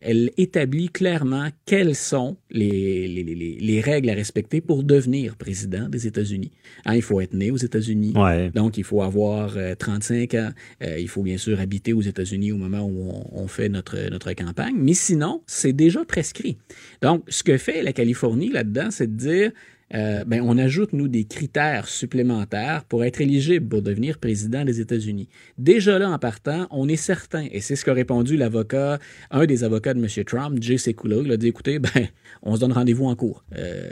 [0.00, 5.88] elle établit clairement quelles sont les, les, les- les règles à respecter pour devenir président
[5.88, 6.52] des États-Unis.
[6.84, 8.12] Hein, il faut être né aux États-Unis.
[8.14, 8.50] Ouais.
[8.50, 10.50] Donc, il faut avoir euh, 35 ans.
[10.82, 13.98] Euh, il faut bien sûr habiter aux États-Unis au moment où on, on fait notre,
[14.10, 14.74] notre campagne.
[14.76, 16.58] Mais sinon, c'est déjà prescrit.
[17.02, 19.50] Donc, ce que fait la Californie là-dedans, c'est de dire,
[19.94, 24.80] euh, ben, on ajoute, nous, des critères supplémentaires pour être éligible pour devenir président des
[24.80, 25.28] États-Unis.
[25.58, 28.98] Déjà là, en partant, on est certain, et c'est ce qu'a répondu l'avocat,
[29.30, 30.24] un des avocats de M.
[30.24, 32.08] Trump, Jay Sekulow, il a dit, écoutez, ben,
[32.42, 33.44] on se donne rendez-vous en cours.
[33.56, 33.88] Euh,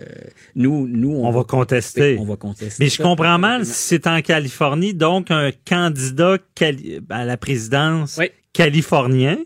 [0.56, 2.16] nous, nous, On va contester.
[2.18, 2.82] On va contester.
[2.82, 3.02] Mais je ça.
[3.04, 8.18] comprends mal si c'est en Californie, donc un candidat cali- à la présidence
[8.52, 9.38] californien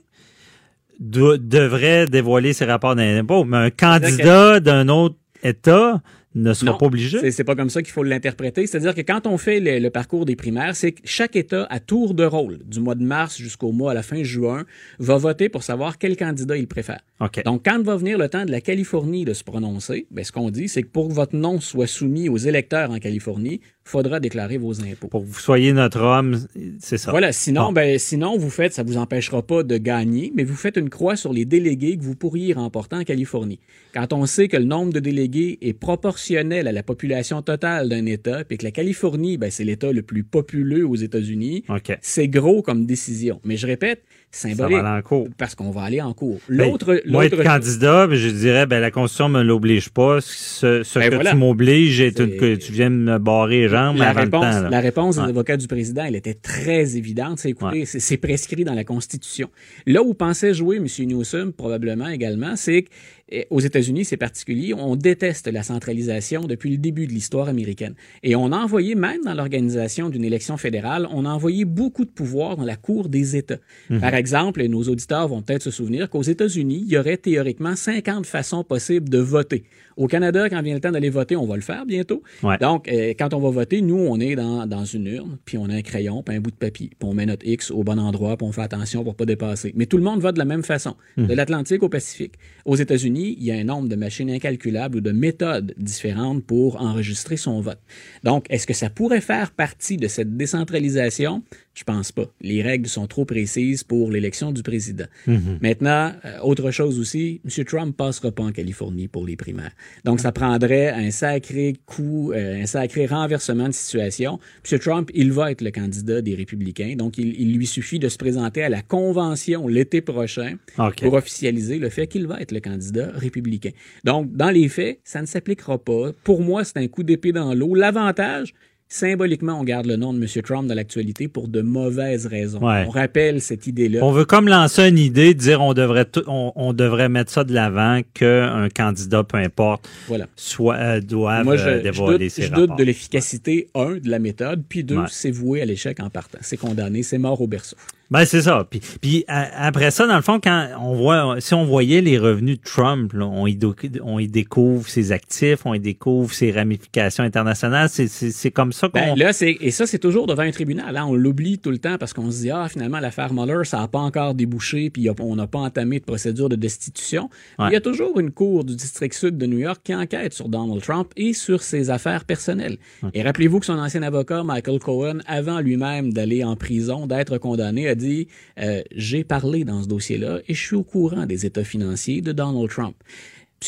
[1.00, 6.00] devrait dévoiler ses rapports d'impôts, mais un candidat d'un autre État
[6.34, 7.30] ne sera Non, pas obligé.
[7.30, 8.66] C'est, pas comme ça qu'il faut l'interpréter.
[8.66, 11.80] C'est-à-dire que quand on fait le, le parcours des primaires, c'est que chaque État, à
[11.80, 14.64] tour de rôle, du mois de mars jusqu'au mois à la fin juin,
[14.98, 17.00] va voter pour savoir quel candidat il préfère.
[17.44, 20.50] Donc, quand va venir le temps de la Californie de se prononcer, ben, ce qu'on
[20.50, 24.58] dit, c'est que pour que votre nom soit soumis aux électeurs en Californie, faudra déclarer
[24.58, 25.08] vos impôts.
[25.08, 26.38] Pour que vous soyez notre homme,
[26.78, 27.10] c'est ça.
[27.10, 30.76] Voilà, sinon, ben, sinon, vous faites, ça vous empêchera pas de gagner, mais vous faites
[30.76, 33.60] une croix sur les délégués que vous pourriez remporter en Californie.
[33.94, 38.06] Quand on sait que le nombre de délégués est proportionnel à la population totale d'un
[38.06, 41.64] État, puis que la Californie, ben, c'est l'État le plus populeux aux États-Unis,
[42.00, 43.40] c'est gros comme décision.
[43.44, 44.76] Mais je répète, symbolique.
[44.76, 45.28] Ça va aller en cours.
[45.38, 46.38] Parce qu'on va aller en cours.
[46.48, 50.20] Ben, L'autre, moi, être candidat, ben, je dirais, ben, la Constitution me l'oblige pas.
[50.20, 51.30] Ce, ce Ben que voilà.
[51.30, 54.50] tu m'obliges, est une- que tu viens me barrer les jambes La avant réponse, le
[54.52, 54.62] temps.
[54.64, 54.70] là.
[54.70, 55.28] la réponse des Ouais.
[55.28, 57.38] avocats du président, elle était très évidente.
[57.38, 59.50] C'est écoutez, c'est- c'est prescrit dans la Constitution.
[59.86, 60.86] Là où pensait jouer M.
[61.06, 62.84] Newsom, probablement également, c'est
[63.30, 67.94] qu'aux États-Unis, c'est particulier, on déteste la centralisation depuis le début de l'histoire américaine.
[68.22, 72.10] Et on a envoyé, même dans l'organisation d'une élection fédérale, on a envoyé beaucoup de
[72.10, 73.58] pouvoir dans la Cour des États.
[73.90, 74.00] Mhm.
[74.00, 77.76] Par exemple, et nos auditeurs vont peut-être se souvenir qu'aux États-Unis, il y aurait théoriquement
[77.76, 79.64] 50 façons possibles de voter.
[79.96, 82.22] Au Canada, quand vient le temps d'aller voter, on va le faire bientôt.
[82.44, 82.56] Ouais.
[82.58, 85.64] Donc, euh, quand on va voter, nous, on est dans, dans une urne, puis on
[85.68, 87.98] a un crayon, puis un bout de papier, puis on met notre X au bon
[87.98, 89.72] endroit, puis on fait attention pour pas dépasser.
[89.74, 91.26] Mais tout le monde vote de la même façon, Mhm.
[91.26, 92.34] de l'Atlantique au Pacifique.
[92.64, 96.80] Aux États-Unis, il y a un nombre de machines incalculables ou de méthodes différentes pour
[96.80, 97.80] enregistrer son vote.
[98.24, 101.42] Donc, est-ce que ça pourrait faire partie de cette décentralisation?
[101.78, 102.24] Je pense pas.
[102.40, 105.04] Les règles sont trop précises pour l'élection du président.
[105.28, 105.58] Mhm.
[105.62, 107.64] Maintenant, euh, autre chose aussi, M.
[107.64, 109.70] Trump passera pas en Californie pour les primaires.
[110.04, 114.40] Donc, ça prendrait un sacré coup, euh, un sacré renversement de situation.
[114.68, 114.78] M.
[114.80, 116.96] Trump, il va être le candidat des républicains.
[116.96, 120.56] Donc, il, il lui suffit de se présenter à la convention l'été prochain
[121.00, 123.70] pour officialiser le fait qu'il va être le candidat républicain.
[124.02, 126.10] Donc, dans les faits, ça ne s'appliquera pas.
[126.24, 127.76] Pour moi, c'est un coup d'épée dans l'eau.
[127.76, 128.52] L'avantage,
[128.88, 130.26] symboliquement, on garde le nom de M.
[130.42, 132.60] Trump dans l'actualité pour de mauvaises raisons.
[132.66, 132.84] Ouais.
[132.86, 134.00] On rappelle cette idée-là.
[134.02, 137.30] On veut comme lancer une idée, de dire on devrait tout- on, on devrait mettre
[137.30, 140.26] ça de l'avant qu'un candidat, peu importe, Voilà.
[140.36, 143.96] soit euh, doive Moi, je, euh, je dévoiler doute, ses je doute de l'efficacité, un,
[143.96, 145.06] de la méthode, puis deux, Ouais.
[145.10, 146.38] c'est voué à l'échec en partant.
[146.40, 147.76] C'est condamné, c'est mort au berceau.
[148.10, 148.66] Ben c'est ça.
[148.70, 152.16] Puis, puis a- après ça, dans le fond, quand on voit, si on voyait les
[152.18, 156.32] revenus de Trump, là, on, y do- on y découvre ses actifs, on y découvre
[156.32, 157.88] ses ramifications internationales.
[157.90, 158.98] C'est, comme ça qu'on.
[158.98, 160.96] Ben, là, c'est, et ça, c'est toujours devant un tribunal.
[160.96, 161.04] hein.
[161.06, 163.88] On l'oublie tout le temps parce qu'on se dit, ah, finalement, l'affaire Mueller, ça n'a
[163.88, 167.28] pas encore débouché, puis on n'a pas entamé de procédure de destitution.
[167.58, 167.66] Ouais.
[167.68, 170.48] Il y a toujours une cour du district sud de New York qui enquête sur
[170.48, 172.78] Donald Trump et sur ses affaires personnelles.
[173.12, 177.88] Et rappelez-vous que son ancien avocat, Michael Cohen, avant lui-même d'aller en prison, d'être condamné,
[177.88, 178.28] a dit,
[178.58, 182.32] euh, j'ai parlé dans ce dossier-là et je suis au courant des états financiers de
[182.32, 182.96] Donald Trump.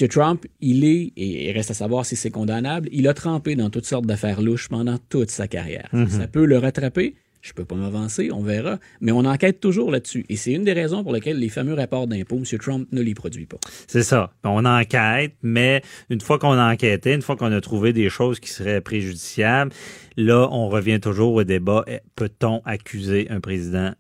[0.00, 0.08] M.
[0.08, 3.70] Trump, il est, et il reste à savoir si c'est condamnable, il a trempé dans
[3.70, 5.88] toutes sortes d'affaires louches pendant toute sa carrière.
[5.92, 6.08] Mhm.
[6.08, 7.14] Ça peut le rattraper.
[7.42, 8.78] Je peux pas m'avancer, on verra.
[9.00, 10.26] Mais on enquête toujours là-dessus.
[10.28, 12.58] Et c'est une des raisons pour lesquelles les fameux rapports d'impôts, M.
[12.58, 13.56] Trump ne les produit pas.
[13.86, 14.32] C'est ça.
[14.44, 18.40] On enquête, mais une fois qu'on a enquêté, une fois qu'on a trouvé des choses
[18.40, 19.72] qui seraient préjudiciables,
[20.18, 21.84] là, on revient toujours au débat.
[21.86, 23.92] Eh, Peut-on accuser un président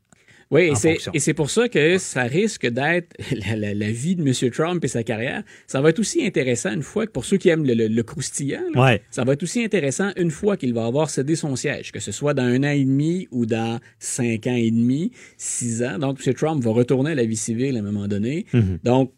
[0.52, 1.12] Oui, et c'est- fonction.
[1.14, 3.14] et c'est pour ça que ça risque d'être
[3.48, 4.50] la, la- la vie de M.
[4.50, 5.42] Trump et sa carrière.
[5.68, 8.02] Ça va être aussi intéressant une fois que pour ceux qui aiment le, le- le
[8.02, 9.02] croustillant, là, Ouais.
[9.10, 12.10] ça va être aussi intéressant une fois qu'il va avoir cédé son siège, que ce
[12.12, 15.98] soit dans un an et demi ou dans cinq ans et demi, six ans.
[15.98, 16.34] Donc, M.
[16.34, 18.46] Trump va retourner à la vie civile à un moment donné.
[18.52, 18.78] Mhm.
[18.82, 19.12] Donc,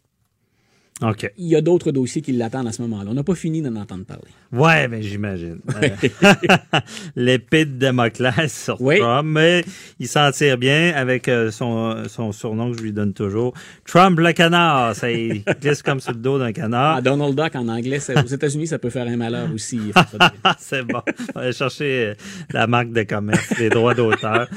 [1.01, 1.31] OK.
[1.37, 3.09] il y a d'autres dossiers qui l'attendent à ce moment-là.
[3.11, 4.23] On n'a pas fini d'en entendre parler.
[4.51, 5.59] Ouais, mais j'imagine.
[7.15, 8.99] L'épée de Damoclès sur Oui.
[8.99, 9.65] Trump, mais
[9.99, 13.53] il s'en tire bien avec euh, son, son surnom que je lui donne toujours.
[13.85, 16.97] Trump le canard, ça il glisse comme sur le dos d'un canard.
[16.97, 19.79] Ah, Donald Duck en anglais, aux États-Unis, ça peut faire un malheur aussi.
[20.59, 21.01] C'est bon.
[21.35, 22.13] On va chercher euh,
[22.51, 24.47] la marque de commerce, les droits d'auteur.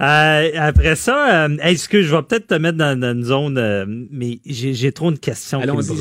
[0.00, 3.84] Euh, après ça, euh, excuse, je vais peut-être te mettre dans, dans une zone, euh,
[4.10, 5.94] mais j'ai trop de questions ça.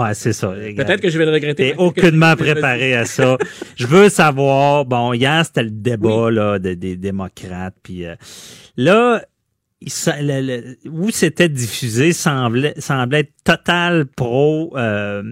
[0.00, 0.48] Ouais, c'est ça.
[0.48, 1.72] Peut-être que je vais le regretter.
[1.72, 3.36] T'es aucunement préparé à ça.
[3.76, 8.14] Je veux savoir, bon, hier, c'était le débat là, de- des démocrates, puis euh,
[8.76, 9.22] là,
[9.82, 15.22] le- le- où c'était diffusé semblait, semblait être total pro euh,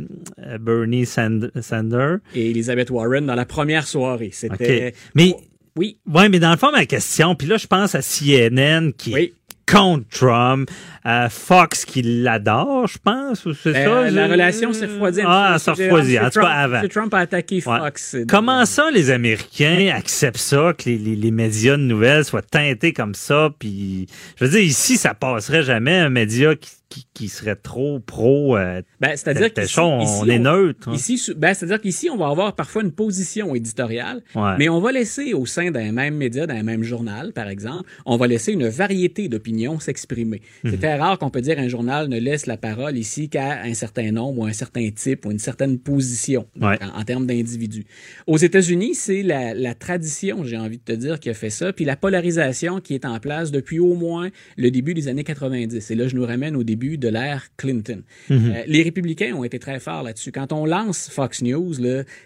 [0.41, 2.19] euh, Bernie Sand- Sanders.
[2.35, 4.31] Et Elizabeth Warren dans la première soirée.
[4.33, 4.93] C'était.
[5.15, 5.35] Mais,
[5.77, 5.97] Oui.
[6.13, 9.33] ouais, mais dans le fond, ma question, puis là, je pense à CNN qui est
[9.73, 10.71] contre Trump,
[11.05, 14.11] à Fox qui l'adore, je pense, ou c'est Euh, ça?
[14.11, 15.23] la relation s'est refroidie.
[15.23, 16.25] un Ah, refroidit, M.
[16.27, 16.81] en tout cas Trump- avant.
[16.83, 16.89] M.
[16.89, 17.79] Trump a attaqué Ouais.
[17.79, 18.17] Fox.
[18.29, 22.93] Comment ça, les Américains acceptent ça, que les, les- les médias de nouvelles soient teintés
[22.93, 23.51] comme ça?
[23.59, 24.07] Puis,
[24.39, 28.57] je veux dire, ici, ça passerait jamais un média qui, qui, qui serait trop pro.
[28.59, 30.89] euh, Ben, c'est-à-dire qu'ici- on, ici, est neutre.
[30.91, 30.95] hein.
[30.95, 34.57] Ici, ben, c'est-à-dire qu'ici, on va avoir parfois une position éditoriale, Ouais.
[34.59, 38.17] mais on va laisser au sein d'un même média, d'un même journal, par exemple, on
[38.19, 40.43] va laisser une variété d'opinions s'exprimer.
[40.65, 40.71] Mhm.
[40.71, 43.73] C'est très rare qu'on peut dire un journal ne laisse la parole ici qu'à un
[43.75, 47.87] certain nombre ou un certain type ou une certaine position en, en termes d'individus.
[48.27, 51.73] Aux États-Unis, c'est la, la tradition, j'ai envie de te dire, qui a fait ça,
[51.73, 54.29] puis la polarisation qui est en place depuis au moins
[54.59, 55.91] le début des années 90.
[55.91, 58.03] Et là, je nous ramène au début de l'ère Clinton.
[58.29, 58.53] Mhm.
[58.55, 60.33] Euh, les républicains ont été très forts là-dessus.
[60.33, 61.75] Quand on lance Fox News,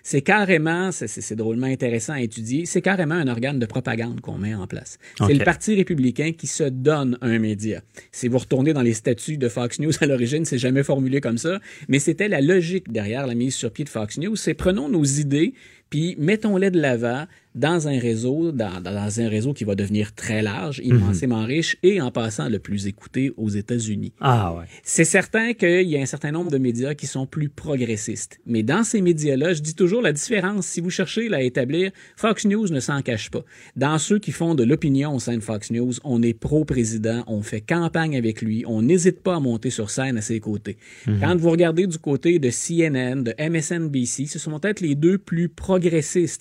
[0.03, 4.55] c'est carrément, c'est- drôlement intéressant à étudier, c'est carrément un organe de propagande qu'on met
[4.55, 4.99] en place.
[5.27, 7.83] C'est le Parti républicain qui se donne un média.
[8.13, 11.39] Si vous retournez dans les statuts de Fox News à l'origine, c'est jamais formulé comme
[11.39, 14.37] ça, mais c'était la logique derrière la mise sur pied de Fox News.
[14.37, 15.53] C'est prenons nos idées
[15.91, 20.43] puis mettons-les de l'avant dans un réseau, dans, dans un réseau qui va devenir très
[20.43, 24.13] large, immensément riche et en passant le plus écouté aux États-Unis.
[24.21, 24.67] Ah ouais.
[24.83, 28.41] C'est certain qu'il y a un certain nombre de médias qui sont plus progressistes.
[28.45, 30.67] Mais dans ces médias-là, je dis toujours la différence.
[30.67, 33.43] Si vous cherchez à établir, Fox News ne s'en cache pas.
[33.75, 37.41] Dans ceux qui font de l'opinion au sein de Fox News, on est pro-président, on
[37.41, 40.77] fait campagne avec lui, on n'hésite pas à monter sur scène à ses côtés.
[41.07, 41.21] Mhm.
[41.21, 45.49] Quand vous regardez du côté de CNN, de MSNBC, ce sont peut-être les deux plus
[45.49, 45.76] progressistes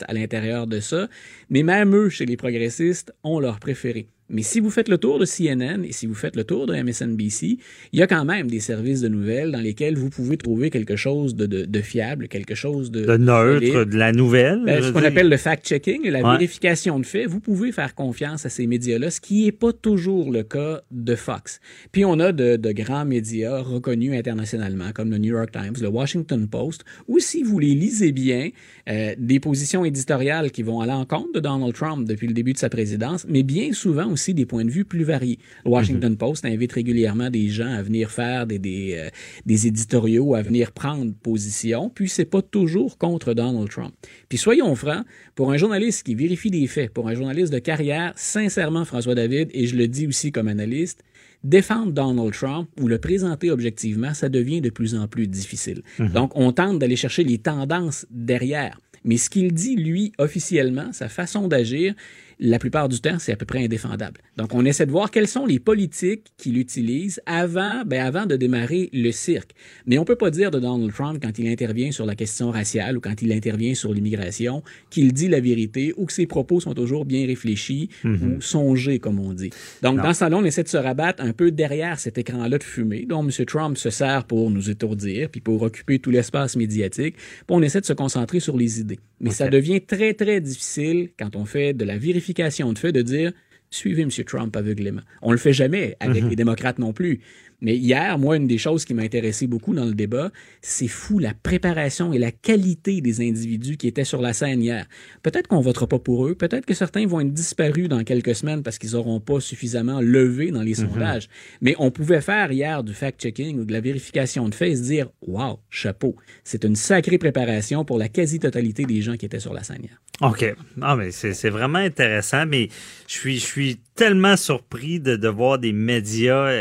[0.08, 1.08] à l'intérieur de ça,
[1.50, 4.08] mais même eux, chez les progressistes, ont leur préféré.
[4.30, 6.74] Mais si vous faites le tour de CNN et si vous faites le tour de
[6.76, 7.60] MSNBC,
[7.94, 10.96] il y a quand même des services de nouvelles dans lesquels vous pouvez trouver quelque
[10.96, 13.06] chose de, de- de fiable, quelque chose de...
[13.06, 13.90] De neutre, solide.
[13.92, 14.64] de la nouvelle.
[14.66, 16.32] Ben, ce qu'on appelle le fact-checking, la Ouais.
[16.38, 20.32] vérification de faits, vous pouvez faire confiance à ces médias-là, ce qui n'est pas toujours
[20.32, 21.60] le cas de Fox.
[21.92, 25.88] Puis on a de, de grands médias reconnus internationalement, comme le New York Times, le
[25.88, 28.50] Washington Post, ou si vous les lisez bien,
[28.90, 32.58] euh, des positions éditoriales qui vont à l'encontre de Donald Trump depuis le début de
[32.58, 35.38] sa présidence, mais bien souvent aussi des points de vue plus variés.
[35.66, 39.10] Le Washington Post invite régulièrement des gens à venir faire des, des, euh,
[39.46, 43.94] des éditoriaux, à venir prendre position, puis c'est pas toujours contre Donald Trump.
[44.30, 45.06] Puis soyons francs,
[45.36, 49.50] pour un journaliste qui vérifie des faits, pour un journaliste de carrière, sincèrement, François David,
[49.54, 51.04] et je le dis aussi comme analyste,
[51.44, 55.84] défendre Donald Trump ou le présenter objectivement, ça devient de plus en plus difficile.
[56.00, 56.10] Mhm.
[56.10, 58.80] Donc, on tente d'aller chercher les tendances derrière.
[59.04, 61.94] Mais ce qu'il dit, lui, officiellement, sa façon d'agir,
[62.40, 64.20] la plupart du temps, c'est à peu près indéfendable.
[64.38, 68.36] Donc, on essaie de voir quelles sont les politiques qu'il utilise avant, ben, avant de
[68.36, 69.52] démarrer le cirque.
[69.86, 72.98] Mais on peut pas dire de Donald Trump quand il intervient sur la question raciale
[72.98, 76.74] ou quand il intervient sur l'immigration qu'il dit la vérité ou que ses propos sont
[76.74, 78.36] toujours bien réfléchis Mhm.
[78.38, 79.52] ou songés, comme on dit.
[79.82, 80.04] Donc, Non.
[80.04, 83.06] dans ce salon, on essaie de se rabattre un peu derrière cet écran-là de fumée
[83.08, 83.30] dont M.
[83.46, 87.16] Trump se sert pour nous étourdir puis pour occuper tout l'espace médiatique.
[87.16, 89.00] Puis on essaie de se concentrer sur les idées.
[89.22, 92.25] Mais ça devient très, très difficile quand on fait de la vérification
[92.74, 93.32] de faits de dire
[93.70, 94.10] suivez M.
[94.26, 95.02] Trump aveuglément.
[95.22, 96.30] On le fait jamais avec Mhm.
[96.30, 97.20] les démocrates non plus.
[97.62, 101.20] Mais hier, moi, une des choses qui m'a intéressé beaucoup dans le débat, c'est fou
[101.20, 104.86] la préparation et la qualité des individus qui étaient sur la scène hier.
[105.24, 108.62] Peut-être qu'on votera pas pour eux, peut-être que certains vont être disparus dans quelques semaines
[108.64, 110.90] parce qu'ils n'auront pas suffisamment levé dans les Mhm.
[110.90, 111.30] sondages.
[111.62, 114.84] Mais on pouvait faire hier du fact-checking ou de la vérification de faits et se
[114.84, 119.54] dire Wow, chapeau, c'est une sacrée préparation pour la quasi-totalité des gens qui étaient sur
[119.54, 120.02] la scène hier.
[120.22, 120.46] OK.
[120.82, 122.70] Ah, mais c'est vraiment intéressant, mais
[123.08, 126.52] je suis, je suis suis tellement surpris de, de voir des médias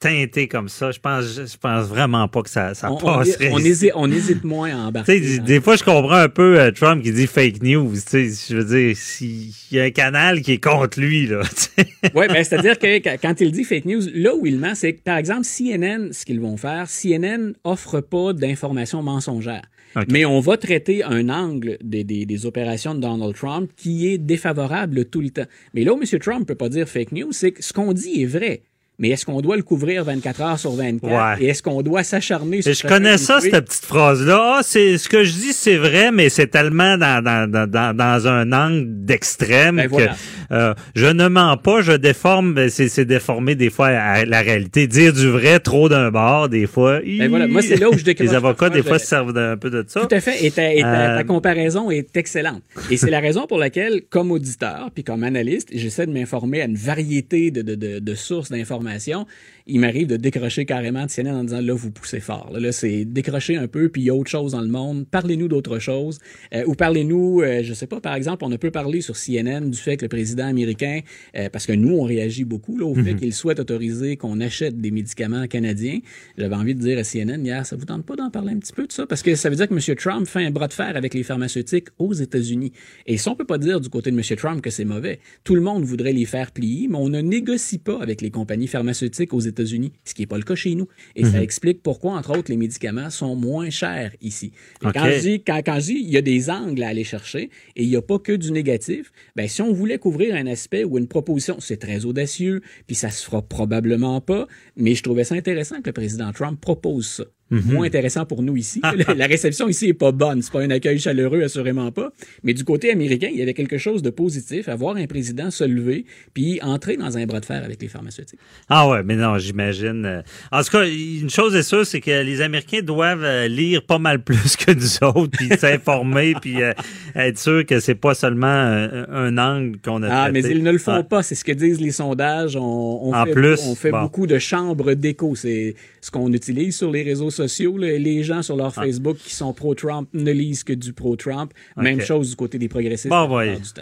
[0.00, 0.90] teintés comme ça.
[0.90, 3.50] Je pense, je pense vraiment pas que ça, ça On, passerait.
[3.52, 5.22] on hésite, on hésite moins à Tu embarquer.
[5.22, 7.92] sais, dans- des fois, je comprends un peu euh, Trump qui dit fake news.
[7.92, 11.42] Tu sais, je veux dire, s'il y a un canal qui est contre lui, là.
[12.14, 15.02] Oui, ben, c'est-à-dire que quand- il dit fake news, là où il ment, c'est que,
[15.02, 19.62] par exemple, CNN, ce qu'ils vont faire, CNN offre pas d'informations mensongères.
[20.08, 24.18] Mais on va traiter un angle des, des- des opérations de Donald Trump qui est
[24.18, 25.46] défavorable tout le temps.
[25.74, 26.18] Mais là où M.
[26.20, 28.62] Trump peut pas dire fake news, c'est que ce qu'on dit est vrai.
[29.00, 31.10] Mais est-ce qu'on doit le couvrir 24 heures sur 24?
[31.10, 31.44] Ouais.
[31.44, 34.56] Et est-ce qu'on doit s'acharner sur Je connais ça, cette petite phrase-là.
[34.58, 38.28] Ah, c'est ce que je dis, c'est vrai, mais c'est tellement dans, dans, dans, dans,
[38.28, 40.14] un angle d'extrême Ben que voilà.
[40.52, 42.52] euh, je ne mens pas, je déforme.
[42.54, 44.86] ben, C'est c'est déformer des fois à la réalité.
[44.86, 47.00] Dire du vrai trop d'un bord, des fois.
[47.00, 49.56] Ben voilà, moi, c'est là où je décroche Les avocats, des fois, se servent d'un
[49.56, 50.00] peu de ça.
[50.06, 50.44] Tout à fait.
[50.44, 52.62] Et ta, et ta- Euh, ta comparaison est excellente.
[52.90, 56.66] Et c'est la raison pour laquelle, comme auditeur, puis comme analyste, j'essaie de m'informer à
[56.66, 59.26] une variété de, de, de, de sources d'informations information.
[59.72, 62.50] Il m'arrive de décrocher carrément de CNN en disant là, vous poussez fort.
[62.52, 65.06] Là, là, c'est décrocher un peu, puis il y a autre chose dans le monde.
[65.08, 66.18] Parlez-nous d'autre chose.
[66.54, 69.70] Euh, ou parlez-nous, euh, je sais pas, par exemple, on a peu parlé sur CNN
[69.70, 71.00] du fait que le président américain,
[71.36, 74.80] euh, parce que nous, on réagit beaucoup là, au fait qu'il souhaite autoriser qu'on achète
[74.80, 76.00] des médicaments canadiens.
[76.36, 78.72] J'avais envie de dire à CNN hier, ça vous tente pas d'en parler un petit
[78.72, 79.06] peu de ça?
[79.06, 79.96] Parce que ça veut dire que M.
[79.96, 82.72] Trump fait un bras de fer avec les pharmaceutiques aux États-Unis.
[83.06, 84.22] Et ça, on peut pas dire du côté de M.
[84.36, 85.20] Trump que c'est mauvais.
[85.44, 88.66] Tout le monde voudrait les faire plier, mais on ne négocie pas avec les compagnies
[88.66, 90.88] pharmaceutiques aux États-Unis, ce qui n'est pas le cas chez nous.
[91.16, 94.52] Et ça explique pourquoi, entre autres, les médicaments sont moins chers ici.
[94.80, 97.50] Quand je dis, quand, quand je dis, il y a des angles à aller chercher
[97.76, 100.84] et il n'y a pas que du négatif, ben, si on voulait couvrir un aspect
[100.84, 104.46] ou une proposition, c'est très audacieux, puis ça se fera probablement pas,
[104.76, 107.24] mais je trouvais ça intéressant que le président Trump propose ça.
[107.50, 108.80] Moins intéressant pour nous ici.
[109.08, 110.40] La- la réception ici est pas bonne.
[110.42, 112.12] C'est pas un accueil chaleureux, assurément pas.
[112.44, 115.50] Mais du côté américain, il y avait quelque chose de positif à voir un président
[115.50, 116.04] se lever
[116.34, 118.38] puis entrer dans un bras de fer avec les pharmaceutiques.
[118.68, 120.04] Ah ouais, mais non, j'imagine.
[120.04, 120.22] euh,
[120.52, 123.98] En tout cas, une chose est sûre, c'est que les Américains doivent euh, lire pas
[123.98, 126.72] mal plus que nous autres, puis s'informer, puis euh,
[127.14, 130.78] être sûr que c'est pas seulement un angle qu'on a Ah, mais ils ne le
[130.78, 131.02] font Ah.
[131.02, 131.22] pas.
[131.22, 132.56] C'est ce que disent les sondages.
[132.56, 134.02] On, on En fait, plus, on fait bon.
[134.02, 135.34] beaucoup de chambres d'écho.
[135.34, 137.39] C'est ce qu'on utilise sur les réseaux sociaux.
[137.40, 137.98] Là.
[137.98, 141.52] Les gens sur leur Facebook qui sont pro-Trump ne lisent que du pro-Trump.
[141.76, 143.08] Même chose du côté des progressistes.
[143.08, 143.28] Bon,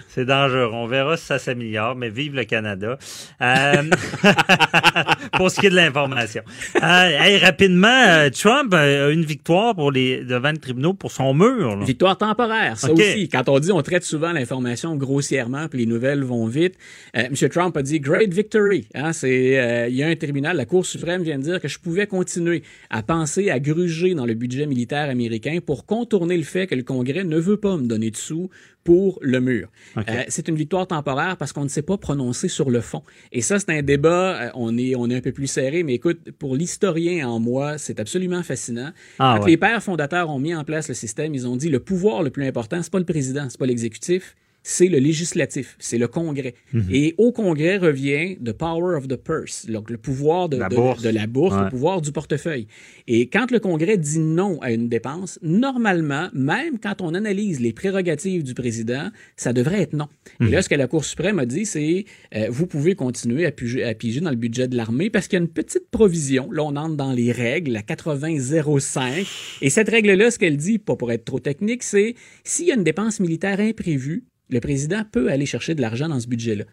[0.09, 0.71] c'est dangereux.
[0.73, 2.99] On verra si ça s'améliore, mais vive le Canada.
[3.41, 3.83] Euh,
[5.37, 6.43] pour ce qui est de l'information.
[6.77, 11.35] Euh, hey, rapidement, euh, Trump a une victoire pour les devant le tribunal pour son
[11.35, 11.77] mur.
[11.77, 11.85] là.
[11.85, 13.29] Victoire temporaire, ça aussi.
[13.29, 16.75] Quand on dit, on traite souvent l'information grossièrement, puis les nouvelles vont vite.
[17.17, 17.49] Euh, M.
[17.49, 18.87] Trump a dit great victory.
[18.95, 21.79] Hein, euh, il y a un tribunal, la Cour suprême vient de dire que je
[21.79, 26.66] pouvais continuer à penser à gruger dans le budget militaire américain pour contourner le fait
[26.66, 28.51] que le Congrès ne veut pas me donner de sous
[28.85, 29.69] pour le mur.
[29.97, 33.03] Euh, c'est une victoire temporaire parce qu'on ne s'est pas prononcé sur le fond.
[33.33, 35.95] Et ça, c'est un débat, euh, on est, on est un peu plus serré, mais
[35.95, 38.93] écoute, pour l'historien en moi, c'est absolument fascinant.
[39.19, 39.51] Ah, Quand ouais.
[39.51, 42.31] les pères fondateurs ont mis en place le système, ils ont dit le pouvoir le
[42.31, 44.37] plus important, c'est pas le président, c'est pas l'exécutif,
[44.70, 46.53] c'est le législatif, c'est le Congrès.
[46.74, 46.89] Mhm.
[46.93, 50.77] Et au Congrès revient the power of the purse, donc le pouvoir de La de-
[50.77, 51.03] bourse.
[51.03, 51.65] de la bourse, Ouais.
[51.65, 52.66] le pouvoir du portefeuille.
[53.07, 57.73] Et quand le Congrès dit non à une dépense, normalement, même quand on analyse les
[57.73, 60.09] prérogatives du président, ça devrait être non.
[60.39, 60.49] Mhm.
[60.49, 62.05] Et là, ce que la Cour suprême a dit, c'est
[62.36, 65.39] euh, vous pouvez continuer à piger, à piger dans le budget de l'armée parce qu'il
[65.39, 66.51] y a une petite provision.
[66.53, 69.27] Là, on entre dans les règles, la 8005.
[69.62, 72.15] Et cette règle-là, ce qu'elle dit, pas pour être trop technique, c'est
[72.45, 76.20] s'il y a une dépense militaire imprévue, le président peut aller chercher de l'argent dans
[76.20, 76.65] ce budget-là.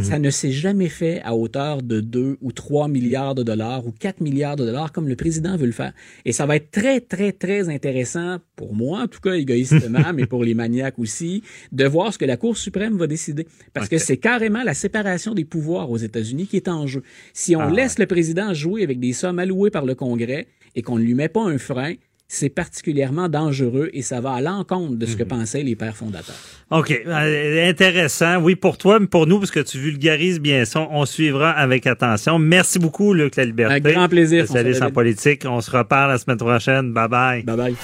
[0.00, 3.92] Ça ne s'est jamais fait à hauteur de 2 ou 3 milliards de dollars ou
[3.92, 5.92] 4 milliards de dollars comme le président veut le faire.
[6.24, 10.24] Et ça va être très, très, très intéressant, pour moi en tout cas égoïstement, mais
[10.24, 11.42] pour les maniaques aussi,
[11.72, 13.46] de voir ce que la Cour suprême va décider.
[13.74, 17.02] Parce que c'est carrément la séparation des pouvoirs aux États-Unis qui est en jeu.
[17.34, 20.80] Si on Ah, laisse le président jouer avec des sommes allouées par le Congrès et
[20.80, 21.92] qu'on ne lui met pas un frein,
[22.32, 26.34] c'est particulièrement dangereux et ça va à l'encontre de ce que pensaient les pères fondateurs.
[26.70, 26.90] OK.
[27.06, 28.38] Euh, intéressant.
[28.38, 31.86] Oui, pour toi, mais pour nous, parce que tu vulgarises bien ça, on suivra avec
[31.86, 32.38] attention.
[32.38, 33.74] Merci beaucoup, Luc La Liberté.
[33.74, 35.42] Un grand plaisir, Salut sans politique.
[35.46, 36.92] On se reparle la semaine prochaine.
[36.92, 37.42] Bye bye.
[37.42, 37.76] Bye bye.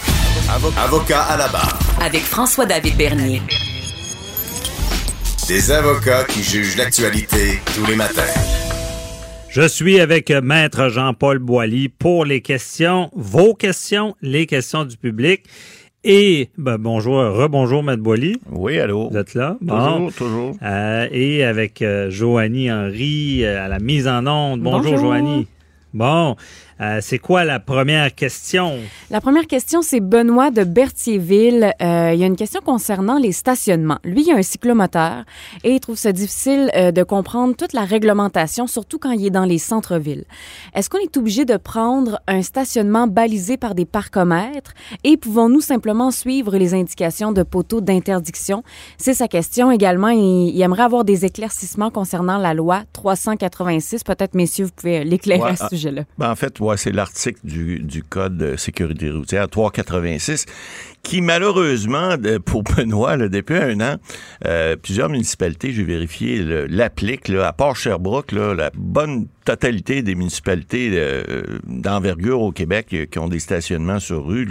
[0.82, 1.78] Avocat à la barre.
[2.02, 3.42] Avec François-David Bernier.
[5.46, 8.22] Des avocats qui jugent l'actualité tous les matins.
[9.60, 15.46] Je suis avec Maître Jean-Paul Boilly pour les questions, vos questions, les questions du public.
[16.04, 18.36] Et ben, bonjour, rebonjour Maître Boilly.
[18.52, 19.08] Oui, allô?
[19.10, 19.56] Vous êtes là?
[19.60, 20.56] Toujours, toujours.
[20.62, 24.60] Euh, et avec euh, Joanie Henry euh, à la mise en onde.
[24.60, 24.98] Bonjour, Bonjour.
[24.98, 25.48] Joanie.
[25.92, 26.36] Bon,
[26.80, 28.78] Euh, c'est quoi la première question?
[29.10, 31.72] La première question, c'est Benoît de Berthierville.
[31.82, 33.98] Euh, il y a une question concernant les stationnements.
[34.04, 35.24] Lui, il a un cyclomoteur
[35.64, 39.30] et il trouve ça difficile euh, de comprendre toute la réglementation, surtout quand il est
[39.30, 40.24] dans les centres-villes.
[40.74, 44.72] Est-ce qu'on est obligé de prendre un stationnement balisé par des parcomètres
[45.04, 48.62] et pouvons-nous simplement suivre les indications de poteaux d'interdiction?
[48.98, 50.08] C'est sa question également.
[50.08, 54.04] Il, il aimerait avoir des éclaircissements concernant la loi 386.
[54.04, 56.02] Peut-être, messieurs, vous pouvez l'éclairer Ouais, à ce sujet-là.
[56.18, 60.46] Ben, en fait, ouais, c'est l'article du, Code de sécurité routière 386
[61.02, 63.96] qui, malheureusement, pour Benoît, depuis un an,
[64.44, 67.30] euh, plusieurs municipalités, j'ai vérifié, l'appliquent.
[67.30, 73.28] À part Sherbrooke, la bonne totalité des municipalités euh, d'envergure au Québec euh, qui ont
[73.28, 74.46] des stationnements sur rue,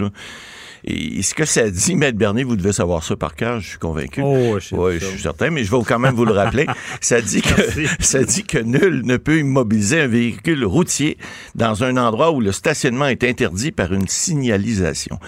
[0.84, 3.78] et ce que ça dit, Maître Bernier, vous devez savoir ça par cœur, je suis
[3.78, 4.22] convaincu.
[4.22, 6.66] Oh, je Ouais, je suis certain, mais je vais quand même vous le rappeler.
[7.00, 7.62] Ça dit que,
[8.00, 11.18] ça dit que nul ne peut immobiliser un véhicule routier
[11.54, 15.18] dans un endroit où le stationnement est interdit par une signalisation.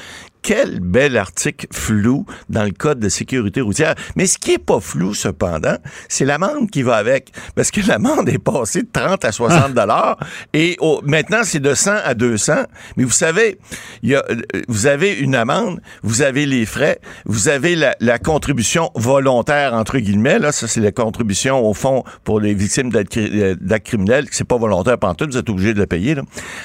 [0.43, 3.95] Quel bel article flou dans le code de sécurité routière.
[4.17, 5.77] Mais ce qui est pas flou, cependant,
[6.09, 7.31] c'est l'amende qui va avec.
[7.55, 10.17] Parce que l'amende est passée de 30 à 60 dollars
[10.55, 12.55] et au- maintenant, c'est de 100 à 200.
[12.97, 13.59] Mais vous savez,
[14.03, 14.37] il y a, euh,
[14.69, 19.99] vous avez une amende, vous avez les frais, vous avez la, la contribution volontaire, entre
[19.99, 20.39] guillemets.
[20.39, 24.27] Là, ça, c'est la contribution, au fond, pour les victimes euh, d'actes criminels.
[24.31, 26.15] C'est pas volontaire pantoute, vous êtes obligé de le payer.
[26.15, 26.23] Là.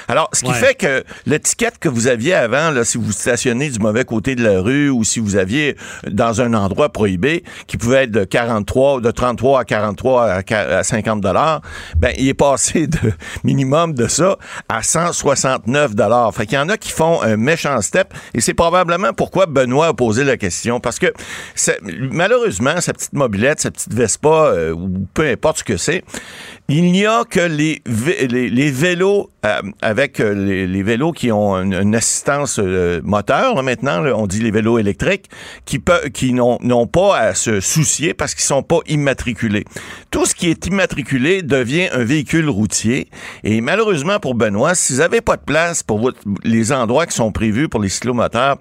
[0.08, 0.54] Alors, ce qui Ouais.
[0.56, 4.42] fait que l'étiquette que vous aviez avant, là, si vous stationnez du mauvais côté de
[4.44, 5.76] la rue ou si vous aviez
[6.10, 10.78] dans un endroit prohibé qui pouvait être de 43, de 33 à 43 à qua-
[10.78, 11.60] à 50 dollars,
[11.98, 12.98] ben il est passé de
[13.44, 14.36] minimum de ça
[14.68, 16.34] à 169 dollars.
[16.34, 19.88] Fait qu'il y en a qui font un méchant step et c'est probablement pourquoi Benoît
[19.88, 21.12] a posé la question parce que
[21.90, 26.04] malheureusement sa petite mobilette, sa petite Vespa euh, ou peu importe ce que c'est,
[26.68, 30.34] il n'y a que les, les, vélos euh, avec euh,
[30.66, 35.26] les, vélos qui ont une, assistance euh, moteur là, maintenant, on dit les vélos électriques,
[35.64, 35.80] qui,
[36.12, 39.64] qui n'ont pas à se soucier parce qu'ils sont pas immatriculés.
[40.10, 43.08] Tout ce qui est immatriculé devient un véhicule routier.
[43.44, 46.10] Et malheureusement pour Benoît, si vous n'avez pas de place pour
[46.42, 48.56] les endroits qui sont prévus pour les cyclomoteurs,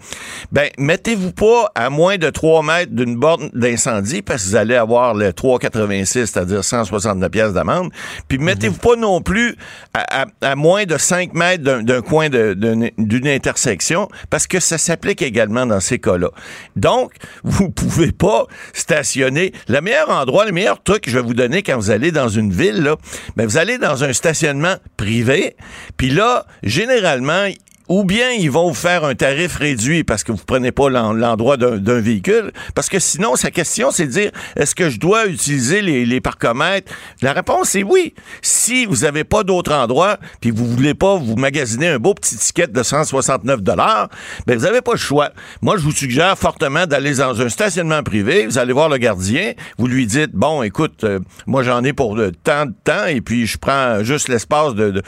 [0.52, 4.76] ben mettez-vous pas à moins de 3 mètres d'une borne d'incendie parce que vous allez
[4.76, 7.92] avoir le 3,86, c'est-à-dire 169 pièces d'amende.
[8.28, 9.56] Puis mettez-vous pas non plus
[9.94, 15.80] à, moins de 5 mètres d'un coin d'une intersection parce que ça s'applique également dans
[15.80, 16.30] ces cas-là.
[16.76, 17.14] Donc,
[17.44, 19.54] vous pouvez pas stationner.
[19.68, 22.30] Le meilleur endroit, le meilleur truc que je vais vous donner quand vous allez dans
[22.30, 22.98] une ville, là,
[23.36, 25.56] ben vous allez dans un stationnement privé.
[25.98, 27.48] Puis là, généralement,
[27.88, 31.14] ou bien ils vont vous faire un tarif réduit parce que vous prenez pas l'en-
[31.14, 32.52] l'endroit d'un véhicule.
[32.74, 36.22] Parce que sinon, sa question, c'est de dire, est-ce que je dois utiliser les, les
[36.22, 36.92] parcomètres?
[37.22, 38.14] La réponse est oui.
[38.42, 42.38] Si vous n'avez pas d'autre endroit, puis vous voulez pas vous magasiner un beau petit
[42.38, 44.10] ticket de 169 dollars,
[44.48, 45.30] ben vous n'avez pas le choix.
[45.62, 48.46] Moi, je vous suggère fortement d'aller dans un stationnement privé.
[48.46, 49.54] Vous allez voir le gardien.
[49.78, 53.22] Vous lui dites, bon, écoute, euh, moi, j'en ai pour de tant de temps, et
[53.22, 55.02] puis je prends juste l'espace de,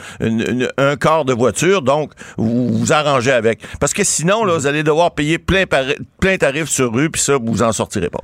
[1.00, 3.60] quart de voiture, donc vous vous arrangez avec.
[3.80, 5.64] Parce que sinon, là, vous allez devoir payer plein,
[6.20, 8.20] plein tarif sur rue, puis ça, vous en sortirez pas.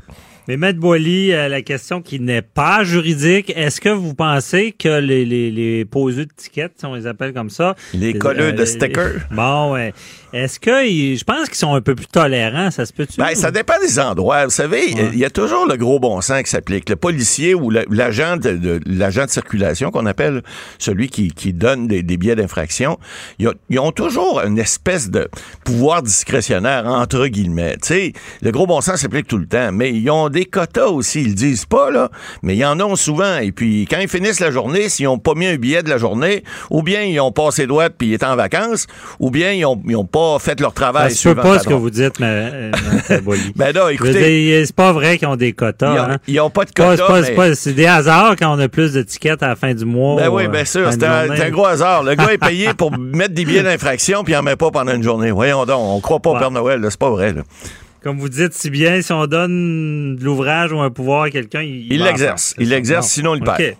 [0.47, 5.01] Mais Maître Boily, euh, la question qui n'est pas juridique, est-ce que vous pensez que
[5.01, 7.75] les, les, les poseux de tickets, si on les appelle comme ça...
[7.95, 9.21] Les colleux de stickers.
[9.31, 9.95] Bon, ouais.
[10.35, 10.87] Est-ce que...
[10.87, 13.16] ils- Je pense qu'ils sont un peu plus tolérants, ça se peut-tu?
[13.19, 14.45] Ben, ça dépend des endroits.
[14.45, 16.91] Vous savez, il y a toujours le gros bon sens qui s'applique.
[16.91, 20.43] Le policier ou la- l'agent de, de- l'agent de circulation qu'on appelle
[20.79, 22.99] celui qui, qui donne des, des billets d'infraction,
[23.39, 25.29] ils ont, ils ont toujours une espèce de
[25.65, 27.77] pouvoir discrétionnaire entre guillemets.
[27.81, 28.12] Tu sais,
[28.43, 31.23] le gros bon sens s'applique tout le temps, mais ils ont des quotas aussi.
[31.23, 32.11] Ils le disent pas là,
[32.43, 33.39] mais ils en ont souvent.
[33.39, 35.97] Et puis quand ils finissent la journée, s'ils ont pas mis un billet de la
[35.97, 38.86] journée, ou bien ils ont passé droite puis ils étaient en vacances,
[39.19, 41.09] ou bien ils ont, ils ont pas fait leur travail.
[41.09, 42.70] Peut suivant pas ce que vous dites, mais.
[43.56, 44.65] Ben non, Je écoutez.
[44.66, 46.19] c'est pas vrai qu'ils ont des quotas.
[46.27, 46.51] Ils ont- hein.
[46.51, 47.23] pas de quotas,
[47.55, 50.16] c'est mais- des hasards quand on a plus de tickets à la fin du mois.
[50.16, 50.90] Ben oui, euh, bien sûr.
[50.93, 52.02] C'est un, gros hasard.
[52.02, 54.93] Le gars est payé pour mettre des billets d'infraction puis il en met pas pendant
[54.94, 55.31] une journée.
[55.31, 56.39] Voyons donc, on croit pas au.
[56.39, 57.32] Père Noël, c'est pas vrai.
[57.32, 57.43] là.
[58.05, 61.62] Comme vous dites si bien, si on donne de l'ouvrage ou un pouvoir à quelqu'un,
[61.62, 62.55] il, l'exerce.
[62.59, 63.72] Il l'exerce, sinon il Bon, perd.
[63.72, 63.76] OK.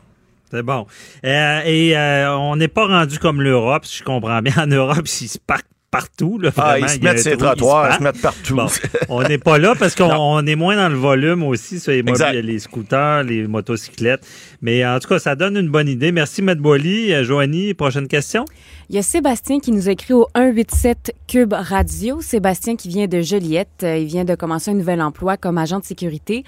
[0.51, 0.87] C'est bon.
[1.27, 4.55] Euh, et euh, on n'est pas rendu comme l'Europe, si je comprends bien.
[4.57, 6.39] En Europe, ils se parquent partout.
[6.39, 8.57] Là, Ah, ils se mettent trou, ils trottoirs, ils se mettent partout.
[8.57, 8.67] Bon,
[9.11, 12.03] on n'est pas là parce qu'on on est moins dans le volume aussi sur les,
[12.43, 14.27] les scooters, les motocyclettes.
[14.63, 16.13] Mais en tout cas, ça donne une bonne idée.
[16.13, 17.13] Merci, Matt Boily.
[17.13, 18.45] Euh, Joanie, prochaine question?
[18.91, 22.21] Il y a Sébastien qui nous écrit au 187 Cube Radio.
[22.21, 23.83] Sébastien qui vient de Joliette.
[23.83, 26.45] Euh, Il vient de commencer un nouvel emploi comme agent de sécurité.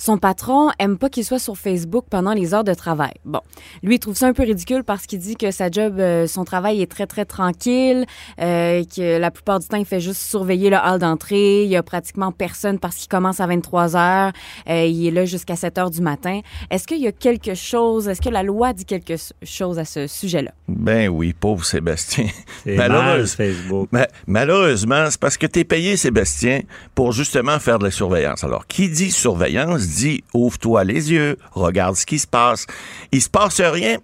[0.00, 3.14] Son patron aime pas qu'il soit sur Facebook pendant les heures de travail.
[3.24, 3.40] Bon,
[3.82, 6.44] lui, il trouve ça un peu ridicule parce qu'il dit que sa job, euh, son
[6.44, 8.06] travail est très, très tranquille,
[8.40, 11.64] euh, que la plupart du temps, il fait juste surveiller le hall d'entrée.
[11.64, 14.32] Il y a pratiquement personne parce qu'il commence à 23 heures.
[14.68, 16.42] Euh, il est là jusqu'à 7 heures du matin.
[16.70, 20.06] Est-ce qu'il y a quelque chose, est-ce que la loi dit quelque chose à ce
[20.06, 20.52] sujet-là?
[20.68, 22.26] Ben oui, pauvre Sébastien.
[22.64, 23.88] C'est Malheureuse- mal, Facebook.
[23.92, 26.60] Ma- malheureusement, c'est parce que tu es payé, Sébastien,
[26.94, 28.44] pour justement faire de la surveillance.
[28.44, 32.66] Alors, qui dit surveillance dit ouvre-toi les yeux, regarde ce qui se passe.
[33.12, 33.98] Il se passe rien.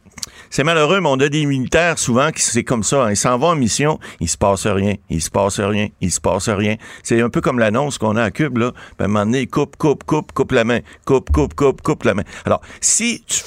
[0.57, 3.07] C'est malheureux, mais on a des militaires souvent qui c'est comme ça.
[3.07, 3.11] hein.
[3.11, 6.21] Ils s'en vont en mission, il se passe rien, il se passe rien, il se
[6.21, 6.77] passe rien.
[7.03, 8.71] C'est un peu comme l'annonce qu'on a à Cube, là.
[8.97, 10.79] Ben, à un moment donné, coupe, coupe, coupe, coupe la main.
[11.07, 12.23] Coupe, coupe, coupe, coupe la main.
[12.45, 13.41] Alors, si tu,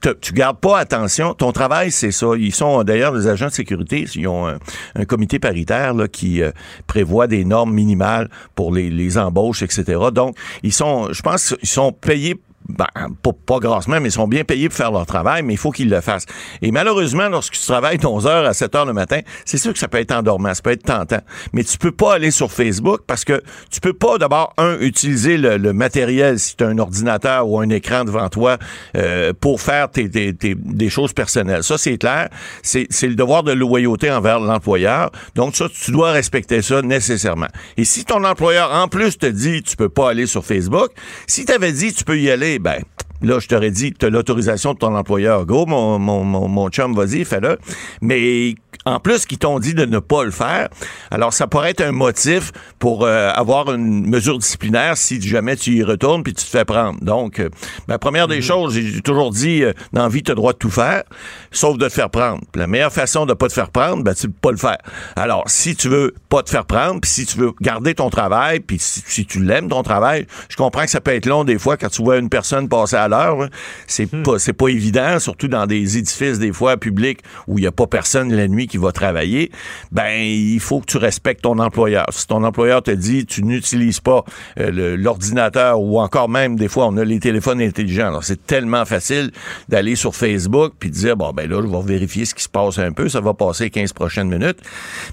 [0.00, 2.26] tu, tu gardes pas attention, ton travail, c'est ça.
[2.36, 4.58] Ils sont, d'ailleurs, les agents de sécurité, ils ont un,
[4.96, 6.50] un comité paritaire, là, qui euh,
[6.88, 9.84] prévoit des normes minimales pour les, les embauches, etc.
[10.12, 12.34] Donc, ils sont, je pense, ils sont payés
[12.68, 12.86] ben,
[13.22, 15.70] pas, pas grassement, mais ils sont bien payés pour faire leur travail, mais il faut
[15.70, 16.26] qu'ils le fassent.
[16.62, 19.72] Et malheureusement, lorsque tu travailles de 11 heures à 7 heures le matin, c'est sûr
[19.72, 21.20] que ça peut être endormant, ça peut être tentant.
[21.52, 25.36] Mais tu peux pas aller sur Facebook parce que tu peux pas d'abord, un, utiliser
[25.38, 28.58] le, le matériel si tu as un ordinateur ou un écran devant toi
[28.96, 31.62] euh, pour faire tes, tes- tes- des choses personnelles.
[31.64, 32.28] Ça, c'est clair.
[32.62, 35.10] C'est c'est le devoir de loyauté envers l'employeur.
[35.34, 37.48] Donc, ça, tu dois respecter ça nécessairement.
[37.76, 40.90] Et si ton employeur, en plus, te dit tu peux pas aller sur Facebook,
[41.26, 42.82] si t'avais dit tu peux y aller, ben,
[43.22, 45.44] Là, je t'aurais dit, tu as l'autorisation de ton employeur.
[45.44, 47.58] Go, mon, mon, mon, mon chum, vas-y, fais-le.
[48.00, 48.54] Mais
[48.84, 50.68] en plus, qu'ils t'ont dit de ne pas le faire,
[51.10, 55.72] alors ça pourrait être un motif pour euh, avoir une mesure disciplinaire si jamais tu
[55.72, 56.98] y retournes puis tu te fais prendre.
[57.02, 57.50] Donc, euh,
[57.86, 60.52] la première des choses, j'ai toujours dit, euh, dans la vie, tu as le droit
[60.52, 61.02] de tout faire,
[61.50, 62.40] sauf de te faire prendre.
[62.52, 64.78] Puis la meilleure façon de pas te faire prendre, ben, c'est de pas le faire.
[65.16, 68.60] Alors, si tu veux pas te faire prendre, puis si tu veux garder ton travail,
[68.60, 71.58] puis si, si tu l'aimes, ton travail, je comprends que ça peut être long des
[71.58, 73.42] fois quand tu vois une personne passer à l'heure.
[73.42, 73.48] hein.
[73.86, 77.66] C'est pas, c'est pas évident, surtout dans des édifices, des fois, publics, où il y
[77.66, 79.50] a pas personne la nuit qui va travailler.
[79.92, 82.06] Ben, il faut que tu respectes ton employeur.
[82.10, 84.24] Si ton employeur te dit, tu n'utilises pas
[84.58, 88.08] euh, l'ordinateur ou encore même, des fois, on a les téléphones intelligents.
[88.08, 89.30] Alors, c'est tellement facile
[89.68, 92.48] d'aller sur Facebook puis de dire, bon, ben là, je vais vérifier ce qui se
[92.48, 93.08] passe un peu.
[93.08, 94.58] Ça va passer 15 prochaines minutes.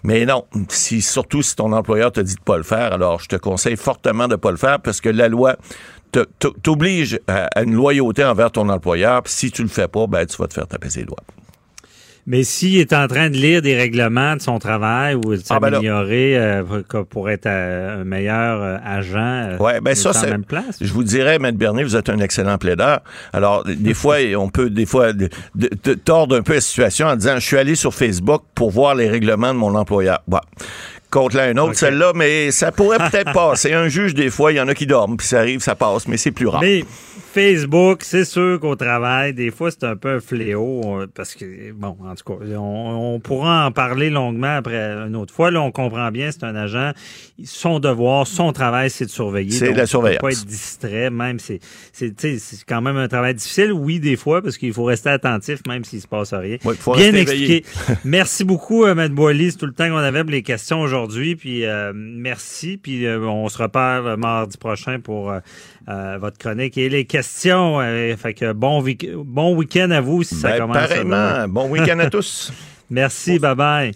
[0.04, 3.28] Mais non, si, surtout si ton employeur te dit de pas le faire, alors je
[3.28, 5.56] te conseille fortement de pas le faire parce que la loi
[6.64, 9.24] t'oblige à, une loyauté envers ton employeur.
[9.24, 11.18] Puis si tu le fais pas, ben tu vas te faire taper ses doigts.
[12.28, 15.60] Mais s'il est en train de lire des règlements de son travail ou de Ah,
[15.60, 16.64] ben s'améliorer euh,
[17.08, 20.32] pour- être euh, un meilleur euh, agent, Ouais, ben ça, c'est.
[20.32, 20.78] même place.
[20.82, 23.02] Je vous dirais, Maître Bernier, vous êtes un excellent plaideur.
[23.32, 27.06] Alors, des fois, on peut, des fois, de- de- de- tordre un peu la situation
[27.06, 30.22] en disant, je suis allé sur Facebook pour voir les règlements de mon employeur.
[31.12, 33.74] Contre l'un autre, celle-là, mais ça pourrait peut-être passer.
[33.74, 36.08] Un juge, des fois, il y en a qui dorment, puis ça arrive, ça passe,
[36.08, 36.62] mais c'est plus rare.
[36.62, 36.84] Mais
[37.36, 41.74] Facebook, c'est sûr qu'au travail, des fois, c'est un peu un fléau euh, parce que,
[41.74, 45.52] bon, en tout cas, on, on pourra en parler longuement après une autre fois.
[45.52, 46.92] Là, on comprend bien, c'est un agent.
[47.44, 49.52] Son devoir, son travail, c'est de surveiller.
[49.52, 50.22] C'est la il faut surveillance.
[50.22, 51.40] pas être distrait, même.
[51.40, 51.60] C'est,
[52.66, 56.00] quand même un travail difficile, oui, des fois, parce qu'il faut rester attentif, même s'il
[56.00, 56.56] se passe rien.
[56.64, 57.66] Ouais, faut bien expliqué.
[58.06, 59.52] merci beaucoup, euh, Matt Boily.
[59.52, 61.36] C'est tout le temps qu'on avait pour les questions aujourd'hui.
[61.36, 62.78] Puis, euh, merci.
[62.82, 65.34] Puis, euh, on se reparle euh, mardi prochain pour
[65.90, 67.80] euh, votre chronique et les questions.
[67.82, 70.78] Euh, fait que bon, week- bon week-end à vous si ça Ben, commence.
[70.78, 71.48] pareillement.
[71.48, 72.52] Bon week-end à tous.
[72.90, 73.92] Merci, bye bye.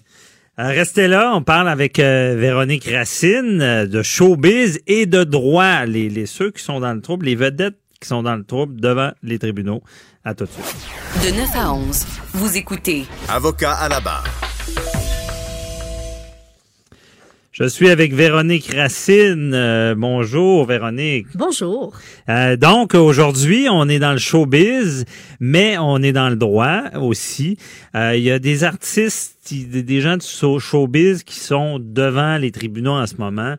[0.59, 5.85] Euh, Restez là, on parle avec euh, Véronique Racine euh, de showbiz et de droit,
[5.85, 8.79] les, les ceux qui sont dans le trouble, les vedettes qui sont dans le trouble
[8.81, 9.81] devant les tribunaux.
[10.25, 11.33] À tout de suite.
[11.33, 14.25] De 9 à 11, vous écoutez Avocat à la barre.
[17.59, 19.51] Je suis avec Véronique Racine.
[19.53, 21.27] Euh, bonjour, Véronique.
[21.35, 21.91] Bonjour.
[22.29, 25.03] Euh, donc, aujourd'hui, on est dans le showbiz,
[25.41, 27.57] mais on est dans le droit aussi.
[27.95, 32.51] Euh, Il y a des artistes, des gens du show- showbiz qui sont devant les
[32.51, 33.55] tribunaux en ce moment.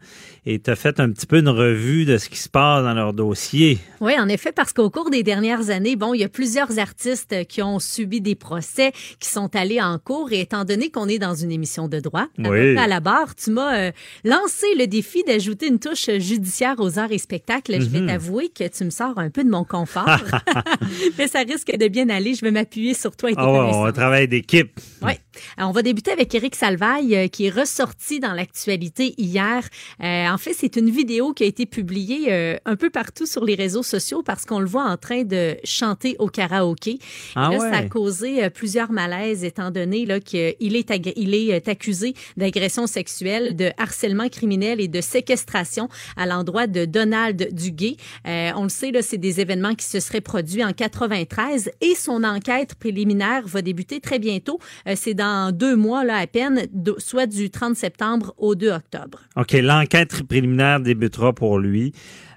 [0.46, 2.94] Et tu as fait un petit peu une revue de ce qui se passe dans
[2.94, 3.78] leur dossier.
[4.00, 7.44] Oui, en effet, parce qu'au cours des dernières années, bon, il y a plusieurs artistes
[7.46, 10.32] qui ont subi des procès, qui sont allés en cours.
[10.32, 12.46] Et étant donné qu'on est dans une émission de droit, Oui.
[12.46, 13.92] avocat à la barre, tu m'as euh,
[14.24, 17.74] lancé le défi d'ajouter une touche judiciaire aux arts et spectacles.
[17.78, 18.06] Je vais Mhm.
[18.06, 20.06] t'avouer que tu me sors un peu de mon confort,
[21.18, 22.34] mais ça risque de bien aller.
[22.34, 24.80] Je vais m'appuyer sur toi et tes ouais, on travaille d'équipe.
[25.02, 25.12] Oui.
[25.58, 29.69] On va débuter avec Éric Salvaille, euh, qui est ressorti dans l'actualité hier.
[30.02, 33.44] Euh, en fait, c'est une vidéo qui a été publiée euh, un peu partout sur
[33.44, 36.98] les réseaux sociaux parce qu'on le voit en train de chanter au karaoké.
[37.36, 37.70] Ah Et là, ouais.
[37.70, 40.39] ça a causé plusieurs malaises étant donné là, qu'il
[40.77, 46.85] est, il est accusé d'agression sexuelle, de harcèlement criminel et de séquestration à l'endroit de
[46.85, 47.97] Donald Duguay.
[48.27, 51.94] Euh, on le sait, là, c'est des événements qui se seraient produits en 93 et
[51.94, 54.59] son enquête préliminaire va débuter très bientôt.
[54.94, 56.66] C'est dans deux mois là, à peine,
[56.98, 59.20] soit du 30 septembre au 2 octobre.
[59.36, 61.92] OK, l'enquête préliminaire débutera pour lui.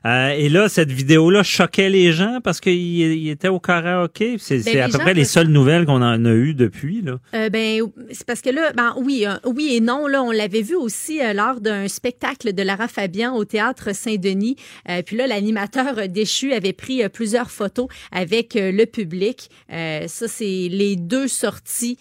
[0.05, 4.35] Euh, et là, cette vidéo-là choquait les gens parce qu'il il était au karaoké.
[4.39, 7.01] C'est Ben, à peu près les seules nouvelles qu'on en a eues depuis.
[7.01, 7.19] Là.
[7.33, 10.07] Euh, ben, c'est parce que là, ben oui, euh, oui et non.
[10.07, 14.57] Là, on l'avait vu aussi lors d'un spectacle de Lara Fabian au théâtre Saint-Denis.
[15.05, 19.49] Puis là, l'animateur déchu avait pris plusieurs photos avec le public.
[19.69, 21.97] Ça, c'est les deux sorties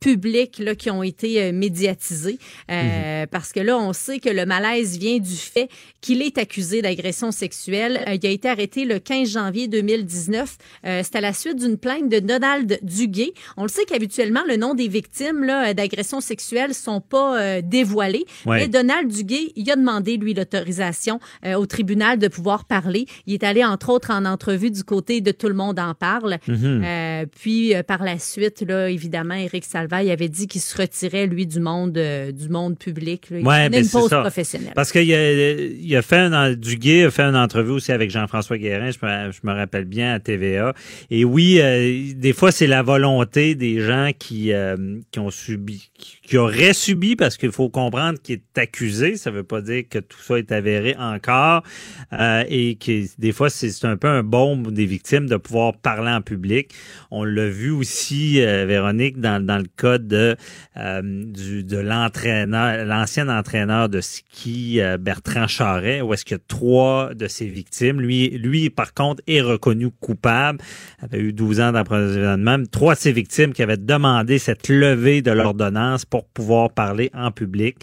[0.00, 2.38] publiques là qui ont été médiatisées.
[2.70, 5.68] Euh, Parce que là, on sait que le malaise vient du fait
[6.00, 10.56] qu'il est accusé d'agression Euh, il a été arrêté le 15 janvier 2019.
[10.86, 13.32] Euh, c'est à la suite d'une plainte de Donald Duguay.
[13.56, 18.24] On le sait qu'habituellement, le nom des victimes euh, d'agression sexuelle sont pas dévoilés.
[18.46, 18.60] Ouais.
[18.60, 21.20] Mais Donald Duguay, il a demandé, lui, l'autorisation
[21.56, 23.06] au tribunal de pouvoir parler.
[23.26, 26.38] Il est allé, entre autres, en entrevue du côté de Tout le monde en parle.
[26.46, 26.82] Mhm.
[26.84, 31.26] Euh, puis, euh, par la suite, là, évidemment, Éric Salvaille avait dit qu'il se retirait,
[31.26, 33.30] lui, du monde, euh, du monde public.
[33.30, 33.38] Là.
[33.38, 34.20] Il Ouais, ben, une pause ça.
[34.20, 34.72] professionnelle.
[34.74, 38.58] Parce qu'il a, il a fait un, Duguay a fait une entrevue aussi avec Jean-François
[38.58, 40.74] Guérin, je me, je me rappelle bien à TVA.
[41.10, 44.76] Et oui, euh, des fois c'est la volonté des gens qui euh,
[45.10, 45.90] qui ont subi,
[46.32, 49.16] qui auraient subi, parce qu'il faut comprendre qu'il est accusé.
[49.16, 51.62] Ça veut pas dire que tout ça est avéré encore,
[52.14, 56.10] euh, et que des fois c'est un peu un baume des victimes de pouvoir parler
[56.10, 56.72] en public.
[57.10, 60.34] On l'a vu aussi, euh, Véronique, dans, dans le cas de
[60.78, 66.40] euh, du, de l'entraîneur, l'ancien entraîneur de ski euh, Bertrand Charret, où est-ce qu'il a
[66.48, 68.00] trois de ses victimes.
[68.00, 70.60] Lui, lui, par contre, est reconnu coupable,
[71.02, 72.56] avait eu 12 ans d'emprisonnement.
[72.70, 77.30] Trois de ses victimes qui avaient demandé cette levée de l'ordonnance pour pouvoir parler en
[77.30, 77.76] public.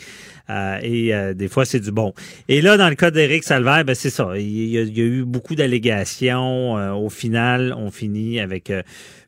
[0.50, 2.14] Euh, et euh, des fois, c'est du bon.
[2.48, 4.38] Et là, dans le cas d'Éric Salvaire, ben, c'est ça.
[4.38, 6.78] Il y, a, eu beaucoup d'allégations.
[6.78, 8.72] Euh, au final, on finit avec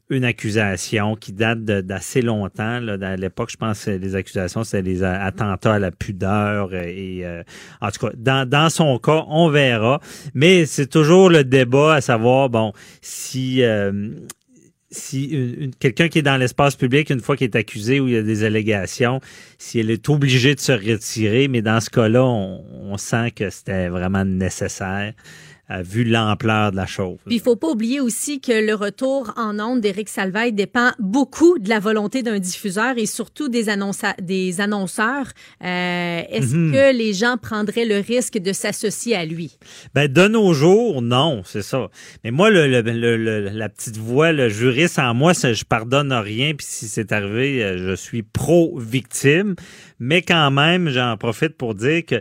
[0.09, 2.79] une accusation qui date d'assez longtemps.
[2.79, 2.97] Là.
[3.01, 6.73] À l'époque, je pense que les accusations, c'était des a- attentats à la pudeur.
[6.73, 7.23] Et,
[7.79, 10.01] en tout cas, dans, dans son cas, on verra.
[10.33, 13.63] Mais c'est toujours le débat à savoir, bon, si...
[13.63, 13.91] euh,
[14.91, 18.17] si quelqu'un qui est dans l'espace public, une fois qu'il est accusé ou il y
[18.17, 19.21] a des allégations,
[19.57, 23.49] si elle est obligée de se retirer, mais dans ce cas-là, on, on sent que
[23.49, 25.13] c'était vraiment nécessaire,
[25.81, 27.17] vu l'ampleur de la chose.
[27.25, 31.57] Puis il faut pas oublier aussi que le retour en ondes d'Éric Salvaille dépend beaucoup
[31.59, 35.27] de la volonté d'un diffuseur et surtout des, annonceurs.
[35.63, 36.71] Euh, Est-ce Mhm.
[36.73, 39.57] que les gens prendraient le risque de s'associer à lui?
[39.93, 41.89] Ben, de nos jours, non, c'est ça.
[42.23, 45.63] Mais moi, le, le- le- le- la petite voix, le juriste en moi, ça, je
[45.63, 46.53] pardonne rien.
[46.53, 49.55] Puis si c'est arrivé, euh, je suis pro-victime.
[49.99, 52.15] Mais quand même, j'en profite pour dire que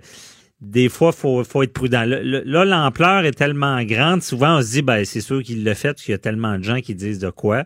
[0.60, 2.04] des fois, faut, faut être prudent.
[2.04, 4.22] Le- le- Là, l'ampleur est tellement grande.
[4.22, 6.58] Souvent, on se dit, ben, c'est sûr qu'il l'a fait parce qu'il y a tellement
[6.58, 7.64] de gens qui disent de quoi.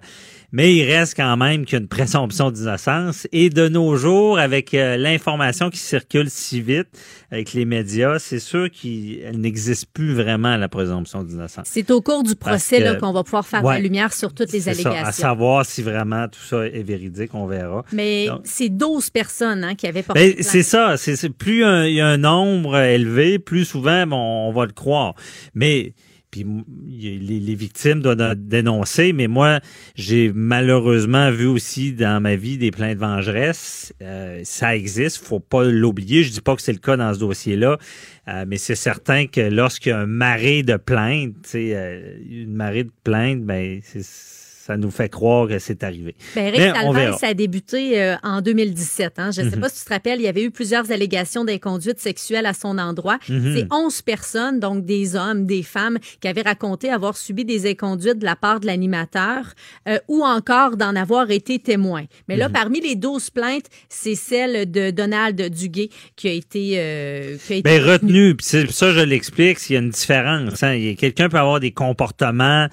[0.56, 3.26] Mais il reste quand même qu'il y a une présomption d'innocence.
[3.32, 6.86] Et de nos jours, avec euh, l'information qui circule si vite,
[7.32, 11.66] avec les médias, c'est sûr qu'elle n'existe plus vraiment, la présomption d'innocence.
[11.68, 13.74] C'est au cours du procès qu'on va pouvoir faire Ouais.
[13.74, 15.04] la lumière sur toutes les ça, allégations.
[15.04, 17.84] à savoir si vraiment tout ça est véridique, on verra.
[17.90, 20.46] Mais c'est 12 personnes hein, qui avaient porté ben, plainte.
[20.46, 20.96] c'est ça.
[20.96, 25.14] C'est plus il y a un nombre élevé, plus souvent bon, on va le croire.
[25.56, 25.94] Mais
[26.34, 26.44] puis
[26.88, 29.60] les, victimes doivent dénoncer, mais moi
[29.94, 33.94] j'ai malheureusement vu aussi dans ma vie des plaintes vengeresses.
[34.02, 36.24] Euh, ça existe, faut pas l'oublier.
[36.24, 37.78] Je dis pas que c'est le cas dans ce dossier-là,
[38.26, 42.82] euh, mais c'est certain que lorsqu'il y a un marée de plaintes, euh, une marée
[42.82, 44.33] de plaintes, ben c'est-
[44.66, 46.14] ça nous fait croire que c'est arrivé.
[46.34, 47.18] Ben, Eric Mais on Salvaille, verra.
[47.18, 49.18] ça a débuté euh, en 2017.
[49.18, 49.30] Hein.
[49.30, 49.62] Je ne sais Mhm.
[49.62, 52.78] pas si tu te rappelles, il y avait eu plusieurs allégations d'inconduite sexuelle à son
[52.78, 53.18] endroit.
[53.28, 53.54] Mhm.
[53.56, 58.18] C'est 11 personnes, donc des hommes, des femmes, qui avaient raconté avoir subi des inconduites
[58.18, 59.52] de la part de l'animateur
[59.86, 62.04] euh, ou encore d'en avoir été témoin.
[62.28, 62.52] Mais là, Mhm.
[62.54, 66.74] parmi les 12 plaintes, c'est celle de Donald Duguay qui a été...
[66.78, 68.34] euh, qui a été Ben, retenu.
[68.34, 70.62] Puis c'est ça, je l'explique, s'il y a une différence.
[70.62, 70.94] hein.
[70.98, 72.68] Quelqu'un peut avoir des comportements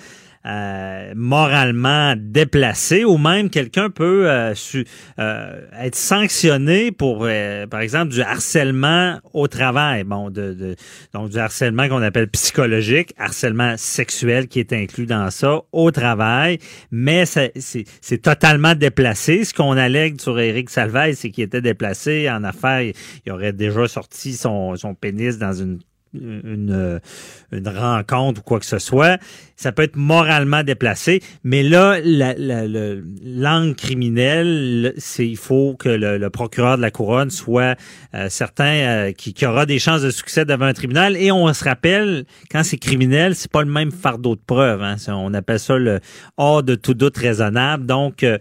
[0.45, 4.85] euh, moralement déplacé ou même quelqu'un peut euh, su,
[5.19, 10.03] euh, être sanctionné pour, euh, par exemple, du harcèlement au travail.
[10.03, 10.75] Bon, de, de-
[11.13, 16.57] donc du harcèlement qu'on appelle psychologique, harcèlement sexuel qui est inclus dans ça au travail,
[16.91, 19.43] mais c'est totalement déplacé.
[19.43, 22.91] Ce qu'on allègue sur Éric Salvaille, c'est qu'il était déplacé en affaires.
[23.25, 25.79] Il aurait déjà sorti son, son pénis dans une
[26.13, 26.99] une,
[27.51, 29.19] une rencontre ou quoi que ce soit,
[29.55, 32.95] ça peut être moralement déplacé, mais là, la, la-
[34.97, 37.77] c'est il faut que le, procureur de la couronne soit
[38.15, 41.15] euh, certain euh, qu'il qu'il aura des chances de succès devant un tribunal.
[41.17, 44.81] Et on se rappelle, quand c'est criminel, c'est pas le même fardeau de preuve.
[44.81, 44.95] Hein.
[45.09, 45.99] On appelle ça le
[46.37, 47.85] hors de tout doute raisonnable.
[47.85, 48.37] Donc euh,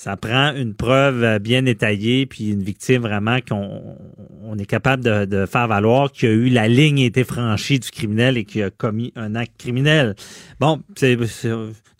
[0.00, 3.98] ça prend une preuve euh, bien étayée, puis une victime vraiment qu'on
[4.42, 7.22] on est capable de, de faire valoir qu'il y a eu la ligne a été
[7.22, 10.14] franchie du criminel et qu'il a commis un acte criminel.
[10.58, 11.18] Bon, c'est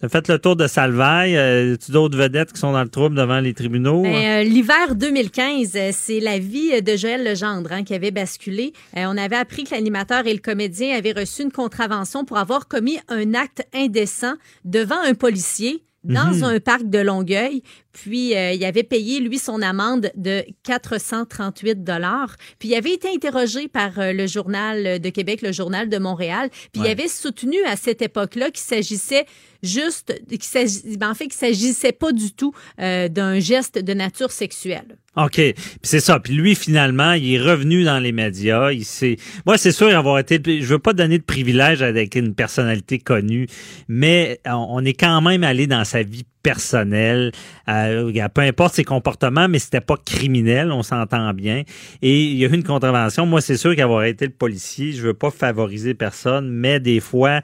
[0.09, 1.36] fait le tour de Salvaille.
[1.36, 4.02] Euh, tu d'autres vedettes qui sont dans le trouble devant les tribunaux?
[4.02, 8.72] Ben, euh, L'hiver 2015, euh, c'est la vie de Joël Legendre hein, qui avait basculé.
[8.97, 12.66] Euh, on avait appris que l'animateur et le comédien avaient reçu une contravention pour avoir
[12.66, 14.32] commis un acte indécent
[14.64, 16.44] devant un policier dans Mhm.
[16.44, 17.62] un parc de Longueuil.
[17.92, 22.36] Puis, euh, il avait payé, lui, son amende de 438 dollars.
[22.58, 26.50] Puis, il avait été interrogé par euh, le Journal de Québec, le Journal de Montréal.
[26.72, 29.26] Puis, il avait soutenu à cette époque-là qu'il s'agissait
[29.62, 34.30] juste, qu'il ben, en fait, qu'il s'agissait pas du tout euh, d'un geste de nature
[34.30, 34.96] sexuelle.
[35.16, 35.34] OK.
[35.34, 36.20] Puis c'est ça.
[36.20, 38.70] Puis lui, finalement, il est revenu dans les médias.
[38.70, 39.16] Il s'est...
[39.44, 40.40] Moi, c'est sûr avoir été...
[40.46, 43.46] Je veux pas donner de privilège avec une personnalité connue,
[43.88, 47.32] mais on est quand même allé dans sa vie personnelle.
[47.68, 51.62] Euh, peu importe ses comportements, mais c'était pas criminel, on s'entend bien.
[52.02, 53.26] Et il y a eu une contravention.
[53.26, 57.40] Moi, c'est sûr qu'avoir été le policier, je veux pas favoriser personne, mais des fois...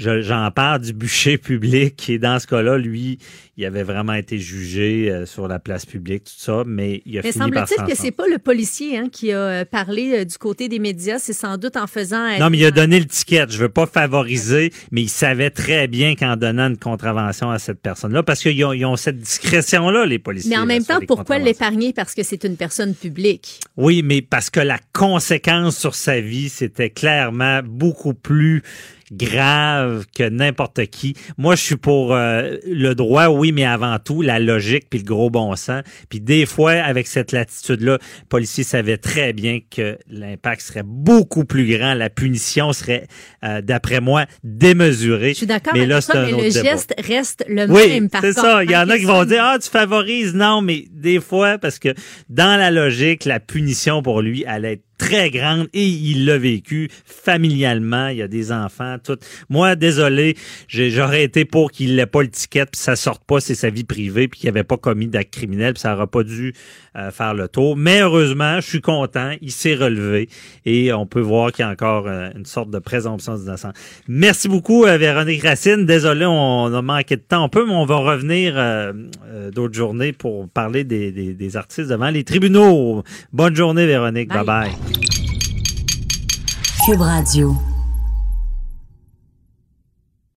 [0.00, 3.18] je- J'en parle du bûcher public et dans ce cas-là, lui,
[3.56, 7.22] il avait vraiment été jugé euh, sur la place publique, tout ça, mais il a
[7.22, 10.12] Mais fini par semble-t-il s'en que c'est pas le policier hein, qui a euh, parlé
[10.20, 12.38] euh, du côté des médias, c'est sans doute en faisant.
[12.38, 13.44] Non, mais il a donné le ticket.
[13.50, 17.80] Je veux pas favoriser, mais il savait très bien qu'en donnant une contravention à cette
[17.82, 20.50] personne-là, parce qu'ils ont, ils ont cette discrétion-là, les policiers.
[20.50, 21.92] Mais en même temps, pourquoi l'épargner?
[21.92, 23.60] Parce que c'est une personne publique?
[23.76, 28.62] Oui, mais parce que la conséquence sur sa vie, c'était clairement beaucoup plus
[29.10, 31.14] grave que n'importe qui.
[31.38, 35.04] Moi, je suis pour euh, le droit, oui, mais avant tout, la logique puis le
[35.04, 35.82] gros bon sens.
[36.08, 41.44] Puis des fois, avec cette latitude-là, le policier savait très bien que l'impact serait beaucoup
[41.44, 43.06] plus grand, la punition serait,
[43.44, 45.30] euh, d'après moi, démesurée.
[45.30, 46.70] Je suis d'accord mais avec là, toi, c'est un mais autre le débat.
[46.70, 48.08] geste reste le Oui, même.
[48.20, 48.64] c'est ça.
[48.64, 50.34] Il y en a qui vont dire, ah, tu favorises.
[50.34, 51.94] Non, mais des fois, parce que
[52.28, 56.90] dans la logique, la punition pour lui allait être très grande et il l'a vécu
[57.06, 58.08] familialement.
[58.08, 59.16] Il y a des enfants, tout.
[59.48, 60.36] Moi, désolé,
[60.68, 63.84] j'aurais été pour qu'il n'ait pas le ticket puis ça sorte pas, c'est sa vie
[63.84, 66.52] privée puis qu'il n'avait pas commis d'acte criminel puis ça n'aurait pas dû
[66.96, 67.76] euh, faire le tour.
[67.76, 70.28] Mais heureusement, je suis content, il s'est relevé
[70.64, 73.74] et on peut voir qu'il y a encore euh, une sorte de présomption d'innocence.
[74.08, 75.86] Merci beaucoup, euh, Véronique Racine.
[75.86, 78.92] Désolé, on a manqué de temps un peu, mais on va revenir euh,
[79.26, 83.02] euh, d'autres journées pour parler des, des- des artistes devant les tribunaux.
[83.32, 84.28] Bonne journée, Véronique.
[84.30, 84.44] bye.
[84.44, 84.70] bye.
[86.86, 87.54] Cube Radio.